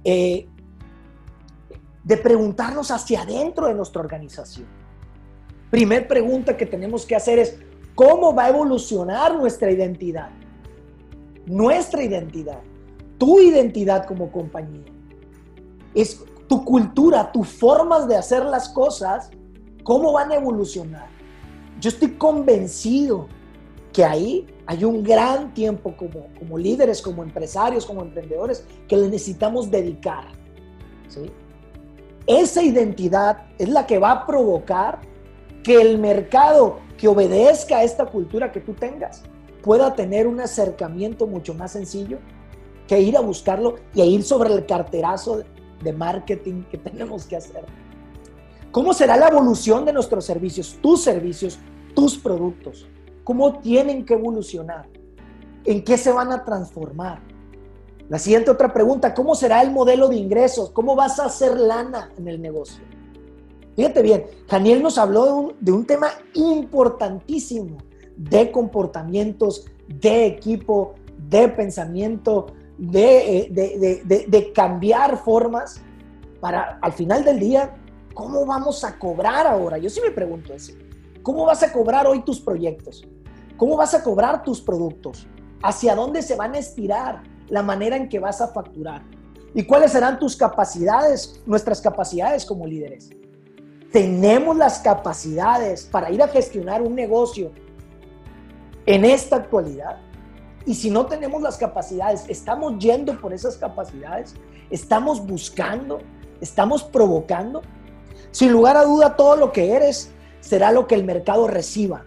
eh, 0.04 0.48
de 2.04 2.18
preguntarnos 2.18 2.90
hacia 2.90 3.22
adentro 3.22 3.68
de 3.68 3.76
nuestra 3.76 4.02
organización. 4.02 4.66
Primer 5.70 6.08
pregunta 6.08 6.56
que 6.56 6.66
tenemos 6.66 7.06
que 7.06 7.16
hacer 7.16 7.40
es, 7.40 7.60
cómo 7.98 8.34
va 8.34 8.46
a 8.46 8.50
evolucionar 8.50 9.36
nuestra 9.36 9.72
identidad. 9.72 10.30
Nuestra 11.46 12.04
identidad, 12.04 12.60
tu 13.18 13.40
identidad 13.40 14.06
como 14.06 14.32
compañía. 14.32 14.86
Es 15.96 16.24
tu 16.48 16.64
cultura, 16.64 17.32
tus 17.32 17.48
formas 17.48 18.08
de 18.08 18.16
hacer 18.16 18.46
las 18.46 18.70
cosas, 18.70 19.32
cómo 19.84 20.14
van 20.14 20.32
a 20.32 20.36
evolucionar. 20.36 21.08
Yo 21.80 21.90
estoy 21.90 22.12
convencido 22.12 23.28
que 23.94 24.04
ahí 24.04 24.48
hay 24.66 24.84
un 24.84 25.04
gran 25.04 25.54
tiempo 25.54 25.96
como, 25.96 26.28
como 26.38 26.58
líderes, 26.58 27.02
como 27.02 27.24
empresarios, 27.24 27.86
como 27.86 28.02
emprendedores, 28.02 28.66
que 28.88 28.98
le 28.98 29.10
necesitamos 29.10 29.72
dedicar. 29.72 30.26
¿sí? 31.08 31.32
Esa 32.28 32.62
identidad 32.62 33.46
es 33.58 33.70
la 33.70 33.88
que 33.88 33.98
va 33.98 34.12
a 34.12 34.26
provocar 34.26 35.00
que 35.64 35.82
el 35.82 35.98
mercado 35.98 36.80
que 36.98 37.08
obedezca 37.08 37.78
a 37.78 37.84
esta 37.84 38.06
cultura 38.06 38.52
que 38.52 38.60
tú 38.60 38.74
tengas 38.74 39.24
pueda 39.62 39.94
tener 39.96 40.28
un 40.28 40.40
acercamiento 40.40 41.28
mucho 41.28 41.54
más 41.54 41.72
sencillo 41.72 42.20
que 42.88 43.00
ir 43.02 43.18
a 43.18 43.22
buscarlo 43.22 43.76
y 43.94 44.02
a 44.02 44.06
ir 44.06 44.24
sobre 44.24 44.54
el 44.54 44.66
carterazo 44.66 45.44
de 45.84 45.94
marketing 45.94 46.64
que 46.64 46.78
tenemos 46.78 47.26
que 47.26 47.38
hacer. 47.38 47.66
¿Cómo 48.72 48.94
será 48.94 49.18
la 49.18 49.28
evolución 49.28 49.86
de 49.86 49.94
nuestros 49.94 50.26
servicios, 50.26 50.78
tus 50.82 51.02
servicios, 51.02 51.58
tus 51.96 52.18
productos? 52.18 52.88
¿Cómo 53.28 53.60
tienen 53.60 54.06
que 54.06 54.14
evolucionar? 54.14 54.88
¿En 55.66 55.84
qué 55.84 55.98
se 55.98 56.14
van 56.14 56.32
a 56.32 56.46
transformar? 56.46 57.20
La 58.08 58.20
siguiente 58.20 58.50
otra 58.50 58.72
pregunta, 58.72 59.14
¿cómo 59.14 59.36
será 59.36 59.62
el 59.62 59.70
modelo 59.70 60.08
de 60.08 60.16
ingresos? 60.16 60.70
¿Cómo 60.70 60.96
vas 60.96 61.20
a 61.20 61.26
hacer 61.26 61.60
lana 61.60 62.10
en 62.18 62.30
el 62.30 62.42
negocio? 62.42 62.86
Fíjate 63.76 64.02
bien, 64.02 64.28
Daniel 64.50 64.82
nos 64.82 64.98
habló 64.98 65.54
de 65.60 65.74
un, 65.74 65.86
tema 65.86 66.08
importantísimo 66.36 67.80
de 68.16 68.50
comportamientos, 68.50 69.66
de 69.90 70.26
equipo, 70.28 70.96
de 71.18 71.50
pensamiento, 71.50 72.46
de, 72.78 73.40
eh, 73.40 74.04
de, 74.06 74.54
cambiar 74.54 75.22
formas 75.22 75.82
para 76.40 76.80
al 76.82 76.94
final 76.94 77.26
del 77.26 77.42
día, 77.42 77.76
¿cómo 78.14 78.46
vamos 78.46 78.86
a 78.86 78.98
cobrar 78.98 79.46
ahora? 79.46 79.78
Yo 79.80 79.90
sí 79.90 80.00
me 80.02 80.12
pregunto 80.12 80.54
eso. 80.54 80.72
¿Cómo 81.24 81.44
vas 81.44 81.62
a 81.62 81.74
cobrar 81.74 82.08
hoy 82.08 82.22
tus 82.22 82.40
proyectos? 82.40 83.06
¿Cómo 83.58 83.76
vas 83.76 83.96
a 83.96 84.04
cobrar 84.04 84.44
tus 84.44 84.62
productos? 84.62 85.28
¿Hacia 85.64 85.96
dónde 85.96 86.22
se 86.22 86.36
van 86.36 86.54
a 86.54 86.60
estirar 86.60 87.24
la 87.50 87.64
manera 87.64 87.98
en 87.98 88.08
que 88.08 88.20
vas 88.20 88.40
a 88.40 88.50
facturar? 88.50 89.02
¿Y 89.56 89.64
cuáles 89.64 89.94
serán 89.94 90.20
tus 90.20 90.36
capacidades, 90.36 91.42
nuestras 91.48 91.82
capacidades 91.82 92.46
como 92.46 92.68
líderes? 92.68 93.10
Tenemos 93.92 94.56
las 94.56 94.80
capacidades 94.80 95.86
para 95.86 96.12
ir 96.12 96.22
a 96.22 96.28
gestionar 96.28 96.84
un 96.84 96.94
negocio 96.94 97.52
en 98.86 99.04
esta 99.04 99.38
actualidad. 99.38 99.98
Y 100.68 100.76
si 100.76 100.92
no 100.92 101.08
tenemos 101.08 101.42
las 101.42 101.58
capacidades, 101.58 102.26
estamos 102.28 102.78
yendo 102.78 103.20
por 103.20 103.34
esas 103.34 103.58
capacidades, 103.58 104.36
estamos 104.70 105.26
buscando, 105.26 106.00
estamos 106.42 106.84
provocando. 106.84 107.64
Sin 108.30 108.52
lugar 108.52 108.78
a 108.78 108.84
duda, 108.84 109.16
todo 109.16 109.36
lo 109.36 109.52
que 109.52 109.72
eres 109.72 110.12
será 110.42 110.72
lo 110.72 110.86
que 110.86 110.94
el 110.94 111.06
mercado 111.06 111.48
reciba. 111.48 112.06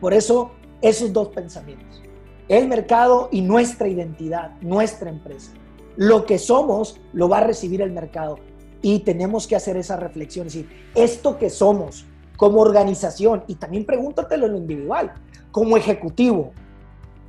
Por 0.00 0.14
eso, 0.14 0.52
esos 0.80 1.12
dos 1.12 1.28
pensamientos. 1.28 2.02
El 2.48 2.68
mercado 2.68 3.28
y 3.30 3.42
nuestra 3.42 3.86
identidad, 3.88 4.58
nuestra 4.60 5.10
empresa. 5.10 5.52
Lo 5.96 6.24
que 6.24 6.38
somos 6.38 7.00
lo 7.12 7.28
va 7.28 7.38
a 7.38 7.44
recibir 7.44 7.82
el 7.82 7.92
mercado. 7.92 8.38
Y 8.82 9.00
tenemos 9.00 9.46
que 9.46 9.56
hacer 9.56 9.76
esa 9.76 9.96
reflexión, 9.96 10.46
es 10.46 10.54
decir, 10.54 10.70
esto 10.94 11.38
que 11.38 11.50
somos 11.50 12.06
como 12.36 12.60
organización, 12.62 13.44
y 13.46 13.56
también 13.56 13.84
pregúntatelo 13.84 14.46
en 14.46 14.52
lo 14.52 14.58
individual, 14.58 15.12
como 15.52 15.76
ejecutivo, 15.76 16.52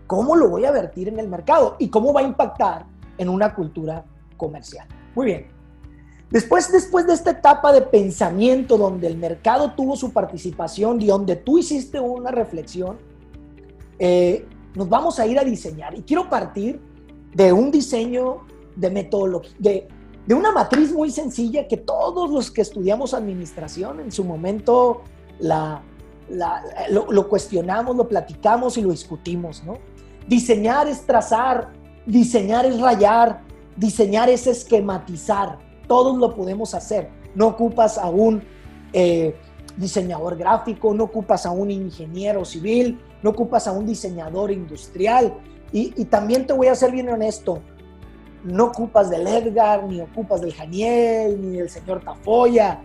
¿cómo 0.07 0.38
lo 0.38 0.49
voy 0.49 0.63
a 0.63 0.72
vertir 0.72 1.09
en 1.09 1.19
el 1.19 1.28
mercado? 1.28 1.76
¿Y 1.80 1.89
cómo 1.89 2.13
va 2.13 2.22
a 2.22 2.24
impactar 2.24 2.86
en 3.17 3.28
una 3.28 3.53
cultura 3.53 4.05
comercial? 4.38 4.88
Muy 5.13 5.26
bien. 5.26 5.61
Después, 6.32 6.71
después 6.71 7.05
de 7.05 7.13
esta 7.13 7.32
etapa 7.32 7.73
de 7.73 7.82
pensamiento 7.82 8.77
donde 8.77 9.07
el 9.07 9.17
mercado 9.17 9.73
tuvo 9.73 9.97
su 9.97 10.13
participación 10.13 11.01
y 11.01 11.07
donde 11.07 11.36
tú 11.36 11.57
hiciste 11.57 11.99
una 11.99 12.32
reflexión, 12.32 12.97
eh, 13.99 14.45
nos 14.73 14.88
vamos 14.88 15.19
a 15.19 15.27
ir 15.27 15.38
a 15.38 15.43
diseñar. 15.43 15.93
Y 15.97 16.03
quiero 16.03 16.29
partir 16.29 16.79
de 17.34 17.51
un 17.51 17.69
diseño 17.69 18.45
de 18.77 18.89
metodología, 18.89 19.51
de, 19.59 19.88
una 20.34 20.53
matriz 20.53 20.93
muy 20.93 21.11
sencilla 21.11 21.67
que 21.67 21.75
todos 21.75 22.32
los 22.32 22.49
que 22.49 22.61
estudiamos 22.61 23.13
administración 23.13 23.99
en 23.99 24.13
su 24.13 24.23
momento 24.23 25.01
la, 25.39 25.84
lo, 26.89 27.11
lo, 27.11 27.27
cuestionamos, 27.27 27.97
lo 27.97 28.07
platicamos 28.07 28.77
y 28.77 28.82
lo 28.82 28.91
discutimos, 28.91 29.61
¿no? 29.65 29.73
Diseñar 30.29 30.88
es 30.88 31.01
trazar, 31.01 31.73
diseñar 32.05 32.65
es 32.65 32.79
rayar, 32.79 33.41
diseñar 33.75 34.29
es 34.29 34.47
esquematizar 34.47 35.70
todos 35.91 36.17
lo 36.17 36.33
podemos 36.33 36.73
hacer. 36.73 37.09
No 37.35 37.47
ocupas 37.47 37.97
a 37.97 38.09
un 38.09 38.41
eh, 38.93 39.35
diseñador 39.75 40.37
gráfico, 40.37 40.93
no 40.93 41.03
ocupas 41.03 41.45
a 41.45 41.51
un 41.51 41.69
ingeniero 41.69 42.45
civil, 42.45 42.97
no 43.21 43.31
ocupas 43.31 43.67
a 43.67 43.73
un 43.73 43.85
diseñador 43.85 44.51
industrial. 44.51 45.33
Y, 45.73 46.05
también 46.05 46.47
te 46.47 46.53
voy 46.53 46.67
a 46.67 46.75
ser 46.75 46.93
bien 46.93 47.09
honesto, 47.09 47.61
no 48.45 48.67
ocupas 48.67 49.09
del 49.09 49.27
Edgar, 49.27 49.83
ni 49.83 49.99
ocupas 49.99 50.39
del 50.39 50.53
Janiel, 50.53 51.41
ni 51.41 51.57
del 51.57 51.69
señor 51.69 51.99
Tafoya. 52.05 52.81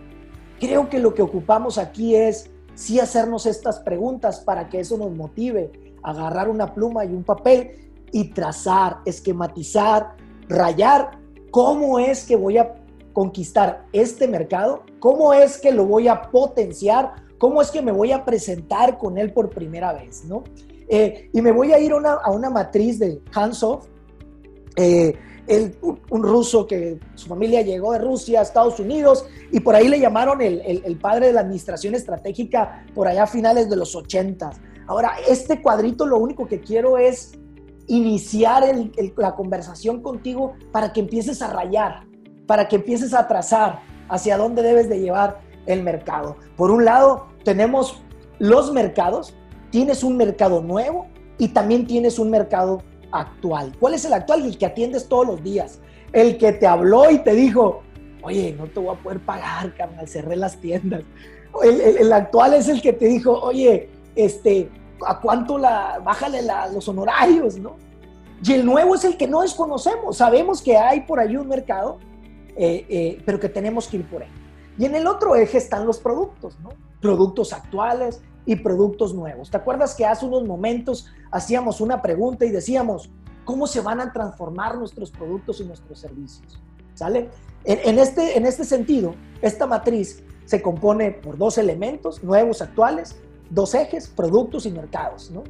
Creo 0.59 0.89
que 0.89 0.99
lo 0.99 1.13
que 1.13 1.21
ocupamos 1.21 1.77
aquí 1.77 2.13
es 2.13 2.51
sí 2.75 2.99
hacernos 2.99 3.45
estas 3.45 3.79
preguntas 3.79 4.41
para 4.41 4.67
que 4.67 4.81
eso 4.81 4.97
nos 4.97 5.15
motive, 5.15 5.95
agarrar 6.03 6.49
una 6.49 6.73
pluma 6.73 7.05
y 7.05 7.13
un 7.13 7.23
papel 7.23 7.71
y 8.11 8.33
trazar, 8.33 8.97
esquematizar, 9.05 10.17
rayar 10.49 11.19
cómo 11.51 11.99
es 11.99 12.25
que 12.25 12.35
voy 12.35 12.57
a 12.57 12.75
conquistar 13.17 13.87
este 13.93 14.27
mercado? 14.27 14.83
¿Cómo 14.99 15.33
es 15.33 15.57
que 15.57 15.71
lo 15.71 15.87
voy 15.87 16.07
a 16.07 16.29
potenciar? 16.29 17.15
¿Cómo 17.39 17.63
es 17.63 17.71
que 17.71 17.81
me 17.81 17.91
voy 17.91 18.11
a 18.11 18.23
presentar 18.23 18.99
con 18.99 19.17
él 19.17 19.33
por 19.33 19.49
primera 19.49 19.91
vez? 19.91 20.23
¿no? 20.25 20.43
Eh, 20.87 21.27
y 21.33 21.41
me 21.41 21.51
voy 21.51 21.73
a 21.73 21.79
ir 21.79 21.93
a 21.93 22.29
una, 22.29 22.49
matriz 22.51 22.99
de 22.99 23.19
Hansov, 23.33 23.85
eh, 24.75 25.17
un, 25.81 26.21
ruso 26.21 26.67
que 26.67 26.99
su 27.15 27.27
familia 27.27 27.63
llegó 27.63 27.91
de 27.93 27.97
Rusia 27.97 28.41
a 28.41 28.43
Estados 28.43 28.79
Unidos 28.79 29.25
y 29.51 29.61
por 29.61 29.73
ahí 29.73 29.87
le 29.87 29.99
llamaron 29.99 30.39
el, 30.39 30.61
el, 30.85 30.99
padre 30.99 31.25
de 31.25 31.33
la 31.33 31.41
administración 31.41 31.95
estratégica 31.95 32.85
por 32.93 33.07
allá 33.07 33.23
a 33.23 33.27
finales 33.27 33.67
de 33.67 33.77
los 33.77 33.95
80. 33.95 34.51
Ahora, 34.85 35.13
este 35.27 35.59
cuadrito 35.63 36.05
lo 36.05 36.19
único 36.19 36.45
que 36.45 36.61
quiero 36.61 36.99
es 36.99 37.31
iniciar 37.87 38.63
la 39.15 39.35
conversación 39.35 40.03
contigo 40.03 40.53
para 40.71 40.93
que 40.93 40.99
empieces 40.99 41.41
a 41.41 41.51
rayar, 41.51 42.06
para 42.47 42.67
que 42.67 42.77
empieces 42.77 43.13
a 43.13 43.27
trazar 43.27 43.81
hacia 44.09 44.37
dónde 44.37 44.63
debes 44.63 44.89
de 44.89 44.99
llevar 44.99 45.41
el 45.65 45.83
mercado. 45.83 46.37
Por 46.55 46.71
un 46.71 46.85
lado, 46.85 47.27
tenemos 47.43 48.01
los 48.39 48.71
mercados, 48.71 49.35
tienes 49.69 50.03
un 50.03 50.17
mercado 50.17 50.61
nuevo 50.61 51.07
y 51.37 51.49
también 51.49 51.85
tienes 51.85 52.17
un 52.17 52.31
mercado 52.31 52.81
actual. 53.11 53.75
¿Cuál 53.79 53.93
es 53.93 54.05
el 54.05 54.13
actual? 54.13 54.45
El 54.45 54.57
que 54.57 54.65
atiendes 54.65 55.07
todos 55.07 55.27
los 55.27 55.43
días. 55.43 55.79
El 56.13 56.37
que 56.37 56.53
te 56.53 56.65
habló 56.65 57.11
y 57.11 57.19
te 57.19 57.33
dijo, 57.33 57.83
oye, 58.23 58.55
no 58.57 58.65
te 58.67 58.79
voy 58.79 58.95
a 58.95 58.99
poder 58.99 59.19
pagar, 59.19 59.75
carnal, 59.75 60.07
cerré 60.07 60.35
las 60.35 60.57
tiendas. 60.57 61.03
El, 61.63 62.11
actual 62.13 62.53
es 62.53 62.67
el 62.69 62.81
que 62.81 62.93
te 62.93 63.07
dijo, 63.07 63.33
oye, 63.39 63.89
este, 64.15 64.69
¿a 65.05 65.19
cuánto 65.19 65.57
la, 65.57 65.99
bájale 66.03 66.41
los 66.73 66.87
honorarios, 66.87 67.57
no? 67.57 67.75
Y 68.43 68.53
el 68.53 68.65
nuevo 68.65 68.95
es 68.95 69.03
el 69.03 69.17
que 69.17 69.27
no 69.27 69.41
desconocemos. 69.41 70.17
Sabemos 70.17 70.61
que 70.61 70.77
hay 70.77 71.01
por 71.01 71.19
ahí 71.19 71.35
un 71.35 71.47
mercado, 71.47 71.97
eh, 72.57 72.85
eh, 72.89 73.21
pero 73.25 73.39
que 73.39 73.49
tenemos 73.49 73.87
que 73.87 73.97
ir 73.97 74.09
por 74.09 74.23
él. 74.23 74.29
Y 74.77 74.85
en 74.85 74.95
el 74.95 75.07
otro 75.07 75.35
eje 75.35 75.57
están 75.57 75.85
los 75.85 75.99
productos, 75.99 76.59
¿no? 76.61 76.69
Productos 77.01 77.53
actuales 77.53 78.21
y 78.45 78.55
productos 78.55 79.13
nuevos. 79.13 79.49
¿Te 79.49 79.57
acuerdas 79.57 79.95
que 79.95 80.05
hace 80.05 80.25
unos 80.25 80.45
momentos 80.45 81.07
hacíamos 81.31 81.81
una 81.81 82.01
pregunta 82.01 82.45
y 82.45 82.51
decíamos, 82.51 83.09
¿cómo 83.43 83.67
se 83.67 83.81
van 83.81 83.99
a 83.99 84.13
transformar 84.13 84.77
nuestros 84.77 85.11
productos 85.11 85.59
y 85.61 85.65
nuestros 85.65 85.99
servicios? 85.99 86.59
¿Sale? 86.93 87.29
En, 87.63 87.99
este, 87.99 88.37
en 88.37 88.45
este 88.45 88.63
sentido, 88.63 89.13
esta 89.41 89.67
matriz 89.67 90.23
se 90.45 90.61
compone 90.61 91.11
por 91.11 91.37
dos 91.37 91.57
elementos 91.57 92.23
nuevos, 92.23 92.61
actuales, 92.61 93.17
dos 93.49 93.75
ejes, 93.75 94.07
productos 94.07 94.65
y 94.65 94.71
mercados, 94.71 95.29
¿no? 95.31 95.43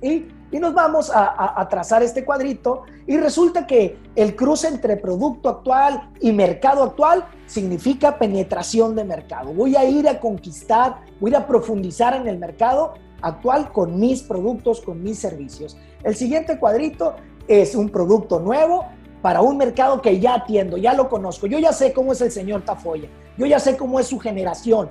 Y, 0.00 0.28
nos 0.58 0.74
vamos 0.74 1.10
a, 1.14 1.66
trazar 1.68 2.02
este 2.02 2.24
cuadrito 2.24 2.82
y 3.06 3.16
resulta 3.16 3.66
que 3.66 3.98
el 4.14 4.36
cruce 4.36 4.68
entre 4.68 4.96
producto 4.96 5.48
actual 5.48 6.10
y 6.20 6.32
mercado 6.32 6.82
actual 6.82 7.24
significa 7.46 8.18
penetración 8.18 8.94
de 8.94 9.04
mercado. 9.04 9.52
Voy 9.52 9.76
a 9.76 9.84
ir 9.84 10.08
a 10.08 10.20
conquistar, 10.20 11.00
voy 11.20 11.34
a 11.34 11.34
a 11.34 11.46
profundizar 11.46 12.14
en 12.14 12.28
el 12.28 12.38
mercado 12.38 12.94
actual 13.20 13.72
con 13.72 13.98
mis 13.98 14.22
productos, 14.22 14.80
con 14.80 15.02
mis 15.02 15.18
servicios. 15.18 15.76
El 16.02 16.14
siguiente 16.14 16.58
cuadrito 16.58 17.16
es 17.48 17.74
un 17.74 17.88
producto 17.88 18.38
nuevo 18.38 18.86
para 19.22 19.40
un 19.40 19.56
mercado 19.56 20.00
que 20.02 20.20
ya 20.20 20.34
atiendo, 20.34 20.76
ya 20.76 20.94
lo 20.94 21.08
conozco. 21.08 21.46
Yo 21.46 21.58
ya 21.58 21.72
sé 21.72 21.92
cómo 21.92 22.12
es 22.12 22.20
el 22.20 22.30
señor 22.30 22.62
Tafoya, 22.62 23.08
yo 23.36 23.46
ya 23.46 23.58
sé 23.58 23.76
cómo 23.76 23.98
es 23.98 24.06
su 24.06 24.18
generación. 24.18 24.88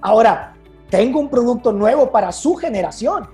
Ahora, 0.00 0.54
tengo 0.88 1.20
un 1.20 1.28
producto 1.28 1.72
nuevo 1.72 2.10
para 2.10 2.32
su 2.32 2.54
generación 2.54 3.28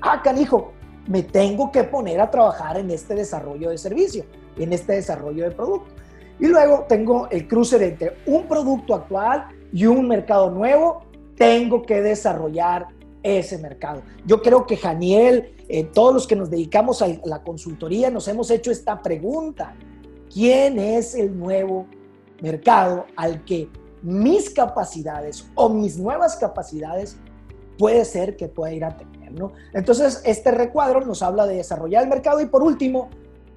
ah, 0.00 0.22
canijo, 0.22 0.72
me 1.06 1.22
tengo 1.22 1.70
que 1.72 1.84
poner 1.84 2.20
a 2.20 2.30
trabajar 2.30 2.76
en 2.78 2.90
este 2.90 3.14
desarrollo 3.14 3.70
de 3.70 3.78
servicio, 3.78 4.24
en 4.56 4.72
este 4.72 4.94
desarrollo 4.94 5.44
de 5.44 5.50
producto. 5.50 5.94
Y 6.38 6.46
luego 6.46 6.86
tengo 6.88 7.28
el 7.30 7.46
cruce 7.46 7.84
entre 7.84 8.16
un 8.26 8.46
producto 8.46 8.94
actual 8.94 9.48
y 9.72 9.86
un 9.86 10.08
mercado 10.08 10.50
nuevo. 10.50 11.02
Tengo 11.36 11.82
que 11.82 12.00
desarrollar 12.00 12.88
ese 13.22 13.58
mercado. 13.58 14.02
Yo 14.24 14.40
creo 14.40 14.66
que 14.66 14.76
Janiel, 14.76 15.54
eh, 15.68 15.84
todos 15.84 16.14
los 16.14 16.26
que 16.26 16.36
nos 16.36 16.50
dedicamos 16.50 17.02
a 17.02 17.08
la 17.24 17.42
consultoría, 17.42 18.10
nos 18.10 18.26
hemos 18.28 18.50
hecho 18.50 18.70
esta 18.70 19.02
pregunta. 19.02 19.74
¿Quién 20.32 20.78
es 20.78 21.14
el 21.14 21.38
nuevo 21.38 21.86
mercado 22.40 23.06
al 23.16 23.44
que 23.44 23.68
mis 24.02 24.48
capacidades 24.50 25.46
o 25.54 25.68
mis 25.68 25.98
nuevas 25.98 26.36
capacidades 26.36 27.18
puede 27.76 28.04
ser 28.04 28.36
que 28.36 28.48
pueda 28.48 28.72
ir 28.72 28.84
a 28.84 28.96
tener? 28.96 29.09
Entonces, 29.72 30.22
este 30.24 30.50
recuadro 30.50 31.04
nos 31.04 31.22
habla 31.22 31.46
de 31.46 31.56
desarrollar 31.56 32.04
el 32.04 32.08
mercado 32.08 32.40
y 32.40 32.46
por 32.46 32.62
último, 32.62 33.10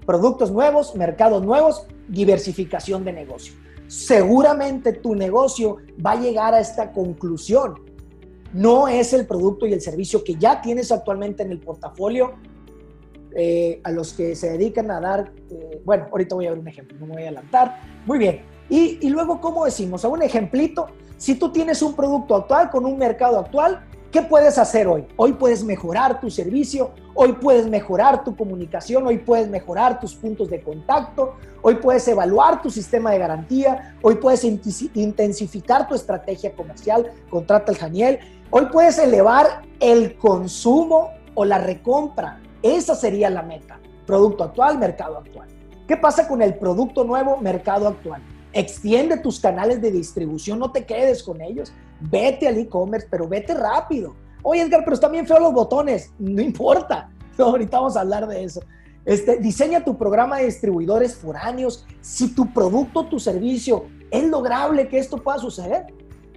productos 0.06 0.52
nuevos, 0.52 0.96
mercados 0.96 1.44
nuevos, 1.44 1.88
diversificación 2.08 3.06
de 3.06 3.14
negocio. 3.14 3.54
Seguramente 3.88 4.94
tu 4.94 5.16
negocio 5.16 5.78
va 6.06 6.12
a 6.12 6.16
llegar 6.16 6.54
a 6.54 6.60
esta 6.60 6.92
conclusión 6.92 7.94
no 8.54 8.88
es 8.88 9.14
el 9.14 9.26
producto 9.26 9.66
y 9.66 9.74
el 9.74 9.82
servicio 9.82 10.24
que 10.24 10.36
ya 10.36 10.62
tienes 10.62 10.92
actualmente 10.92 11.44
en 11.44 11.52
el 11.52 11.60
portafolio 11.60 12.34
eh, 13.36 13.82
a 13.84 13.90
los 13.90 14.14
que 14.14 14.36
se 14.36 14.52
dedican 14.52 14.92
a 14.92 15.02
dar, 15.02 15.34
eh, 15.50 15.82
bueno, 15.84 16.08
ahorita 16.12 16.36
voy 16.36 16.46
a 16.46 16.52
ver 16.52 16.60
un 16.60 16.68
ejemplo, 16.68 16.96
no 17.00 17.08
me 17.08 17.14
voy 17.14 17.24
a 17.24 17.26
adelantar. 17.26 17.80
Muy 18.06 18.20
bien. 18.20 18.44
Y, 18.70 19.00
y 19.02 19.10
luego, 19.10 19.42
¿cómo 19.42 19.66
decimos? 19.66 20.06
A 20.06 20.08
un 20.08 20.22
ejemplito, 20.22 20.86
si 21.18 21.36
tú 21.36 21.52
tienes 21.52 21.82
un 21.82 21.96
producto 21.96 22.36
actual 22.36 22.70
con 22.70 22.86
un 22.86 22.98
mercado 22.98 23.40
actual, 23.40 23.88
¿Qué 24.14 24.22
puedes 24.22 24.60
hacer 24.60 24.88
hoy? 24.88 25.08
Hoy 25.16 25.34
puedes 25.34 25.64
mejorar 25.64 26.22
tu 26.22 26.30
servicio, 26.30 26.92
hoy 27.16 27.34
puedes 27.34 27.66
mejorar 27.66 28.24
tu 28.24 28.36
comunicación, 28.36 29.08
hoy 29.08 29.18
puedes 29.18 29.50
mejorar 29.50 30.00
tus 30.00 30.14
puntos 30.14 30.52
de 30.52 30.62
contacto, 30.62 31.34
hoy 31.64 31.78
puedes 31.78 32.08
evaluar 32.08 32.62
tu 32.62 32.70
sistema 32.70 33.10
de 33.10 33.18
garantía, 33.18 33.98
hoy 34.04 34.18
puedes 34.18 34.44
intensificar 34.44 35.88
tu 35.88 35.96
estrategia 35.96 36.54
comercial, 36.56 37.12
contrata 37.32 37.72
el 37.72 37.80
Janiel, 37.80 38.20
hoy 38.52 38.68
puedes 38.72 39.00
elevar 39.00 39.64
el 39.80 40.16
consumo 40.16 41.10
o 41.34 41.44
la 41.44 41.58
recompra. 41.58 42.40
Esa 42.62 42.94
sería 42.94 43.32
la 43.32 43.42
meta. 43.42 43.80
Producto 44.06 44.44
actual, 44.44 44.78
mercado 44.78 45.18
actual. 45.18 45.50
¿Qué 45.88 45.98
pasa 45.98 46.28
con 46.28 46.44
el 46.44 46.54
producto 46.60 47.04
nuevo, 47.04 47.38
mercado 47.38 47.88
actual? 47.88 48.22
Extiende 48.56 49.18
tus 49.18 49.40
canales 49.40 49.82
de 49.82 49.90
distribución, 49.90 50.60
no 50.60 50.72
te 50.72 50.86
quedes 50.86 51.24
con 51.24 51.42
ellos. 51.42 51.74
Vete 52.10 52.48
al 52.48 52.58
e-commerce, 52.58 53.08
pero 53.10 53.28
vete 53.28 53.54
rápido. 53.54 54.16
Oye, 54.42 54.62
Edgar, 54.62 54.82
pero 54.84 54.94
están 54.94 55.12
bien 55.12 55.26
feos 55.26 55.40
los 55.40 55.54
botones. 55.54 56.12
No 56.20 56.42
importa. 56.42 57.10
ahorita 57.38 57.78
vamos 57.78 57.98
a 57.98 58.02
hablar 58.02 58.28
de 58.28 58.44
eso. 58.44 58.62
Este, 59.06 59.38
diseña 59.38 59.84
tu 59.84 59.98
programa 59.98 60.38
de 60.38 60.46
distribuidores 60.46 61.16
foráneos. 61.16 61.86
Si 62.02 62.34
tu 62.34 62.54
producto, 62.54 63.06
tu 63.06 63.20
servicio 63.20 63.86
es 64.12 64.24
lograble 64.26 64.88
que 64.88 64.98
esto 64.98 65.18
pueda 65.18 65.40
suceder, 65.40 65.88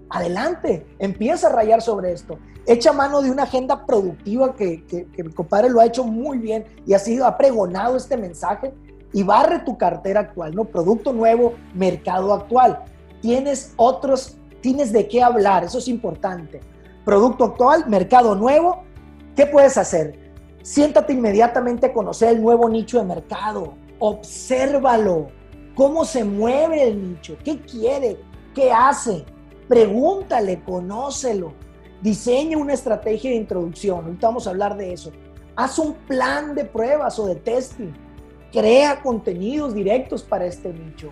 adelante, 0.09 0.87
empieza 0.99 1.49
a 1.49 1.53
rayar 1.53 1.83
sobre 1.83 2.13
esto. 2.13 2.39
Echa 2.67 2.93
mano 2.93 3.23
de 3.23 3.31
una 3.31 3.45
agenda 3.45 3.87
productiva 3.87 4.55
que, 4.57 4.85
que, 4.87 5.07
que 5.07 5.23
mi 5.23 5.33
compadre 5.33 5.71
lo 5.71 5.81
ha 5.81 5.87
hecho 5.87 6.05
muy 6.05 6.39
bien 6.39 6.65
y 6.85 6.95
ha 6.95 6.99
sido, 6.99 7.27
ha 7.27 7.37
pregonado 7.37 7.97
este 7.97 8.17
mensaje 8.17 8.73
y 9.13 9.23
barre 9.23 9.61
tu 9.61 9.79
cartera 9.79 10.21
actual, 10.21 10.55
¿no? 10.55 10.65
Producto 10.65 11.13
nuevo, 11.13 11.55
mercado 11.75 12.35
actual. 12.35 12.83
Tienes 13.21 13.73
otros, 13.77 14.37
tienes 14.67 14.93
de 14.93 15.07
qué 15.07 15.23
hablar, 15.23 15.63
eso 15.63 15.79
es 15.79 15.87
importante. 15.87 16.59
Producto 17.05 17.45
actual, 17.45 17.85
mercado 17.87 18.35
nuevo, 18.35 18.83
¿qué 19.37 19.47
puedes 19.47 19.79
hacer? 19.79 20.35
Siéntate 20.61 21.13
inmediatamente 21.13 21.87
a 21.87 21.93
conocer 21.93 22.31
el 22.31 22.43
nuevo 22.43 22.69
nicho 22.69 22.99
de 22.99 23.05
mercado, 23.05 23.75
obsérvalo, 24.01 25.29
cómo 25.77 26.05
se 26.05 26.25
mueve 26.25 26.83
el 26.83 27.11
nicho, 27.11 27.37
qué 27.45 27.61
quiere, 27.61 28.17
qué 28.57 28.73
hace, 28.73 29.25
pregúntale, 29.69 30.61
conócelo, 30.65 31.53
diseña 32.03 32.59
una 32.59 32.73
estrategia 32.73 33.31
de 33.31 33.37
introducción, 33.37 34.05
ahorita 34.05 34.27
vamos 34.27 34.49
a 34.49 34.51
hablar 34.51 34.77
de 34.77 34.95
eso, 34.95 35.13
haz 35.55 35.79
un 35.79 35.95
plan 35.95 36.57
de 36.57 36.65
pruebas 36.65 37.21
o 37.21 37.27
de 37.29 37.37
testing, 37.37 37.93
crea 38.51 39.01
contenidos 39.01 39.75
directos 39.75 40.25
para 40.25 40.45
este 40.45 40.73
nicho. 40.73 41.11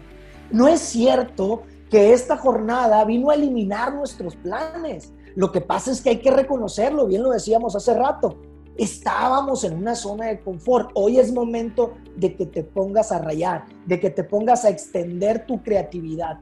No 0.50 0.66
es 0.66 0.80
cierto 0.80 1.62
que 1.94 2.12
esta 2.12 2.36
jornada 2.36 3.04
vino 3.04 3.30
a 3.30 3.36
eliminar 3.36 3.94
nuestros 3.94 4.34
planes. 4.34 5.12
Lo 5.36 5.52
que 5.52 5.60
pasa 5.60 5.92
es 5.92 6.00
que 6.00 6.10
hay 6.10 6.18
que 6.18 6.32
reconocerlo, 6.32 7.06
bien 7.06 7.22
lo 7.22 7.30
decíamos 7.30 7.76
hace 7.76 7.94
rato. 7.94 8.36
Estábamos 8.76 9.62
en 9.62 9.74
una 9.76 9.94
zona 9.94 10.26
de 10.26 10.40
confort. 10.40 10.90
Hoy 10.94 11.20
es 11.20 11.32
momento 11.32 11.92
de 12.16 12.34
que 12.34 12.46
te 12.46 12.64
pongas 12.64 13.12
a 13.12 13.20
rayar, 13.20 13.66
de 13.86 14.00
que 14.00 14.10
te 14.10 14.24
pongas 14.24 14.64
a 14.64 14.70
extender 14.70 15.46
tu 15.46 15.62
creatividad. 15.62 16.40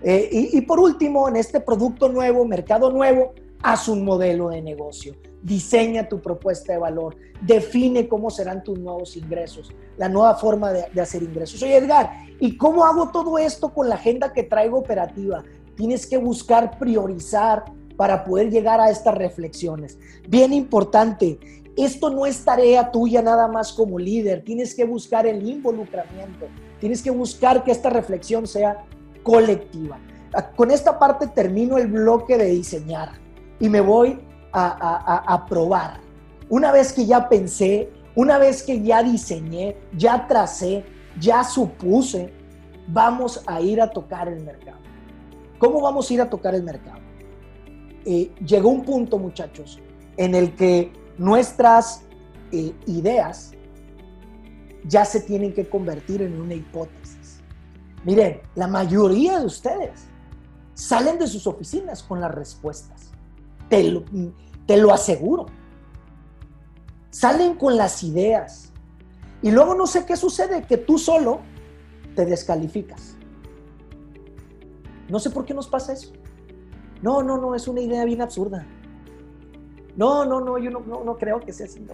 Eh, 0.00 0.28
y, 0.30 0.56
y 0.56 0.60
por 0.60 0.78
último, 0.78 1.28
en 1.28 1.34
este 1.34 1.58
producto 1.58 2.08
nuevo, 2.08 2.44
mercado 2.44 2.92
nuevo, 2.92 3.32
haz 3.62 3.88
un 3.88 4.04
modelo 4.04 4.50
de 4.50 4.62
negocio 4.62 5.14
diseña 5.42 6.08
tu 6.08 6.20
propuesta 6.20 6.72
de 6.72 6.78
valor, 6.78 7.16
define 7.40 8.08
cómo 8.08 8.30
serán 8.30 8.62
tus 8.62 8.78
nuevos 8.78 9.16
ingresos, 9.16 9.72
la 9.98 10.08
nueva 10.08 10.36
forma 10.36 10.72
de, 10.72 11.00
hacer 11.00 11.22
ingresos. 11.22 11.62
Oye, 11.62 11.76
Edgar, 11.76 12.10
¿y 12.38 12.56
cómo 12.56 12.84
hago 12.84 13.10
todo 13.10 13.38
esto 13.38 13.74
con 13.74 13.88
la 13.88 13.96
agenda 13.96 14.32
que 14.32 14.44
traigo 14.44 14.78
operativa? 14.78 15.42
Tienes 15.76 16.06
que 16.06 16.16
buscar 16.16 16.78
priorizar 16.78 17.64
para 17.96 18.24
poder 18.24 18.50
llegar 18.50 18.80
a 18.80 18.90
estas 18.90 19.14
reflexiones. 19.16 19.98
Bien 20.28 20.52
importante, 20.52 21.38
esto 21.76 22.10
no 22.10 22.26
es 22.26 22.44
tarea 22.44 22.90
tuya 22.90 23.22
nada 23.22 23.48
más 23.48 23.72
como 23.72 23.98
líder, 23.98 24.44
tienes 24.44 24.74
que 24.74 24.84
buscar 24.84 25.26
el 25.26 25.46
involucramiento, 25.46 26.46
tienes 26.78 27.02
que 27.02 27.10
buscar 27.10 27.64
que 27.64 27.72
esta 27.72 27.90
reflexión 27.90 28.46
sea 28.46 28.84
colectiva. 29.22 29.98
Con 30.56 30.70
esta 30.70 30.98
parte 30.98 31.26
termino 31.26 31.76
el 31.78 31.88
bloque 31.88 32.38
de 32.38 32.46
diseñar 32.46 33.21
y 33.62 33.68
me 33.68 33.80
voy 33.80 34.18
a, 34.52 35.46
probar. 35.48 36.00
Una 36.48 36.72
vez 36.72 36.92
que 36.92 37.06
ya 37.06 37.28
pensé, 37.28 37.90
una 38.16 38.36
vez 38.36 38.64
que 38.64 38.82
ya 38.82 39.04
diseñé, 39.04 39.76
ya 39.96 40.26
tracé, 40.26 40.84
ya 41.20 41.44
supuse, 41.44 42.32
vamos 42.88 43.40
a 43.46 43.60
ir 43.60 43.80
a 43.80 43.88
tocar 43.88 44.26
el 44.26 44.42
mercado. 44.42 44.78
¿Cómo 45.60 45.80
vamos 45.80 46.10
a 46.10 46.14
ir 46.14 46.20
a 46.20 46.28
tocar 46.28 46.56
el 46.56 46.64
mercado? 46.64 46.98
Eh, 48.04 48.32
llegó 48.44 48.68
un 48.68 48.84
punto, 48.84 49.16
muchachos, 49.16 49.78
en 50.16 50.34
el 50.34 50.56
que 50.56 50.92
nuestras 51.16 52.02
eh, 52.50 52.74
ideas 52.86 53.52
ya 54.88 55.04
se 55.04 55.20
tienen 55.20 55.54
que 55.54 55.68
convertir 55.68 56.20
en 56.20 56.40
una 56.40 56.54
hipótesis. 56.54 57.40
Miren, 58.02 58.40
la 58.56 58.66
mayoría 58.66 59.38
de 59.38 59.46
ustedes 59.46 60.08
salen 60.74 61.16
de 61.20 61.28
sus 61.28 61.46
oficinas 61.46 62.02
con 62.02 62.20
las 62.20 62.34
respuestas 62.34 63.12
te 64.66 64.76
lo, 64.76 64.92
aseguro. 64.92 65.46
Salen 67.10 67.54
con 67.54 67.76
las 67.76 68.02
ideas. 68.02 68.70
Y 69.40 69.50
luego 69.50 69.74
no 69.74 69.86
sé 69.86 70.04
qué 70.04 70.16
sucede, 70.16 70.64
que 70.64 70.76
tú 70.76 70.98
solo 70.98 71.40
te 72.14 72.26
descalificas. 72.26 73.16
No 75.08 75.18
sé 75.18 75.30
por 75.30 75.46
qué 75.46 75.54
nos 75.54 75.68
pasa 75.68 75.94
eso. 75.94 76.12
No, 77.00 77.22
no, 77.22 77.38
no, 77.38 77.54
es 77.54 77.66
una 77.66 77.80
idea 77.80 78.04
bien 78.04 78.20
absurda. 78.20 78.66
No, 79.96 80.24
no, 80.26 80.40
no, 80.40 80.58
yo 80.58 80.70
no, 80.70 80.80
no, 80.80 81.16
creo 81.16 81.40
que 81.40 81.52
sea 81.52 81.66
así. 81.66 81.84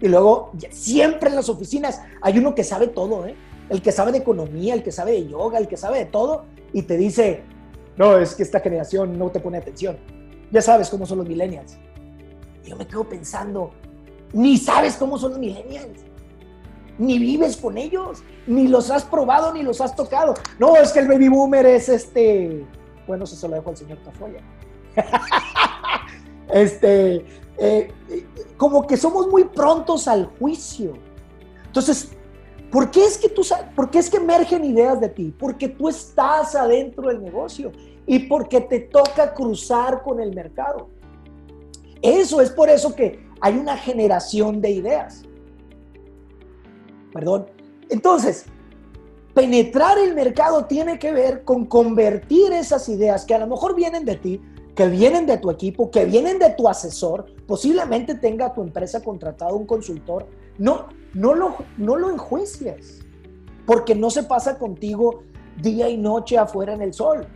Y 0.00 0.08
luego, 0.08 0.52
siempre 0.70 1.30
en 1.30 1.36
las 1.36 1.48
oficinas 1.48 2.02
hay 2.20 2.38
uno 2.38 2.54
que 2.54 2.64
sabe 2.64 2.88
todo, 2.88 3.26
¿eh? 3.26 3.36
El 3.70 3.80
que 3.80 3.92
sabe 3.92 4.12
de 4.12 4.18
economía, 4.18 4.74
el 4.74 4.82
que 4.82 4.92
sabe 4.92 5.12
de 5.12 5.28
yoga, 5.28 5.58
el 5.58 5.68
que 5.68 5.76
sabe 5.76 5.98
de 5.98 6.04
todo, 6.06 6.44
y 6.72 6.82
te 6.82 6.96
dice, 6.96 7.42
no, 7.96 8.18
es 8.18 8.34
que 8.34 8.42
esta 8.42 8.60
generación 8.60 9.18
no 9.18 9.30
te 9.30 9.40
pone 9.40 9.56
atención. 9.56 9.96
Ya 10.54 10.62
sabes 10.62 10.88
cómo 10.88 11.04
son 11.04 11.18
los 11.18 11.26
millennials. 11.26 11.76
Y 12.64 12.70
yo 12.70 12.76
me 12.76 12.86
quedo 12.86 13.02
pensando, 13.02 13.72
ni 14.32 14.56
sabes 14.56 14.94
cómo 14.94 15.18
son 15.18 15.30
los 15.30 15.40
millennials. 15.40 16.04
Ni 16.96 17.18
vives 17.18 17.56
con 17.56 17.76
ellos, 17.76 18.22
ni 18.46 18.68
los 18.68 18.88
has 18.92 19.02
probado, 19.02 19.52
ni 19.52 19.64
los 19.64 19.80
has 19.80 19.96
tocado. 19.96 20.34
No, 20.60 20.76
es 20.76 20.92
que 20.92 21.00
el 21.00 21.08
baby 21.08 21.26
boomer 21.26 21.66
es 21.66 21.88
este. 21.88 22.64
Bueno, 23.04 23.24
eso 23.24 23.34
se 23.34 23.48
lo 23.48 23.56
dejo 23.56 23.70
al 23.70 23.76
señor 23.76 23.98
Tafoya. 24.04 24.42
este. 26.52 27.26
Eh, 27.58 27.92
como 28.56 28.86
que 28.86 28.96
somos 28.96 29.26
muy 29.26 29.42
prontos 29.42 30.06
al 30.06 30.26
juicio. 30.38 30.92
Entonces, 31.66 32.12
¿por 32.74 32.90
qué 32.90 33.04
es 33.04 33.16
que 33.16 33.28
tú 33.28 33.42
por 33.76 33.88
es 33.94 34.10
que 34.10 34.16
emergen 34.16 34.64
ideas 34.64 35.00
de 35.00 35.08
ti? 35.08 35.32
Porque 35.38 35.68
tú 35.68 35.88
estás 35.88 36.56
adentro 36.56 37.06
del 37.06 37.22
negocio 37.22 37.70
y 38.04 38.18
porque 38.18 38.60
te 38.60 38.80
toca 38.80 39.32
cruzar 39.32 40.02
con 40.02 40.18
el 40.18 40.34
mercado. 40.34 40.88
Eso 42.02 42.40
es 42.40 42.50
por 42.50 42.68
eso 42.68 42.92
que 42.92 43.20
hay 43.40 43.56
una 43.56 43.76
generación 43.76 44.60
de 44.60 44.72
ideas. 44.72 45.22
Perdón. 47.12 47.46
Entonces, 47.90 48.46
penetrar 49.34 49.96
el 49.98 50.12
mercado 50.12 50.64
tiene 50.64 50.98
que 50.98 51.12
ver 51.12 51.44
con 51.44 51.66
convertir 51.66 52.52
esas 52.52 52.88
ideas 52.88 53.24
que 53.24 53.36
a 53.36 53.38
lo 53.38 53.46
mejor 53.46 53.76
vienen 53.76 54.04
de 54.04 54.16
ti, 54.16 54.42
que 54.74 54.88
vienen 54.88 55.26
de 55.26 55.38
tu 55.38 55.48
equipo, 55.48 55.92
que 55.92 56.06
vienen 56.06 56.40
de 56.40 56.50
tu 56.50 56.66
asesor, 56.66 57.26
posiblemente 57.46 58.16
tenga 58.16 58.52
tu 58.52 58.62
empresa 58.62 59.00
contratado 59.00 59.54
un 59.54 59.64
consultor. 59.64 60.26
No, 60.58 60.88
no 61.14 61.34
lo, 61.34 61.56
no 61.76 61.96
lo 61.96 62.10
enjuicies, 62.10 63.04
porque 63.66 63.94
no 63.94 64.10
se 64.10 64.22
pasa 64.22 64.58
contigo 64.58 65.22
día 65.60 65.88
y 65.88 65.96
noche 65.96 66.38
afuera 66.38 66.74
en 66.74 66.82
el 66.82 66.92
sol 66.92 67.26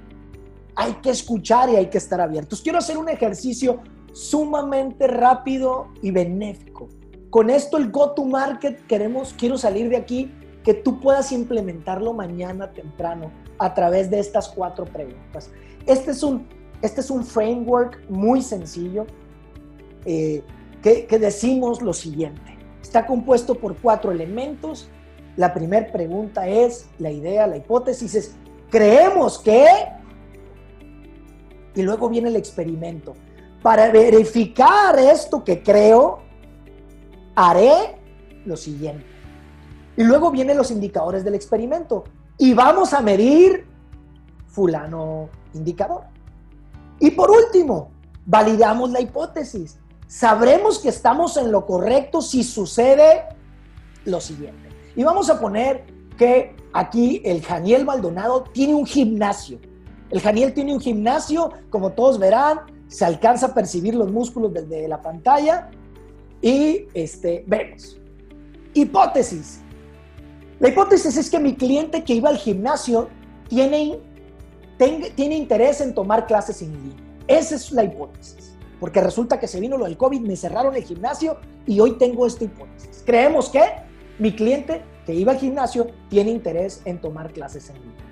hay 0.81 0.93
que 1.03 1.11
escuchar 1.11 1.69
y 1.71 1.75
hay 1.75 1.87
que 1.87 1.99
estar 1.99 2.21
abiertos. 2.21 2.63
Quiero 2.63 2.79
hacer 2.79 2.99
un 2.99 3.09
ejercicio 3.09 3.81
sumamente 4.13 5.09
rápido 5.09 5.89
y 6.03 6.13
benéfico. 6.13 6.89
Con 7.31 7.51
esto 7.51 7.79
el 7.79 7.91
go-to-market 7.91 8.87
queremos, 8.87 9.35
quiero 9.37 9.59
salir 9.59 9.89
de 9.89 9.97
aquí, 9.97 10.33
que 10.63 10.75
tú 10.75 11.01
puedas 11.01 11.33
implementarlo 11.33 12.13
mañana 12.13 12.73
temprano 12.73 13.33
a 13.59 13.75
través 13.75 14.09
de 14.09 14.21
estas 14.21 14.49
cuatro 14.51 14.85
preguntas. 14.85 15.51
Este 15.85 16.13
es 16.13 16.23
un, 16.23 16.47
este 16.81 17.01
es 17.01 17.11
un 17.11 17.25
framework 17.25 18.09
muy 18.09 18.41
sencillo 18.41 19.05
eh, 20.05 20.45
que 20.81 21.19
decimos 21.19 21.83
lo 21.83 21.93
siguiente. 21.93 22.48
Está 22.89 23.05
compuesto 23.05 23.55
por 23.55 23.77
cuatro 23.77 24.13
elementos. 24.13 24.89
La 25.37 25.53
primera 25.53 25.93
pregunta 25.93 26.49
es, 26.49 26.89
la 26.99 27.11
idea, 27.11 27.47
la 27.47 27.59
hipótesis 27.59 28.15
es, 28.15 28.35
creemos 28.71 29.39
que... 29.39 29.67
Y 31.75 31.83
luego 31.83 32.09
viene 32.09 32.31
el 32.31 32.37
experimento. 32.37 33.13
Para 33.61 33.91
verificar 33.91 34.99
esto 34.99 35.45
que 35.45 35.63
creo, 35.63 36.21
haré 37.35 37.99
lo 38.47 38.57
siguiente. 38.57 39.05
Y 39.95 40.05
luego 40.05 40.31
vienen 40.31 40.57
los 40.57 40.71
indicadores 40.71 41.25
del 41.25 41.35
experimento. 41.35 42.05
Y 42.39 42.55
vamos 42.55 42.95
a 42.95 43.03
medir 43.03 43.67
fulano 44.47 45.29
indicador. 45.53 46.05
Y 47.01 47.11
por 47.11 47.31
último, 47.31 47.91
validamos 48.25 48.91
la 48.93 49.03
hipótesis. 49.03 49.79
Sabremos 50.09 50.79
que 50.79 50.89
estamos 50.89 51.37
en 51.37 51.53
lo 51.53 51.67
correcto 51.67 52.23
si 52.23 52.43
sucede 52.43 53.25
lo 54.07 54.21
siguiente. 54.21 54.71
Y 54.97 55.05
vamos 55.05 55.29
a 55.29 55.39
poner 55.39 55.85
que 56.17 56.57
aquí 56.73 57.21
el 57.25 57.43
Janiel 57.43 57.85
Maldonado 57.85 58.45
tiene 58.45 58.75
un 58.75 58.87
gimnasio. 58.87 59.61
El 60.11 60.21
Janiel 60.23 60.55
tiene 60.55 60.73
un 60.73 60.81
gimnasio, 60.81 61.53
como 61.69 61.93
todos 61.93 62.19
verán, 62.19 62.61
se 62.89 63.05
alcanza 63.05 63.49
a 63.49 63.55
percibir 63.55 63.95
los 63.95 64.11
músculos 64.11 64.55
desde 64.55 64.89
la 64.89 65.03
pantalla 65.03 65.71
y 66.41 66.87
este, 66.95 67.45
vemos. 67.47 67.99
Hipótesis. 68.73 69.61
La 70.59 70.71
hipótesis 70.71 71.19
es 71.19 71.29
que 71.29 71.39
mi 71.39 71.55
cliente 71.55 72.03
que 72.03 72.15
iba 72.15 72.31
al 72.31 72.39
gimnasio 72.39 73.11
tiene, 73.49 74.01
tiene 75.15 75.37
interés 75.37 75.83
en 75.83 75.95
tomar 75.95 76.27
clases 76.27 76.63
en 76.63 76.73
línea. 76.73 76.97
Esa 77.27 77.57
es 77.57 77.71
la 77.73 77.85
hipótesis. 77.85 78.48
Porque 78.81 79.01
resulta 79.01 79.41
que 79.41 79.49
se 79.49 79.61
vino 79.61 79.77
lo 79.77 79.85
del 79.85 79.97
COVID, 79.97 80.21
me 80.21 80.37
cerraron 80.37 80.77
el 80.77 80.85
gimnasio 80.85 81.39
y 81.67 81.81
hoy 81.81 81.93
tengo 81.93 82.27
esta 82.27 82.45
hipótesis. 82.45 83.03
Creemos 83.05 83.49
que 83.49 83.63
mi 84.19 84.35
cliente 84.35 84.83
que 85.05 85.15
iba 85.15 85.33
al 85.33 85.39
gimnasio 85.39 85.89
tiene 86.09 86.31
interés 86.31 86.83
en 86.85 87.01
tomar 87.01 87.33
clases 87.33 87.71
en 87.71 87.77
línea. 87.77 88.05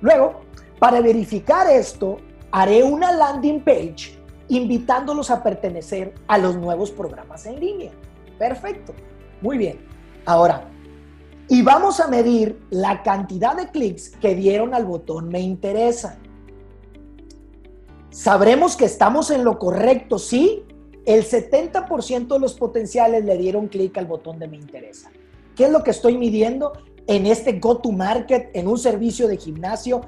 Luego, 0.00 0.40
para 0.78 1.00
verificar 1.00 1.68
esto, 1.68 2.18
haré 2.50 2.82
una 2.82 3.12
landing 3.12 3.60
page 3.60 4.18
invitándolos 4.48 5.30
a 5.30 5.42
pertenecer 5.42 6.14
a 6.26 6.38
los 6.38 6.56
nuevos 6.56 6.90
programas 6.90 7.46
en 7.46 7.58
línea. 7.58 7.92
Perfecto. 8.38 8.92
Muy 9.40 9.58
bien. 9.58 9.78
Ahora, 10.26 10.68
y 11.48 11.62
vamos 11.62 12.00
a 12.00 12.08
medir 12.08 12.60
la 12.70 13.02
cantidad 13.02 13.56
de 13.56 13.70
clics 13.70 14.10
que 14.20 14.34
dieron 14.34 14.74
al 14.74 14.84
botón 14.84 15.28
me 15.28 15.40
interesa. 15.40 16.18
Sabremos 18.12 18.76
que 18.76 18.84
estamos 18.84 19.30
en 19.30 19.42
lo 19.42 19.58
correcto 19.58 20.18
si 20.18 20.64
el 21.06 21.24
70% 21.24 22.28
de 22.28 22.38
los 22.38 22.52
potenciales 22.52 23.24
le 23.24 23.38
dieron 23.38 23.68
clic 23.68 23.96
al 23.96 24.06
botón 24.06 24.38
de 24.38 24.48
me 24.48 24.58
interesa. 24.58 25.10
¿Qué 25.56 25.64
es 25.64 25.70
lo 25.70 25.82
que 25.82 25.92
estoy 25.92 26.18
midiendo 26.18 26.74
en 27.06 27.24
este 27.24 27.58
go-to-market, 27.58 28.50
en 28.52 28.68
un 28.68 28.76
servicio 28.76 29.28
de 29.28 29.38
gimnasio? 29.38 30.02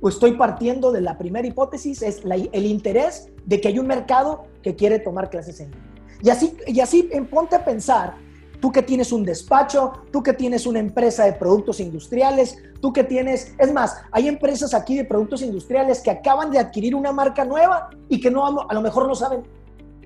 Pues 0.00 0.14
estoy 0.14 0.36
partiendo 0.36 0.92
de 0.92 1.00
la 1.00 1.18
primera 1.18 1.48
hipótesis, 1.48 2.00
es 2.02 2.22
el 2.24 2.64
interés 2.64 3.28
de 3.44 3.60
que 3.60 3.68
hay 3.68 3.80
un 3.80 3.88
mercado 3.88 4.44
que 4.62 4.76
quiere 4.76 5.00
tomar 5.00 5.28
clases 5.28 5.58
en 5.58 5.72
línea. 5.72 5.86
Y 6.22 6.30
así, 6.30 6.56
y 6.68 6.78
así 6.78 7.10
ponte 7.28 7.56
a 7.56 7.64
pensar, 7.64 8.14
tú 8.60 8.72
que 8.72 8.82
tienes 8.82 9.12
un 9.12 9.24
despacho, 9.24 9.92
tú 10.10 10.22
que 10.22 10.32
tienes 10.32 10.66
una 10.66 10.78
empresa 10.78 11.24
de 11.24 11.32
productos 11.32 11.80
industriales, 11.80 12.58
tú 12.80 12.92
que 12.92 13.04
tienes, 13.04 13.54
es 13.58 13.72
más, 13.72 13.96
hay 14.12 14.28
empresas 14.28 14.74
aquí 14.74 14.96
de 14.96 15.04
productos 15.04 15.42
industriales 15.42 16.00
que 16.00 16.10
acaban 16.10 16.50
de 16.50 16.58
adquirir 16.58 16.94
una 16.94 17.12
marca 17.12 17.44
nueva 17.44 17.90
y 18.08 18.20
que 18.20 18.30
no 18.30 18.46
a 18.68 18.74
lo 18.74 18.80
mejor 18.80 19.06
no 19.06 19.14
saben 19.14 19.42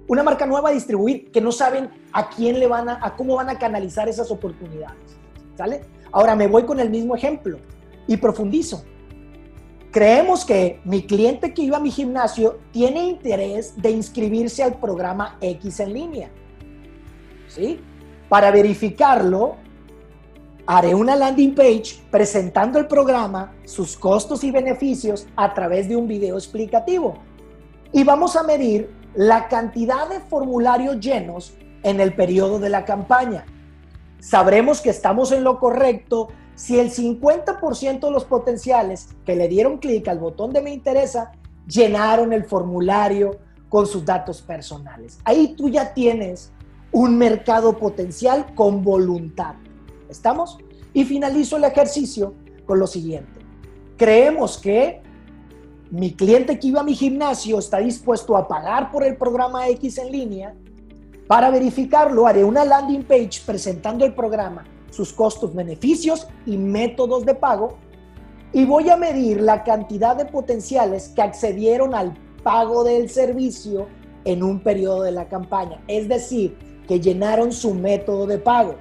una 0.09 0.25
marca 0.25 0.45
nueva 0.45 0.71
a 0.71 0.73
distribuir 0.73 1.31
que 1.31 1.41
no 1.41 1.53
saben 1.53 1.89
a 2.13 2.29
quién 2.31 2.59
le 2.59 2.67
van 2.67 2.89
a, 2.89 2.99
a 3.01 3.15
cómo 3.15 3.37
van 3.37 3.49
a 3.49 3.59
canalizar 3.59 4.09
esas 4.09 4.31
oportunidades. 4.31 4.99
¿Sale? 5.57 5.83
Ahora 6.11 6.35
me 6.35 6.49
voy 6.49 6.65
con 6.65 6.81
el 6.81 6.91
mismo 6.91 7.15
ejemplo 7.15 7.59
y 8.09 8.17
profundizo. 8.17 8.83
Creemos 9.93 10.45
que 10.45 10.81
mi 10.85 11.03
cliente 11.03 11.55
que 11.55 11.63
iba 11.63 11.77
a 11.77 11.81
mi 11.81 11.91
gimnasio 11.91 12.59
tiene 12.73 13.05
interés 13.05 13.81
de 13.81 13.91
inscribirse 13.91 14.63
al 14.63 14.75
programa 14.81 15.37
X 15.41 15.81
en 15.81 15.93
línea. 15.93 16.31
¿Sí? 17.47 17.81
Para 18.31 18.53
verificarlo, 18.53 19.57
haré 20.64 20.95
una 20.95 21.16
landing 21.16 21.53
page 21.53 22.01
presentando 22.12 22.78
el 22.78 22.87
programa, 22.87 23.53
sus 23.64 23.97
costos 23.97 24.45
y 24.45 24.53
beneficios 24.53 25.26
a 25.35 25.53
través 25.53 25.89
de 25.89 25.97
un 25.97 26.07
video 26.07 26.37
explicativo. 26.37 27.18
Y 27.93 28.05
vamos 28.05 28.37
a 28.37 28.45
medir 28.45 28.95
la 29.16 29.49
cantidad 29.49 30.09
de 30.09 30.20
formularios 30.20 31.01
llenos 31.01 31.55
en 31.83 31.99
el 31.99 32.14
periodo 32.14 32.61
de 32.61 32.68
la 32.68 32.85
campaña. 32.85 33.47
Sabremos 34.20 34.81
que 34.81 34.91
estamos 34.91 35.33
en 35.33 35.43
lo 35.43 35.59
correcto 35.59 36.28
si 36.55 36.78
el 36.78 36.93
50% 36.93 37.99
de 37.99 38.11
los 38.12 38.24
potenciales 38.26 39.09
que 39.26 39.35
le 39.35 39.49
dieron 39.49 39.78
clic 39.78 40.07
al 40.07 40.20
botón 40.20 40.53
de 40.53 40.62
me 40.62 40.72
interesa 40.72 41.33
llenaron 41.66 42.33
el 42.33 42.45
formulario 42.45 43.41
con 43.68 43.89
sus 43.89 44.05
datos 44.05 44.41
personales. 44.41 45.18
Ahí 45.24 45.57
tú 45.57 45.68
ya 45.68 45.93
tienes 45.93 46.53
un 46.93 47.16
mercado 47.16 47.78
potencial 47.78 48.55
con 48.55 48.82
voluntad. 48.82 49.55
¿Estamos? 50.09 50.59
Y 50.93 51.05
finalizo 51.05 51.57
el 51.57 51.64
ejercicio 51.64 52.34
con 52.66 52.78
lo 52.78 52.86
siguiente. 52.86 53.41
Creemos 53.97 54.59
que 54.59 55.03
mi 55.91 56.12
cliente 56.12 56.59
que 56.59 56.68
iba 56.68 56.80
a 56.80 56.84
mi 56.84 56.95
gimnasio 56.95 57.59
está 57.59 57.78
dispuesto 57.78 58.36
a 58.36 58.47
pagar 58.47 58.91
por 58.91 59.05
el 59.05 59.16
programa 59.16 59.68
X 59.68 59.99
en 59.99 60.12
línea. 60.12 60.55
Para 61.26 61.51
verificarlo, 61.51 62.26
haré 62.26 62.45
una 62.45 62.64
landing 62.64 63.05
page 63.05 63.43
presentando 63.45 64.05
el 64.05 64.14
programa 64.14 64.64
sus 64.91 65.12
costos, 65.12 65.55
beneficios 65.55 66.26
y 66.47 66.57
métodos 66.59 67.24
de 67.24 67.34
pago 67.34 67.76
y 68.53 68.64
voy 68.64 68.91
a 68.91 68.97
medir 68.97 69.41
la 69.41 69.62
cantidad 69.62 70.16
de 70.16 70.26
potenciales 70.26 71.09
que 71.14 71.22
accedieron 71.22 71.95
al 71.95 72.14
pago 72.43 72.84
del 72.84 73.09
servicio 73.09 73.86
en 74.24 74.43
un 74.43 74.61
periodo 74.61 75.03
de 75.03 75.12
la 75.12 75.28
campaña, 75.28 75.82
es 75.86 76.09
decir, 76.09 76.59
que 76.91 76.99
llenaron 76.99 77.53
su 77.53 77.72
método 77.72 78.26
de 78.26 78.38
pago. 78.38 78.74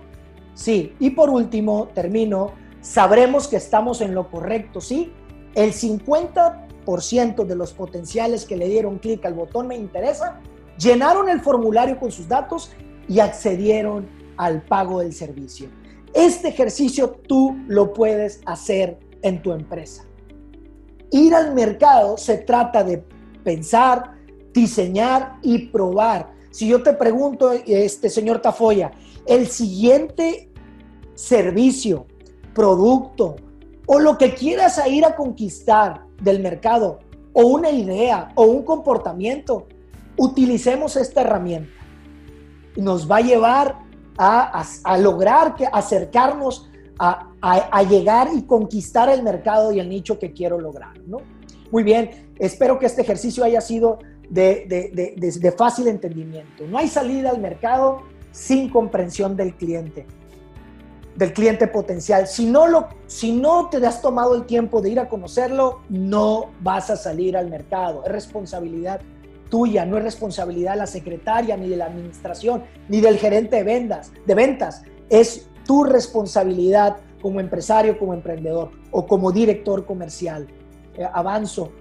Sí, 0.55 0.95
y 0.99 1.11
por 1.11 1.29
último, 1.29 1.89
termino, 1.93 2.53
sabremos 2.81 3.47
que 3.47 3.57
estamos 3.57 4.01
en 4.01 4.15
lo 4.15 4.31
correcto, 4.31 4.81
¿sí? 4.81 5.13
El 5.53 5.73
50% 5.73 7.45
de 7.45 7.55
los 7.55 7.71
potenciales 7.71 8.45
que 8.45 8.57
le 8.57 8.67
dieron 8.67 8.97
clic 8.97 9.23
al 9.27 9.35
botón 9.35 9.67
me 9.67 9.75
interesa, 9.75 10.41
llenaron 10.79 11.29
el 11.29 11.39
formulario 11.39 11.99
con 11.99 12.11
sus 12.11 12.27
datos 12.27 12.71
y 13.07 13.19
accedieron 13.19 14.07
al 14.37 14.63
pago 14.63 15.01
del 15.01 15.13
servicio. 15.13 15.69
Este 16.15 16.47
ejercicio 16.47 17.11
tú 17.11 17.59
lo 17.67 17.93
puedes 17.93 18.41
hacer 18.47 18.97
en 19.21 19.39
tu 19.43 19.51
empresa. 19.51 20.03
Ir 21.11 21.35
al 21.35 21.53
mercado 21.53 22.17
se 22.17 22.39
trata 22.39 22.83
de 22.83 23.03
pensar, 23.43 24.15
diseñar 24.51 25.35
y 25.43 25.67
probar. 25.67 26.38
Si 26.51 26.67
yo 26.67 26.81
te 26.81 26.93
pregunto, 26.93 27.51
este 27.51 28.09
señor 28.09 28.41
Tafoya, 28.41 28.91
el 29.25 29.47
siguiente 29.47 30.49
servicio, 31.13 32.07
producto 32.53 33.35
o 33.85 33.99
lo 33.99 34.17
que 34.17 34.33
quieras 34.33 34.81
ir 34.87 35.05
a 35.05 35.15
conquistar 35.15 36.05
del 36.21 36.41
mercado 36.41 36.99
o 37.33 37.43
una 37.43 37.69
idea 37.69 38.31
o 38.35 38.43
un 38.43 38.63
comportamiento, 38.63 39.67
utilicemos 40.17 40.95
esta 40.95 41.21
herramienta. 41.21 41.71
Nos 42.75 43.09
va 43.09 43.17
a 43.17 43.21
llevar 43.21 43.79
a, 44.17 44.97
lograr 44.97 45.55
que, 45.55 45.65
acercarnos 45.65 46.69
a, 46.99 47.83
llegar 47.83 48.29
y 48.35 48.43
conquistar 48.43 49.09
el 49.09 49.23
mercado 49.23 49.71
y 49.71 49.79
el 49.79 49.89
nicho 49.89 50.19
que 50.19 50.33
quiero 50.33 50.59
lograr. 50.59 50.99
¿no? 51.07 51.19
Muy 51.71 51.83
bien, 51.83 52.33
espero 52.37 52.79
que 52.79 52.85
este 52.85 53.01
ejercicio 53.01 53.43
haya 53.43 53.61
sido 53.61 53.99
de, 54.29 55.53
fácil 55.57 55.87
entendimiento. 55.87 56.65
No 56.67 56.77
hay 56.77 56.87
salida 56.87 57.29
al 57.31 57.39
mercado 57.39 58.03
sin 58.31 58.69
comprensión 58.69 59.35
del 59.35 59.55
cliente, 59.55 60.05
del 61.15 61.33
cliente 61.33 61.67
potencial. 61.67 62.27
Si 62.27 62.45
no, 62.45 62.67
lo, 62.67 62.87
si 63.07 63.31
no 63.31 63.69
te 63.69 63.85
has 63.85 64.01
tomado 64.01 64.35
el 64.35 64.45
tiempo 64.45 64.81
de 64.81 64.91
ir 64.91 64.99
a 64.99 65.09
conocerlo, 65.09 65.81
no 65.89 66.51
vas 66.61 66.89
a 66.89 66.95
salir 66.95 67.35
al 67.35 67.49
mercado. 67.49 68.03
Es 68.05 68.11
responsabilidad 68.11 69.01
tuya, 69.49 69.85
no 69.85 69.97
es 69.97 70.03
responsabilidad 70.03 70.73
de 70.73 70.77
la 70.77 70.87
secretaria, 70.87 71.57
ni 71.57 71.69
de 71.69 71.77
la 71.77 71.85
administración, 71.85 72.63
ni 72.87 73.01
del 73.01 73.17
gerente 73.17 73.57
de 73.57 73.63
ventas, 73.63 74.11
de 74.25 74.35
ventas. 74.35 74.83
Es 75.09 75.49
tu 75.65 75.83
responsabilidad 75.83 76.97
como 77.21 77.39
empresario, 77.39 77.97
como 77.97 78.13
emprendedor 78.13 78.71
o 78.91 79.05
como 79.05 79.31
director 79.31 79.85
comercial. 79.85 80.47
Eh, 80.95 81.07
avanzo. 81.13 81.71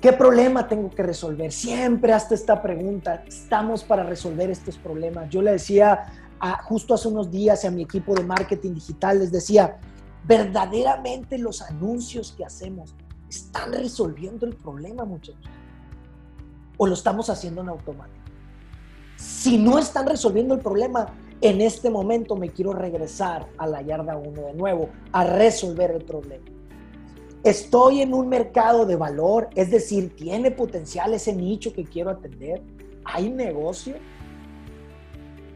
¿Qué 0.00 0.12
problema 0.12 0.68
tengo 0.68 0.90
que 0.90 1.02
resolver? 1.02 1.50
Siempre 1.50 2.12
hasta 2.12 2.34
esta 2.34 2.62
pregunta. 2.62 3.24
Estamos 3.26 3.82
para 3.82 4.04
resolver 4.04 4.48
estos 4.48 4.78
problemas. 4.78 5.28
Yo 5.28 5.42
le 5.42 5.52
decía 5.52 6.06
justo 6.62 6.94
hace 6.94 7.08
unos 7.08 7.32
días 7.32 7.64
a 7.64 7.70
mi 7.72 7.82
equipo 7.82 8.14
de 8.14 8.22
marketing 8.22 8.74
digital, 8.74 9.18
les 9.18 9.32
decía, 9.32 9.78
verdaderamente 10.24 11.36
los 11.36 11.62
anuncios 11.62 12.32
que 12.36 12.44
hacemos 12.44 12.94
están 13.28 13.72
resolviendo 13.72 14.46
el 14.46 14.54
problema, 14.54 15.04
muchachos. 15.04 15.50
O 16.76 16.86
lo 16.86 16.94
estamos 16.94 17.28
haciendo 17.28 17.62
en 17.62 17.70
automático. 17.70 18.16
Si 19.16 19.58
no 19.58 19.80
están 19.80 20.06
resolviendo 20.06 20.54
el 20.54 20.60
problema, 20.60 21.06
en 21.40 21.60
este 21.60 21.90
momento 21.90 22.36
me 22.36 22.50
quiero 22.50 22.72
regresar 22.72 23.48
a 23.58 23.66
la 23.66 23.82
yarda 23.82 24.16
1 24.16 24.42
de 24.42 24.54
nuevo, 24.54 24.90
a 25.10 25.24
resolver 25.24 25.90
el 25.90 26.04
problema. 26.04 26.44
Estoy 27.48 28.02
en 28.02 28.12
un 28.12 28.28
mercado 28.28 28.84
de 28.84 28.94
valor, 28.94 29.48
es 29.54 29.70
decir, 29.70 30.14
tiene 30.14 30.50
potencial 30.50 31.14
ese 31.14 31.34
nicho 31.34 31.72
que 31.72 31.82
quiero 31.82 32.10
atender. 32.10 32.60
Hay 33.06 33.30
negocio. 33.30 33.94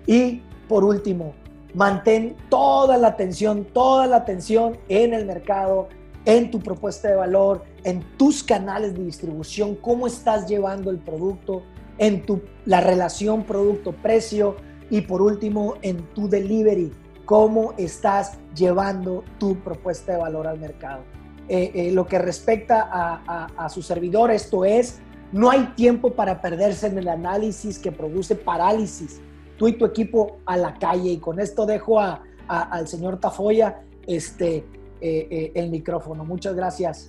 Y 0.06 0.40
por 0.70 0.84
último, 0.84 1.34
mantén 1.74 2.34
toda 2.48 2.96
la 2.96 3.08
atención, 3.08 3.66
toda 3.74 4.06
la 4.06 4.16
atención 4.16 4.78
en 4.88 5.12
el 5.12 5.26
mercado, 5.26 5.90
en 6.24 6.50
tu 6.50 6.60
propuesta 6.60 7.08
de 7.08 7.16
valor, 7.16 7.62
en 7.84 8.02
tus 8.16 8.42
canales 8.42 8.94
de 8.94 9.04
distribución, 9.04 9.74
cómo 9.74 10.06
estás 10.06 10.48
llevando 10.48 10.90
el 10.90 10.98
producto, 10.98 11.62
en 11.98 12.24
tu, 12.24 12.40
la 12.64 12.80
relación 12.80 13.44
producto-precio 13.44 14.56
y 14.88 15.02
por 15.02 15.20
último 15.20 15.74
en 15.82 15.98
tu 16.14 16.26
delivery, 16.26 16.90
cómo 17.26 17.74
estás 17.76 18.38
llevando 18.56 19.24
tu 19.38 19.56
propuesta 19.56 20.12
de 20.12 20.18
valor 20.20 20.46
al 20.46 20.58
mercado. 20.58 21.02
Eh, 21.54 21.70
eh, 21.74 21.92
lo 21.92 22.06
que 22.06 22.18
respecta 22.18 22.88
a, 22.88 23.68
su 23.68 23.82
servidor, 23.82 24.30
esto 24.30 24.64
es, 24.64 25.00
no 25.32 25.50
hay 25.50 25.66
tiempo 25.76 26.14
para 26.14 26.40
perderse 26.40 26.86
en 26.86 26.96
el 26.96 27.08
análisis 27.08 27.78
que 27.78 27.92
produce 27.92 28.34
parálisis. 28.34 29.20
Tú 29.58 29.68
y 29.68 29.74
tu 29.74 29.84
equipo 29.84 30.38
a 30.46 30.56
la 30.56 30.72
calle 30.78 31.10
y 31.10 31.18
con 31.18 31.38
esto 31.38 31.66
dejo 31.66 32.00
al 32.00 32.88
señor 32.88 33.20
Tafoya 33.20 33.82
este, 34.06 34.64
eh, 35.02 35.52
el 35.54 35.68
micrófono. 35.68 36.24
Muchas 36.24 36.54
gracias. 36.54 37.08